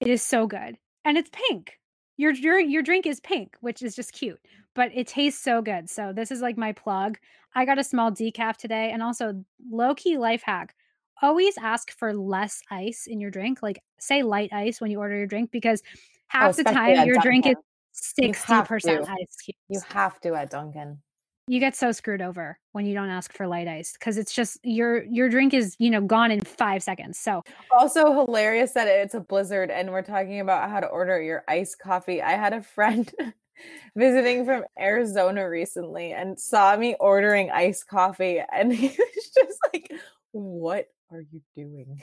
It 0.00 0.08
is 0.08 0.22
so 0.22 0.46
good. 0.46 0.76
And 1.04 1.16
it's 1.16 1.30
pink. 1.48 1.78
Your, 2.16 2.32
your 2.32 2.60
your 2.60 2.82
drink 2.82 3.06
is 3.06 3.18
pink, 3.20 3.56
which 3.60 3.82
is 3.82 3.96
just 3.96 4.12
cute, 4.12 4.38
but 4.74 4.90
it 4.94 5.08
tastes 5.08 5.42
so 5.42 5.60
good. 5.60 5.90
So 5.90 6.12
this 6.12 6.30
is 6.30 6.40
like 6.40 6.56
my 6.56 6.72
plug. 6.72 7.18
I 7.56 7.64
got 7.64 7.78
a 7.78 7.84
small 7.84 8.12
decaf 8.12 8.56
today 8.56 8.90
and 8.92 9.02
also 9.02 9.44
low 9.68 9.94
key 9.94 10.16
life 10.16 10.42
hack. 10.44 10.74
Always 11.22 11.56
ask 11.58 11.90
for 11.92 12.12
less 12.14 12.60
ice 12.70 13.06
in 13.06 13.20
your 13.20 13.30
drink. 13.30 13.62
Like 13.62 13.80
say 13.98 14.22
light 14.22 14.52
ice 14.52 14.80
when 14.80 14.90
you 14.90 14.98
order 14.98 15.16
your 15.16 15.26
drink 15.26 15.50
because 15.50 15.82
oh, 15.84 15.98
half 16.28 16.56
the 16.56 16.64
time 16.64 17.06
your 17.06 17.18
drink 17.20 17.46
is 17.46 17.54
Dunkin'. 17.54 18.28
You 18.48 18.54
have 18.54 18.66
60% 18.66 19.08
ice 19.08 19.36
cubes 19.44 19.58
You 19.68 19.80
have 19.88 20.20
to 20.22 20.34
at 20.34 20.50
Dunkin'. 20.50 20.98
you 21.46 21.60
get 21.60 21.76
so 21.76 21.92
screwed 21.92 22.20
over 22.22 22.58
when 22.72 22.86
you 22.86 22.94
don't 22.94 23.10
ask 23.10 23.32
for 23.32 23.46
light 23.46 23.68
ice 23.68 23.92
because 23.92 24.18
it's 24.18 24.32
just 24.34 24.58
your 24.64 25.04
your 25.04 25.28
drink 25.28 25.54
is 25.54 25.76
you 25.78 25.90
know 25.90 26.00
gone 26.00 26.30
in 26.30 26.40
five 26.40 26.82
seconds 26.82 27.18
so 27.18 27.42
Also 27.70 28.12
hilarious 28.12 28.72
that 28.72 28.88
it's 28.88 29.14
a 29.14 29.20
blizzard 29.20 29.70
and 29.70 29.90
we're 29.90 30.02
talking 30.02 30.40
about 30.40 30.68
how 30.70 30.80
to 30.80 30.86
order 30.86 31.22
your 31.22 31.44
iced 31.46 31.78
coffee. 31.78 32.20
I 32.20 32.32
had 32.32 32.52
a 32.52 32.62
friend 32.62 33.12
visiting 33.96 34.44
from 34.44 34.64
Arizona 34.78 35.48
recently 35.48 36.12
and 36.12 36.38
saw 36.40 36.76
me 36.76 36.96
ordering 36.98 37.50
iced 37.52 37.86
coffee 37.86 38.42
and 38.52 38.72
he 38.72 38.88
was 38.98 39.30
just 39.32 39.58
like, 39.72 39.92
"What 40.32 40.88
are 41.14 41.24
you 41.32 41.40
doing?" 41.56 42.02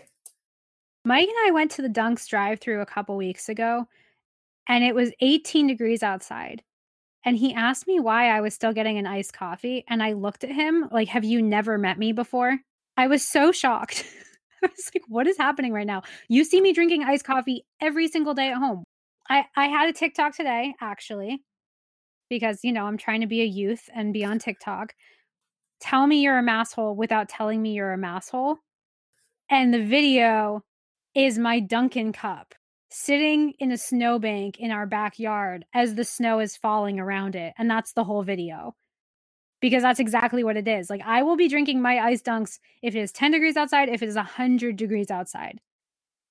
mike 1.03 1.27
and 1.27 1.47
i 1.47 1.51
went 1.51 1.71
to 1.71 1.81
the 1.81 1.89
dunks 1.89 2.27
drive 2.27 2.59
through 2.59 2.81
a 2.81 2.85
couple 2.85 3.15
weeks 3.17 3.49
ago 3.49 3.85
and 4.67 4.83
it 4.83 4.93
was 4.93 5.11
18 5.21 5.67
degrees 5.67 6.03
outside 6.03 6.63
and 7.25 7.37
he 7.37 7.53
asked 7.53 7.87
me 7.87 7.99
why 7.99 8.29
i 8.29 8.41
was 8.41 8.53
still 8.53 8.73
getting 8.73 8.97
an 8.97 9.07
iced 9.07 9.33
coffee 9.33 9.83
and 9.87 10.03
i 10.03 10.13
looked 10.13 10.43
at 10.43 10.51
him 10.51 10.87
like 10.91 11.07
have 11.07 11.23
you 11.23 11.41
never 11.41 11.77
met 11.77 11.97
me 11.97 12.11
before? 12.11 12.57
I 12.97 13.07
was 13.07 13.27
so 13.27 13.51
shocked. 13.51 14.05
I 14.63 14.67
was 14.67 14.91
like 14.93 15.03
what 15.07 15.27
is 15.27 15.37
happening 15.37 15.73
right 15.73 15.87
now? 15.87 16.03
You 16.29 16.43
see 16.43 16.61
me 16.61 16.73
drinking 16.73 17.03
iced 17.03 17.25
coffee 17.25 17.65
every 17.81 18.07
single 18.07 18.33
day 18.33 18.51
at 18.51 18.57
home. 18.57 18.83
I 19.29 19.45
i 19.55 19.67
had 19.67 19.89
a 19.89 19.93
tiktok 19.93 20.35
today 20.35 20.73
actually 20.81 21.41
because 22.29 22.59
you 22.63 22.71
know 22.71 22.85
i'm 22.85 22.97
trying 22.97 23.21
to 23.21 23.27
be 23.27 23.41
a 23.41 23.45
youth 23.45 23.89
and 23.95 24.13
be 24.13 24.23
on 24.23 24.39
tiktok. 24.39 24.93
Tell 25.79 26.05
me 26.05 26.21
you're 26.21 26.37
a 26.37 26.43
masshole 26.43 26.95
without 26.95 27.27
telling 27.27 27.61
me 27.61 27.73
you're 27.73 27.93
a 27.93 27.97
masshole 27.97 28.57
and 29.51 29.73
the 29.73 29.83
video 29.83 30.63
is 31.13 31.37
my 31.37 31.59
dunkin 31.59 32.13
cup 32.13 32.55
sitting 32.89 33.53
in 33.59 33.71
a 33.71 33.77
snowbank 33.77 34.59
in 34.59 34.71
our 34.71 34.85
backyard 34.85 35.65
as 35.73 35.95
the 35.95 36.03
snow 36.03 36.39
is 36.39 36.57
falling 36.57 36.99
around 36.99 37.35
it 37.35 37.53
and 37.57 37.69
that's 37.69 37.93
the 37.93 38.03
whole 38.03 38.23
video 38.23 38.73
because 39.59 39.83
that's 39.83 39.99
exactly 39.99 40.43
what 40.43 40.57
it 40.57 40.67
is 40.67 40.89
like 40.89 41.01
i 41.05 41.21
will 41.21 41.37
be 41.37 41.47
drinking 41.47 41.81
my 41.81 41.99
ice 41.99 42.21
dunks 42.21 42.59
if 42.81 42.95
it 42.95 42.99
is 42.99 43.11
10 43.11 43.31
degrees 43.31 43.55
outside 43.55 43.89
if 43.89 44.01
it 44.01 44.09
is 44.09 44.15
100 44.15 44.75
degrees 44.75 45.11
outside 45.11 45.59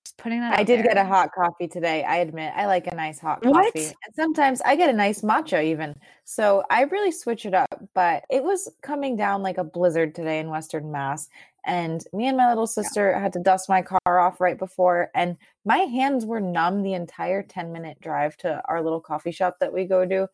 just 0.05 0.17
putting 0.17 0.41
that 0.41 0.59
I 0.59 0.64
did 0.64 0.83
get 0.83 0.97
a 0.97 1.05
hot 1.05 1.31
coffee 1.33 1.68
today. 1.68 2.05
I 2.05 2.16
admit 2.16 2.53
I 2.57 2.66
like 2.66 2.87
a 2.87 2.95
nice 2.95 3.18
hot 3.18 3.45
What? 3.45 3.75
coffee. 3.75 3.87
And 3.87 4.14
sometimes 4.14 4.62
I 4.62 4.75
get 4.75 4.89
a 4.89 4.95
nice 4.95 5.21
matcha 5.21 5.62
even. 5.62 5.95
So 6.25 6.64
I 6.71 6.83
really 6.85 7.12
switch 7.12 7.45
it 7.45 7.55
up. 7.55 7.68
But 7.95 8.25
it 8.31 8.43
was 8.43 8.68
coming 8.83 9.14
down 9.14 9.43
like 9.43 9.59
a 9.59 9.64
blizzard 9.64 10.14
today 10.14 10.39
in 10.39 10.49
Western 10.49 10.91
Mass. 10.91 11.29
And 11.67 12.03
me 12.13 12.27
and 12.27 12.37
my 12.37 12.49
little 12.49 12.67
sister 12.67 13.19
had 13.19 13.33
to 13.35 13.39
dust 13.41 13.69
my 13.69 13.83
car 13.83 14.19
off 14.19 14.41
right 14.41 14.59
before. 14.59 15.11
And 15.15 15.37
my 15.65 15.79
hands 15.79 16.25
were 16.25 16.41
numb 16.41 16.83
the 16.83 16.95
entire 16.95 17.43
10 17.43 17.73
minute 17.73 17.99
drive 18.01 18.37
to 18.39 18.63
our 18.69 18.83
little 18.83 19.01
coffee 19.01 19.33
shop 19.33 19.57
that 19.61 19.73
we 19.73 19.85
go 19.85 20.07
to. 20.07 20.29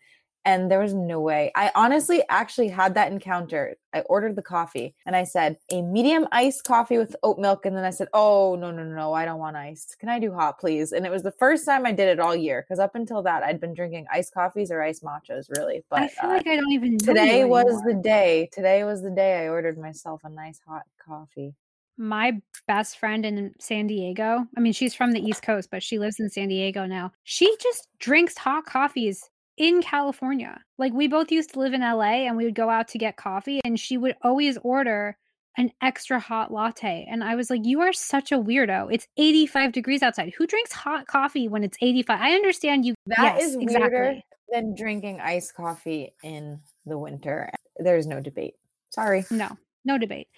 And 0.46 0.70
there 0.70 0.78
was 0.78 0.94
no 0.94 1.18
way. 1.18 1.50
I 1.56 1.72
honestly 1.74 2.22
actually 2.28 2.68
had 2.68 2.94
that 2.94 3.10
encounter. 3.10 3.74
I 3.92 4.02
ordered 4.02 4.36
the 4.36 4.42
coffee 4.42 4.94
and 5.04 5.16
I 5.16 5.24
said, 5.24 5.56
a 5.72 5.82
medium 5.82 6.28
iced 6.30 6.62
coffee 6.62 6.98
with 6.98 7.16
oat 7.24 7.40
milk. 7.40 7.66
And 7.66 7.76
then 7.76 7.84
I 7.84 7.90
said, 7.90 8.06
oh, 8.14 8.54
no, 8.54 8.70
no, 8.70 8.84
no, 8.84 8.94
no, 8.94 9.12
I 9.12 9.24
don't 9.24 9.40
want 9.40 9.56
iced. 9.56 9.98
Can 9.98 10.08
I 10.08 10.20
do 10.20 10.32
hot, 10.32 10.60
please? 10.60 10.92
And 10.92 11.04
it 11.04 11.10
was 11.10 11.24
the 11.24 11.32
first 11.32 11.66
time 11.66 11.84
I 11.84 11.90
did 11.90 12.06
it 12.08 12.20
all 12.20 12.36
year 12.36 12.62
because 12.62 12.78
up 12.78 12.94
until 12.94 13.24
that, 13.24 13.42
I'd 13.42 13.60
been 13.60 13.74
drinking 13.74 14.06
iced 14.12 14.32
coffees 14.32 14.70
or 14.70 14.80
iced 14.80 15.02
matchas, 15.02 15.50
really. 15.50 15.82
But 15.90 16.02
i 16.02 16.08
feel 16.08 16.30
uh, 16.30 16.34
like 16.34 16.46
i 16.46 16.54
don't 16.54 16.70
even 16.70 16.92
know 16.92 16.98
today 17.12 17.44
was 17.44 17.82
the 17.82 17.94
day. 17.94 18.48
Today 18.52 18.84
was 18.84 19.02
the 19.02 19.10
day 19.10 19.44
I 19.44 19.48
ordered 19.48 19.76
myself 19.76 20.20
a 20.22 20.28
nice 20.28 20.60
hot 20.64 20.84
coffee. 21.04 21.54
my 21.96 22.40
best 22.68 22.98
friend 22.98 23.26
in 23.26 23.52
San 23.58 23.88
Diego, 23.88 24.46
I 24.56 24.60
mean, 24.60 24.74
she's 24.74 24.94
from 24.94 25.10
the 25.10 25.20
East 25.20 25.42
Coast, 25.42 25.70
but 25.72 25.82
she 25.82 25.98
lives 25.98 26.20
in 26.20 26.30
San 26.30 26.48
Diego 26.48 26.86
now. 26.86 27.10
She 27.24 27.52
just 27.60 27.88
drinks 27.98 28.36
hot 28.36 28.66
coffees 28.66 29.28
in 29.56 29.82
California. 29.82 30.60
Like 30.78 30.92
we 30.92 31.08
both 31.08 31.30
used 31.30 31.52
to 31.54 31.60
live 31.60 31.72
in 31.72 31.80
LA 31.80 32.26
and 32.26 32.36
we 32.36 32.44
would 32.44 32.54
go 32.54 32.70
out 32.70 32.88
to 32.88 32.98
get 32.98 33.16
coffee 33.16 33.60
and 33.64 33.78
she 33.78 33.96
would 33.96 34.16
always 34.22 34.58
order 34.58 35.16
an 35.56 35.72
extra 35.82 36.20
hot 36.20 36.52
latte. 36.52 37.06
And 37.10 37.24
I 37.24 37.34
was 37.34 37.50
like, 37.50 37.64
You 37.64 37.80
are 37.80 37.92
such 37.92 38.32
a 38.32 38.38
weirdo. 38.38 38.92
It's 38.92 39.08
85 39.16 39.72
degrees 39.72 40.02
outside. 40.02 40.32
Who 40.36 40.46
drinks 40.46 40.72
hot 40.72 41.06
coffee 41.06 41.48
when 41.48 41.64
it's 41.64 41.78
85? 41.80 42.20
I 42.20 42.32
understand 42.32 42.84
you. 42.84 42.94
That 43.06 43.36
yes, 43.38 43.50
is 43.50 43.56
weirder 43.56 43.86
exactly. 43.86 44.24
than 44.50 44.74
drinking 44.74 45.20
iced 45.20 45.54
coffee 45.54 46.14
in 46.22 46.60
the 46.84 46.98
winter. 46.98 47.50
There's 47.78 48.06
no 48.06 48.20
debate. 48.20 48.54
Sorry. 48.90 49.24
No, 49.30 49.56
no 49.84 49.98
debate. 49.98 50.28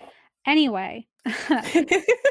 Anyway, 0.47 1.07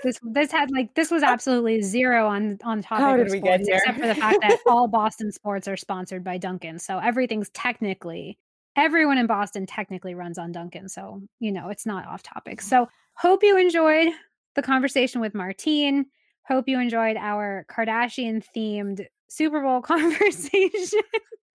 this 0.03 0.19
this 0.23 0.51
had 0.51 0.71
like 0.71 0.93
this 0.95 1.11
was 1.11 1.23
absolutely 1.23 1.81
zero 1.81 2.27
on 2.27 2.57
on 2.63 2.81
topic 2.81 3.03
How 3.03 3.13
of 3.13 3.25
did 3.25 3.31
we 3.31 3.39
get 3.39 3.61
here? 3.61 3.75
except 3.77 3.99
for 3.99 4.07
the 4.07 4.15
fact 4.15 4.39
that 4.41 4.59
all 4.67 4.87
Boston 4.87 5.31
sports 5.31 5.67
are 5.67 5.77
sponsored 5.77 6.23
by 6.23 6.37
Dunkin'. 6.37 6.79
So 6.79 6.99
everything's 6.99 7.49
technically 7.51 8.37
everyone 8.75 9.17
in 9.17 9.27
Boston 9.27 9.65
technically 9.65 10.13
runs 10.15 10.37
on 10.37 10.51
Dunkin'. 10.51 10.89
So 10.89 11.21
you 11.39 11.51
know 11.51 11.69
it's 11.69 11.85
not 11.85 12.07
off 12.07 12.23
topic. 12.23 12.61
So 12.61 12.87
hope 13.15 13.43
you 13.43 13.57
enjoyed 13.57 14.09
the 14.55 14.61
conversation 14.61 15.21
with 15.21 15.33
Martine. 15.33 16.05
Hope 16.47 16.67
you 16.67 16.79
enjoyed 16.79 17.17
our 17.17 17.65
Kardashian 17.69 18.43
themed 18.55 19.05
Super 19.27 19.61
Bowl 19.61 19.81
conversation. 19.83 21.01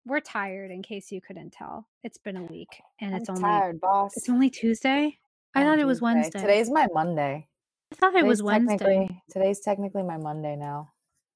We're 0.06 0.20
tired, 0.20 0.72
in 0.72 0.82
case 0.82 1.12
you 1.12 1.22
couldn't 1.22 1.52
tell. 1.52 1.88
It's 2.04 2.18
been 2.18 2.36
a 2.36 2.44
week, 2.44 2.82
and 3.00 3.14
I'm 3.16 3.22
it's 3.22 3.30
only 3.30 3.42
tired, 3.42 3.80
boss. 3.80 4.18
it's 4.18 4.28
only 4.30 4.50
Tuesday. 4.50 5.18
I 5.54 5.64
thought 5.64 5.80
it 5.80 5.86
was. 5.86 6.02
Wednesday. 6.02 6.40
Today's 6.40 6.70
my 6.70 6.88
Monday. 6.94 7.48
I 7.92 7.96
thought 7.96 8.16
it 8.16 8.26
was 8.26 8.42
Wednesday. 8.42 9.22
Today's 9.30 9.60
technically 9.60 10.04
my 10.04 10.18
Monday 10.18 10.56
now. 10.56 10.92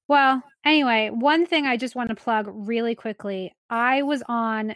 Well, 0.08 0.42
anyway, 0.64 1.10
one 1.12 1.46
thing 1.46 1.66
I 1.66 1.76
just 1.76 1.96
want 1.96 2.10
to 2.10 2.14
plug 2.14 2.48
really 2.48 2.94
quickly. 2.94 3.54
I 3.68 4.02
was 4.02 4.22
on 4.28 4.74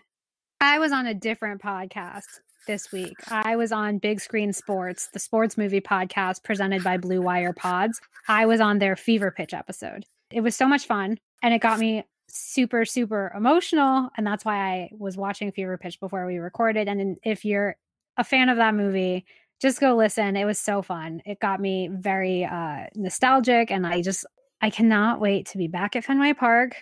I 0.60 0.78
was 0.78 0.92
on 0.92 1.06
a 1.06 1.14
different 1.14 1.62
podcast 1.62 2.24
this 2.66 2.92
week. 2.92 3.16
I 3.30 3.56
was 3.56 3.72
on 3.72 3.98
Big 3.98 4.20
Screen 4.20 4.52
Sports, 4.52 5.08
the 5.12 5.18
sports 5.18 5.56
movie 5.56 5.80
podcast 5.80 6.44
presented 6.44 6.84
by 6.84 6.98
Blue 6.98 7.22
Wire 7.22 7.54
Pods. 7.54 8.00
I 8.28 8.44
was 8.44 8.60
on 8.60 8.78
their 8.78 8.96
Fever 8.96 9.30
Pitch 9.30 9.54
episode. 9.54 10.04
It 10.30 10.42
was 10.42 10.54
so 10.54 10.68
much 10.68 10.86
fun 10.86 11.18
and 11.42 11.54
it 11.54 11.60
got 11.60 11.78
me 11.78 12.04
super 12.28 12.84
super 12.84 13.32
emotional 13.34 14.08
and 14.16 14.24
that's 14.24 14.44
why 14.44 14.56
I 14.56 14.90
was 14.96 15.16
watching 15.16 15.50
Fever 15.50 15.78
Pitch 15.78 15.98
before 15.98 16.26
we 16.26 16.38
recorded 16.38 16.86
and 16.88 17.16
if 17.24 17.44
you're 17.44 17.76
a 18.16 18.24
fan 18.24 18.48
of 18.48 18.56
that 18.56 18.74
movie, 18.74 19.24
just 19.60 19.80
go 19.80 19.94
listen. 19.94 20.36
It 20.36 20.44
was 20.44 20.58
so 20.58 20.82
fun. 20.82 21.22
It 21.26 21.40
got 21.40 21.60
me 21.60 21.88
very 21.92 22.44
uh 22.44 22.86
nostalgic 22.94 23.70
and 23.70 23.86
I 23.86 24.02
just 24.02 24.24
I 24.60 24.70
cannot 24.70 25.20
wait 25.20 25.46
to 25.46 25.58
be 25.58 25.68
back 25.68 25.96
at 25.96 26.04
Fenway 26.04 26.34
Park. 26.34 26.76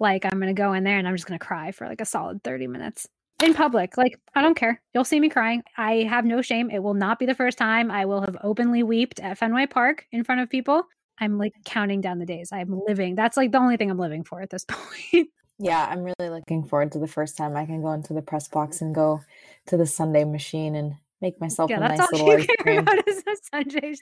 Like 0.00 0.24
I'm 0.24 0.40
gonna 0.40 0.54
go 0.54 0.72
in 0.72 0.84
there 0.84 0.98
and 0.98 1.06
I'm 1.06 1.14
just 1.14 1.26
gonna 1.26 1.38
cry 1.38 1.72
for 1.72 1.86
like 1.86 2.00
a 2.00 2.04
solid 2.04 2.42
30 2.42 2.66
minutes 2.66 3.08
in 3.42 3.54
public. 3.54 3.96
Like 3.96 4.18
I 4.34 4.42
don't 4.42 4.56
care. 4.56 4.80
You'll 4.94 5.04
see 5.04 5.20
me 5.20 5.28
crying. 5.28 5.62
I 5.76 6.06
have 6.08 6.24
no 6.24 6.42
shame. 6.42 6.70
It 6.70 6.82
will 6.82 6.94
not 6.94 7.18
be 7.18 7.26
the 7.26 7.34
first 7.34 7.58
time 7.58 7.90
I 7.90 8.04
will 8.04 8.20
have 8.20 8.36
openly 8.42 8.82
weeped 8.82 9.20
at 9.20 9.38
Fenway 9.38 9.66
Park 9.66 10.06
in 10.12 10.24
front 10.24 10.40
of 10.40 10.50
people. 10.50 10.84
I'm 11.18 11.38
like 11.38 11.52
counting 11.64 12.00
down 12.00 12.18
the 12.18 12.26
days. 12.26 12.50
I'm 12.52 12.80
living. 12.86 13.14
That's 13.14 13.36
like 13.36 13.52
the 13.52 13.58
only 13.58 13.76
thing 13.76 13.90
I'm 13.90 13.98
living 13.98 14.24
for 14.24 14.40
at 14.40 14.50
this 14.50 14.64
point. 14.68 15.28
Yeah, 15.58 15.86
I'm 15.88 16.02
really 16.02 16.30
looking 16.30 16.64
forward 16.64 16.92
to 16.92 16.98
the 16.98 17.06
first 17.06 17.36
time 17.36 17.56
I 17.56 17.64
can 17.66 17.80
go 17.82 17.92
into 17.92 18.12
the 18.12 18.22
press 18.22 18.48
box 18.48 18.80
and 18.80 18.94
go 18.94 19.20
to 19.66 19.76
the 19.76 19.86
sundae 19.86 20.24
machine 20.24 20.74
and 20.74 20.94
make 21.20 21.40
myself 21.40 21.70
yeah, 21.70 21.76
a 21.76 21.80
that's 21.80 21.98
nice 22.00 22.08
all 22.12 22.12
little 22.26 22.32
you 22.32 22.38
ice 22.40 22.46
care 22.46 22.56
cream. 22.60 22.78
about 22.80 23.08
is 23.08 23.22
the 23.22 23.38
sundae. 23.52 23.94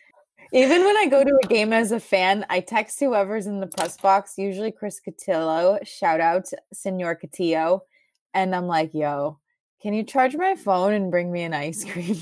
Even 0.55 0.83
when 0.85 0.97
I 0.97 1.07
go 1.07 1.23
to 1.25 1.39
a 1.43 1.47
game 1.49 1.73
as 1.73 1.93
a 1.93 2.01
fan, 2.01 2.45
I 2.51 2.61
text 2.61 2.99
whoever's 3.01 3.47
in 3.47 3.61
the 3.61 3.67
press 3.67 3.97
box, 3.97 4.35
usually 4.39 4.73
Chris 4.73 5.01
Cotillo, 5.07 5.79
shout 5.87 6.21
out 6.21 6.49
Senor 6.73 7.17
Cotillo, 7.23 7.81
and 8.35 8.55
I'm 8.55 8.67
like, 8.67 8.93
yo, 8.95 9.39
can 9.83 9.95
you 9.95 10.05
charge 10.05 10.35
my 10.37 10.55
phone 10.57 10.93
and 10.95 11.11
bring 11.11 11.31
me 11.31 11.43
an 11.43 11.55
ice 11.55 11.85
cream? 11.91 12.17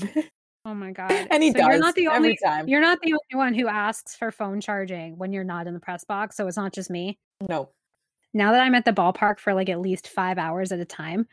Oh 0.65 0.73
my 0.75 0.91
god. 0.91 1.11
and 1.31 1.41
he 1.41 1.51
So 1.51 1.57
does 1.57 1.67
you're 1.67 1.79
not 1.79 1.95
the 1.95 2.07
every 2.07 2.37
time. 2.37 2.67
you're 2.67 2.81
not 2.81 2.99
the 3.01 3.13
only 3.13 3.43
one 3.45 3.53
who 3.53 3.67
asks 3.67 4.15
for 4.15 4.31
phone 4.31 4.61
charging 4.61 5.17
when 5.17 5.33
you're 5.33 5.43
not 5.43 5.67
in 5.67 5.73
the 5.73 5.79
press 5.79 6.03
box. 6.03 6.37
So 6.37 6.47
it's 6.47 6.57
not 6.57 6.71
just 6.73 6.89
me. 6.91 7.17
No. 7.49 7.69
Now 8.33 8.51
that 8.51 8.61
I'm 8.61 8.75
at 8.75 8.85
the 8.85 8.91
ballpark 8.93 9.39
for 9.39 9.53
like 9.53 9.69
at 9.69 9.79
least 9.81 10.07
five 10.07 10.37
hours 10.37 10.71
at 10.71 10.79
a 10.79 10.85
time, 10.85 11.27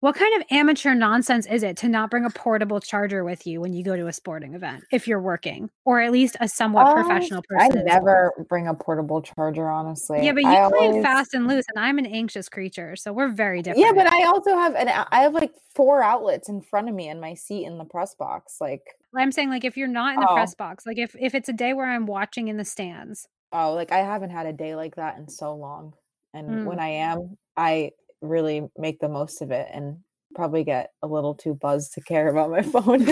what 0.00 0.14
kind 0.14 0.40
of 0.40 0.46
amateur 0.50 0.94
nonsense 0.94 1.44
is 1.46 1.62
it 1.62 1.76
to 1.76 1.88
not 1.88 2.10
bring 2.10 2.24
a 2.24 2.30
portable 2.30 2.80
charger 2.80 3.22
with 3.22 3.46
you 3.46 3.60
when 3.60 3.74
you 3.74 3.84
go 3.84 3.96
to 3.96 4.06
a 4.06 4.12
sporting 4.14 4.54
event 4.54 4.82
if 4.90 5.06
you're 5.06 5.20
working, 5.20 5.68
or 5.84 6.00
at 6.00 6.10
least 6.10 6.38
a 6.40 6.48
somewhat 6.48 6.94
professional 6.94 7.42
person? 7.46 7.80
in 7.80 7.84
never 7.84 8.32
bring 8.48 8.66
a 8.66 8.72
portable 8.72 9.20
charger, 9.20 9.68
honestly. 9.68 10.24
Yeah, 10.24 10.32
but 10.32 10.42
you 10.42 10.48
I 10.48 10.70
play 10.70 10.86
always- 10.88 11.02
fast 11.04 11.34
and 11.34 11.46
loose, 11.46 11.66
and 11.74 11.84
I'm 11.84 11.98
an 11.98 12.06
anxious 12.06 12.48
creature, 12.48 12.96
so 12.96 13.12
we're 13.12 13.28
very 13.28 13.60
different. 13.60 13.84
Yeah, 13.86 13.92
but 13.92 14.10
I 14.10 14.24
also 14.24 14.54
have 14.56 14.74
an 14.74 14.88
I 14.88 15.20
have 15.20 15.34
like 15.34 15.52
four 15.74 16.02
outlets 16.02 16.48
in 16.48 16.62
front 16.62 16.88
of 16.88 16.94
me 16.94 17.08
and 17.08 17.20
my 17.20 17.34
seat 17.34 17.66
in 17.66 17.76
the 17.76 17.84
press 17.84 18.14
box. 18.14 18.56
Like, 18.58 18.80
I'm 19.14 19.30
saying 19.32 19.50
like 19.50 19.64
if 19.66 19.76
you're 19.76 19.86
not 19.86 20.14
in 20.14 20.20
the 20.20 20.30
Oh. 20.30 20.34
press 20.34 20.54
box, 20.54 20.86
like 20.86 20.96
if 20.98 21.14
if 21.20 21.34
it's 21.34 21.50
a 21.50 21.52
day 21.52 21.74
where 21.74 21.84
I'm 21.84 22.06
watching 22.06 22.48
in 22.48 22.56
the 22.56 22.64
stands, 22.64 23.28
oh, 23.52 23.74
like 23.74 23.92
I 23.92 23.98
haven't 23.98 24.30
had 24.30 24.46
a 24.46 24.52
day 24.54 24.74
like 24.74 24.96
that 24.96 25.18
in 25.18 25.28
so 25.28 25.54
long. 25.54 25.92
And 26.34 26.64
when 26.64 26.78
Mm. 26.78 26.82
I 26.82 26.88
am, 26.88 27.36
I 27.56 27.90
really 28.20 28.68
make 28.78 29.00
the 29.00 29.08
most 29.08 29.42
of 29.42 29.50
it 29.50 29.68
and 29.72 29.98
probably 30.34 30.62
get 30.64 30.90
a 31.02 31.06
little 31.06 31.34
too 31.34 31.54
buzzed 31.54 31.94
to 31.94 32.00
care 32.00 32.28
about 32.28 32.50
my 32.50 32.62
phone. 32.74 33.04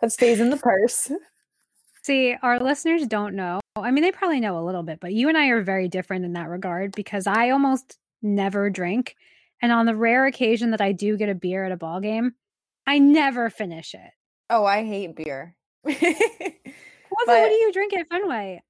that 0.00 0.12
stays 0.12 0.40
in 0.40 0.50
the 0.50 0.56
purse. 0.56 1.10
See, 2.02 2.34
our 2.42 2.58
listeners 2.58 3.06
don't 3.06 3.34
know. 3.36 3.60
I 3.76 3.90
mean, 3.90 4.02
they 4.02 4.10
probably 4.12 4.40
know 4.40 4.58
a 4.58 4.64
little 4.64 4.82
bit, 4.82 4.98
but 5.00 5.12
you 5.12 5.28
and 5.28 5.38
I 5.38 5.46
are 5.48 5.62
very 5.62 5.88
different 5.88 6.24
in 6.24 6.32
that 6.34 6.48
regard 6.48 6.92
because 6.96 7.26
I 7.26 7.50
almost 7.50 7.98
never 8.22 8.70
drink. 8.70 9.14
And 9.60 9.70
on 9.72 9.86
the 9.86 9.94
rare 9.94 10.26
occasion 10.26 10.70
that 10.72 10.80
I 10.80 10.92
do 10.92 11.16
get 11.16 11.28
a 11.28 11.34
beer 11.34 11.64
at 11.64 11.70
a 11.72 11.76
ball 11.76 12.00
game, 12.00 12.34
I 12.86 12.98
never 12.98 13.48
finish 13.50 13.94
it. 13.94 14.10
Oh, 14.50 14.64
I 14.64 14.84
hate 14.84 15.14
beer. 15.16 15.54
What, 17.14 17.28
what 17.28 17.48
do 17.50 17.54
you 17.54 17.72
drink 17.72 17.92
at 17.94 18.08
Fenway? 18.08 18.62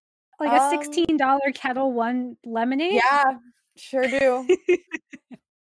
Like 0.43 0.53
Um, 0.53 0.59
a 0.59 0.61
$16 0.61 1.53
Ketel 1.53 1.93
One 1.93 2.36
lemonade? 2.45 3.03
yeah, 3.11 3.38
sure 3.76 4.09
do. 4.09 4.47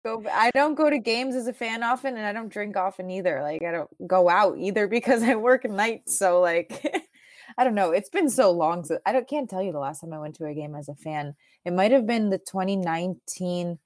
go 0.04 0.24
I 0.32 0.50
don't 0.54 0.74
go 0.74 0.88
to 0.88 0.98
games 0.98 1.34
as 1.34 1.46
a 1.46 1.52
fan 1.52 1.82
often 1.82 2.16
and 2.16 2.26
I 2.26 2.32
don't 2.32 2.48
drink 2.52 2.76
often 2.76 3.10
either. 3.10 3.42
Like 3.42 3.62
I 3.62 3.70
don't 3.72 4.08
go 4.08 4.28
out 4.28 4.56
either 4.58 4.88
because 4.88 5.22
I 5.22 5.36
work 5.36 5.64
nights. 5.68 6.16
So 6.16 6.40
like 6.40 6.84
I 7.58 7.64
don't 7.64 7.74
know. 7.74 7.90
It's 7.90 8.08
been 8.10 8.30
so 8.30 8.50
long. 8.52 8.84
So 8.84 8.98
I 9.04 9.12
don't 9.12 9.28
can't 9.28 9.50
tell 9.50 9.62
you 9.62 9.72
the 9.72 9.78
last 9.78 10.00
time 10.00 10.12
I 10.12 10.18
went 10.18 10.36
to 10.36 10.46
a 10.46 10.54
game 10.54 10.74
as 10.74 10.88
a 10.88 10.94
fan. 10.94 11.34
It 11.64 11.72
might 11.72 11.92
have 11.92 12.06
been 12.06 12.30
the 12.30 12.38
2019 12.38 13.78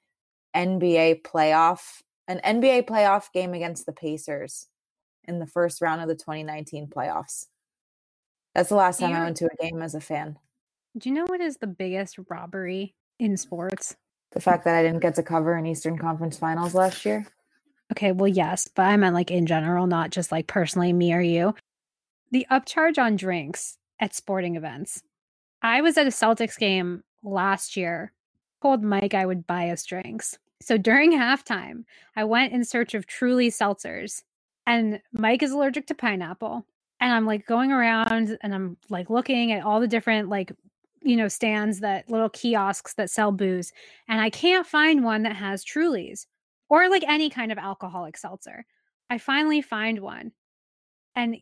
NBA 0.55 1.23
playoff, 1.23 2.03
an 2.29 2.41
NBA 2.45 2.85
playoff 2.87 3.33
game 3.33 3.55
against 3.55 3.87
the 3.87 3.93
Pacers 3.93 4.69
in 5.25 5.39
the 5.41 5.47
first 5.47 5.81
round 5.81 6.01
of 6.03 6.09
the 6.09 6.15
2019 6.15 6.87
playoffs. 6.89 7.47
That's 8.55 8.69
the 8.69 8.77
last 8.77 9.01
time 9.01 9.13
I 9.15 9.25
went 9.25 9.39
to 9.39 9.47
a 9.47 9.63
game 9.63 9.83
as 9.83 9.97
a 9.97 10.01
fan. 10.01 10.39
Do 10.97 11.09
you 11.09 11.15
know 11.15 11.25
what 11.27 11.41
is 11.41 11.57
the 11.57 11.67
biggest 11.67 12.19
robbery 12.29 12.95
in 13.19 13.37
sports? 13.37 13.97
The 14.31 14.41
fact 14.41 14.65
that 14.65 14.77
I 14.77 14.83
didn't 14.83 15.01
get 15.01 15.17
to 15.17 15.25
cover 15.25 15.55
an 15.55 15.67
Eastern 15.67 15.99
Conference 15.99 16.39
Finals 16.39 16.73
last 16.73 17.05
year. 17.05 17.27
Okay, 17.93 18.13
well, 18.13 18.29
yes, 18.29 18.69
but 18.69 18.85
I 18.85 18.97
meant 18.97 19.15
like 19.15 19.33
in 19.33 19.47
general, 19.47 19.89
not 19.89 20.11
just 20.11 20.31
like 20.31 20.47
personally 20.47 20.93
me 20.93 21.13
or 21.13 21.21
you. 21.21 21.55
The 22.31 22.47
upcharge 22.51 22.97
on 22.97 23.17
drinks 23.17 23.77
at 23.99 24.15
sporting 24.15 24.55
events. 24.55 25.03
I 25.63 25.81
was 25.81 25.99
at 25.99 26.07
a 26.07 26.11
Celtics 26.11 26.59
game 26.59 27.03
last 27.25 27.77
year, 27.77 28.13
told 28.63 28.83
Mike 28.85 29.15
I 29.15 29.27
would 29.27 29.47
buy 29.47 29.71
us 29.71 29.85
drinks. 29.85 30.39
So 30.63 30.79
during 30.79 31.13
halftime, 31.13 31.85
I 32.15 32.25
went 32.25 32.53
in 32.53 32.65
search 32.65 32.95
of 32.95 33.07
truly 33.07 33.51
seltzers, 33.51 34.23
and 34.67 35.01
Mike 35.13 35.43
is 35.43 35.51
allergic 35.51 35.89
to 35.89 35.95
pineapple. 35.95 36.67
And 37.01 37.13
I'm 37.13 37.27
like 37.27 37.47
going 37.47 37.73
around 37.73 38.39
and 38.41 38.55
I'm 38.55 38.77
like 38.89 39.11
looking 39.11 39.53
at 39.53 39.65
all 39.65 39.81
the 39.81 39.89
different, 39.89 40.29
like, 40.29 40.53
you 41.05 41.17
know, 41.17 41.29
stands 41.29 41.81
that 41.81 42.09
little 42.11 42.31
kiosks 42.31 42.95
that 42.95 43.11
sell 43.11 43.31
booze. 43.31 43.73
And 44.09 44.21
I 44.21 44.31
can't 44.31 44.67
find 44.67 45.05
one 45.05 45.23
that 45.23 45.37
has 45.37 45.65
Trulies 45.65 46.27
or 46.69 46.89
like 46.89 47.05
any 47.07 47.31
kind 47.31 47.53
of 47.53 47.59
alcoholic 47.59 48.17
seltzer. 48.17 48.65
I 49.11 49.19
finally 49.19 49.61
find 49.61 50.01
one. 50.01 50.33
And 51.15 51.37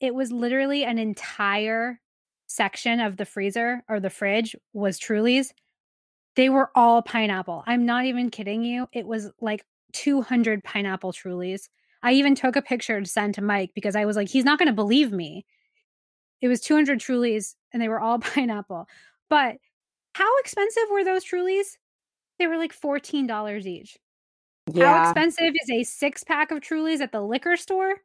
it 0.00 0.14
was 0.14 0.32
literally 0.32 0.84
an 0.84 0.98
entire 0.98 2.00
section 2.46 3.00
of 3.00 3.16
the 3.16 3.24
freezer 3.24 3.82
or 3.88 4.00
the 4.00 4.10
fridge 4.10 4.54
was 4.72 5.00
Trulies. 5.00 5.50
They 6.36 6.48
were 6.48 6.70
all 6.74 7.00
pineapple. 7.00 7.62
I'm 7.66 7.86
not 7.86 8.04
even 8.04 8.30
kidding 8.30 8.64
you. 8.64 8.88
It 8.92 9.06
was 9.06 9.30
like 9.40 9.64
200 9.92 10.64
pineapple 10.64 11.12
Trulies. 11.12 11.68
I 12.02 12.12
even 12.12 12.34
took 12.34 12.56
a 12.56 12.62
picture 12.62 13.00
to 13.00 13.06
send 13.06 13.34
to 13.34 13.42
Mike 13.42 13.70
because 13.74 13.96
I 13.96 14.04
was 14.04 14.16
like, 14.16 14.28
he's 14.28 14.44
not 14.44 14.58
going 14.58 14.68
to 14.68 14.74
believe 14.74 15.12
me. 15.12 15.46
It 16.40 16.48
was 16.48 16.60
200 16.60 16.98
Trulies 16.98 17.54
and 17.72 17.82
they 17.82 17.88
were 17.88 18.00
all 18.00 18.18
pineapple. 18.20 18.86
But 19.30 19.56
how 20.14 20.38
expensive 20.38 20.84
were 20.90 21.04
those 21.04 21.24
Trulies? 21.24 21.76
They 22.38 22.46
were 22.46 22.58
like 22.58 22.78
$14 22.78 23.66
each. 23.66 23.96
Yeah. 24.72 25.04
How 25.04 25.10
expensive 25.10 25.54
is 25.62 25.70
a 25.70 25.84
six 25.84 26.24
pack 26.24 26.50
of 26.50 26.60
Trulies 26.60 27.00
at 27.00 27.12
the 27.12 27.20
liquor 27.20 27.56
store? 27.56 27.96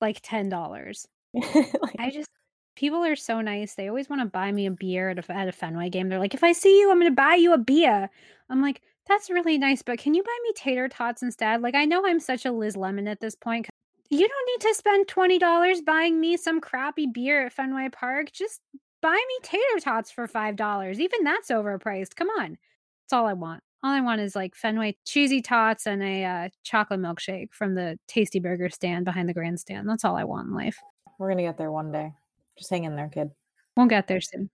Like 0.00 0.20
ten 0.22 0.48
dollars. 0.48 1.06
Like, 1.34 1.96
I 1.98 2.10
just 2.10 2.28
People 2.76 3.04
are 3.04 3.16
so 3.16 3.40
nice. 3.40 3.74
They 3.74 3.88
always 3.88 4.08
want 4.08 4.20
to 4.22 4.26
buy 4.26 4.50
me 4.50 4.66
a 4.66 4.70
beer 4.70 5.10
at 5.10 5.18
a, 5.18 5.32
at 5.32 5.48
a 5.48 5.52
Fenway 5.52 5.90
game. 5.90 6.08
They're 6.08 6.18
like, 6.18 6.34
if 6.34 6.42
I 6.42 6.52
see 6.52 6.80
you, 6.80 6.90
I'm 6.90 6.98
going 6.98 7.10
to 7.10 7.14
buy 7.14 7.34
you 7.34 7.52
a 7.52 7.58
beer. 7.58 8.10
I'm 8.50 8.60
like, 8.60 8.82
that's 9.06 9.30
really 9.30 9.58
nice, 9.58 9.82
but 9.82 9.98
can 9.98 10.14
you 10.14 10.22
buy 10.22 10.38
me 10.42 10.52
tater 10.56 10.88
tots 10.88 11.22
instead? 11.22 11.62
Like, 11.62 11.74
I 11.74 11.84
know 11.84 12.04
I'm 12.04 12.18
such 12.18 12.46
a 12.46 12.52
Liz 12.52 12.76
Lemon 12.76 13.06
at 13.06 13.20
this 13.20 13.36
point. 13.36 13.68
You 14.10 14.28
don't 14.28 14.46
need 14.46 14.68
to 14.68 14.74
spend 14.74 15.06
$20 15.06 15.84
buying 15.84 16.20
me 16.20 16.36
some 16.36 16.60
crappy 16.60 17.06
beer 17.06 17.46
at 17.46 17.52
Fenway 17.52 17.88
Park. 17.90 18.32
Just 18.32 18.60
buy 19.02 19.12
me 19.12 19.38
tater 19.42 19.80
tots 19.80 20.10
for 20.10 20.28
$5. 20.28 20.98
Even 20.98 21.24
that's 21.24 21.50
overpriced. 21.50 22.14
Come 22.16 22.28
on. 22.28 22.50
That's 22.50 23.12
all 23.12 23.26
I 23.26 23.32
want. 23.32 23.62
All 23.82 23.90
I 23.90 24.00
want 24.00 24.20
is 24.20 24.34
like 24.34 24.54
Fenway 24.54 24.96
cheesy 25.04 25.42
tots 25.42 25.86
and 25.86 26.02
a 26.02 26.24
uh, 26.24 26.48
chocolate 26.62 27.00
milkshake 27.00 27.52
from 27.52 27.74
the 27.74 27.98
Tasty 28.08 28.40
Burger 28.40 28.70
stand 28.70 29.04
behind 29.04 29.28
the 29.28 29.34
grandstand. 29.34 29.88
That's 29.88 30.04
all 30.04 30.16
I 30.16 30.24
want 30.24 30.48
in 30.48 30.54
life. 30.54 30.78
We're 31.18 31.28
gonna 31.28 31.42
get 31.42 31.58
there 31.58 31.70
one 31.70 31.92
day. 31.92 32.12
Just 32.56 32.70
hang 32.70 32.84
in 32.84 32.96
there, 32.96 33.10
kid. 33.12 33.30
We'll 33.76 33.86
get 33.86 34.06
there 34.06 34.22
soon. 34.22 34.48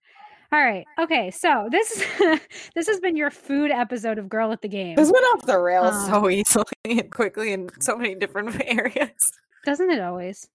All 0.52 0.60
right. 0.60 0.84
Okay. 0.98 1.30
So 1.30 1.68
this 1.70 2.04
this 2.74 2.88
has 2.88 3.00
been 3.00 3.16
your 3.16 3.30
food 3.30 3.70
episode 3.70 4.18
of 4.18 4.28
Girl 4.28 4.52
at 4.52 4.62
the 4.62 4.68
Game. 4.68 4.96
This 4.96 5.10
went 5.10 5.24
off 5.34 5.46
the 5.46 5.58
rails 5.58 5.94
Um, 5.94 6.10
so 6.10 6.30
easily 6.30 6.64
and 6.84 7.10
quickly 7.10 7.52
in 7.52 7.68
so 7.80 7.96
many 7.96 8.14
different 8.14 8.60
areas. 8.66 9.32
Doesn't 9.64 9.90
it 9.90 10.00
always? 10.00 10.48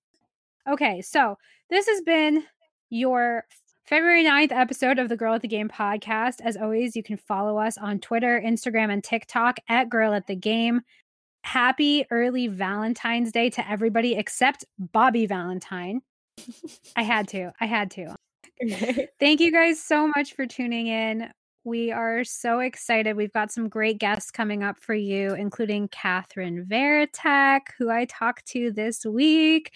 Okay. 0.70 1.02
So 1.02 1.38
this 1.70 1.88
has 1.88 2.02
been 2.02 2.44
your 2.90 3.46
February 3.86 4.24
9th 4.26 4.52
episode 4.52 5.00
of 5.00 5.10
the 5.10 5.16
Girl 5.16 5.36
at 5.36 5.42
the 5.42 5.48
Game 5.48 5.70
podcast. 5.70 6.42
As 6.44 6.58
always, 6.58 6.96
you 6.96 7.04
can 7.04 7.18
follow 7.18 7.58
us 7.58 7.78
on 7.78 8.00
Twitter, 8.00 8.42
Instagram, 8.44 8.92
and 8.92 9.04
TikTok 9.04 9.58
at 9.70 9.90
Girl 9.90 10.14
at 10.14 10.28
the 10.28 10.36
Game. 10.36 10.82
Happy 11.44 12.06
early 12.10 12.48
Valentine's 12.48 13.32
Day 13.32 13.52
to 13.52 13.70
everybody 13.70 14.16
except 14.16 14.66
Bobby 14.80 15.28
Valentine. 15.28 16.02
I 16.96 17.04
had 17.04 17.28
to. 17.30 17.52
I 17.62 17.68
had 17.68 17.92
to. 17.92 18.16
Thank 19.20 19.40
you 19.40 19.52
guys 19.52 19.82
so 19.82 20.08
much 20.16 20.34
for 20.34 20.46
tuning 20.46 20.88
in. 20.88 21.30
We 21.64 21.92
are 21.92 22.24
so 22.24 22.60
excited. 22.60 23.18
We've 23.18 23.34
got 23.34 23.52
some 23.52 23.70
great 23.70 23.98
guests 23.98 24.30
coming 24.30 24.64
up 24.64 24.78
for 24.80 24.94
you, 24.94 25.34
including 25.34 25.88
Catherine 25.88 26.66
Veritek, 26.70 27.62
who 27.78 27.90
I 27.90 28.06
talked 28.06 28.46
to 28.50 28.72
this 28.72 29.04
week. 29.04 29.72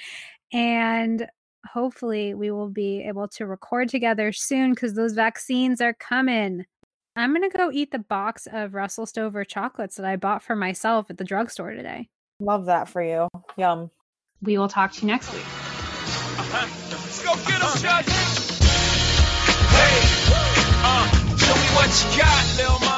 And 0.53 1.27
hopefully, 1.65 2.35
we 2.35 2.51
will 2.51 2.69
be 2.69 3.01
able 3.01 3.27
to 3.29 3.47
record 3.47 3.89
together 3.89 4.31
soon 4.31 4.73
because 4.73 4.93
those 4.93 5.13
vaccines 5.13 5.81
are 5.81 5.95
coming. 5.95 6.65
I'm 7.15 7.33
going 7.33 7.49
to 7.49 7.57
go 7.57 7.71
eat 7.71 7.91
the 7.91 7.99
box 7.99 8.47
of 8.51 8.75
Russell 8.75 9.07
Stover 9.07 9.43
chocolates 9.43 9.95
that 9.95 10.05
I 10.05 10.15
bought 10.15 10.43
for 10.43 10.55
myself 10.55 11.09
at 11.09 11.17
the 11.17 11.23
drugstore 11.23 11.71
today. 11.71 12.07
Love 12.39 12.65
that 12.67 12.87
for 12.87 13.01
you. 13.01 13.27
Yum. 13.57 13.89
We 14.41 14.57
will 14.57 14.69
talk 14.69 14.93
to 14.93 15.01
you 15.01 15.07
next 15.07 15.33
week. 15.33 15.43
Let's 16.53 17.23
go 17.23 17.35
get 17.35 17.55
'em, 17.55 17.63
uh-huh. 17.63 18.03
Judge. 18.03 18.28
What 21.89 22.13
you 22.13 22.21
got, 22.21 22.55
little 22.55 22.88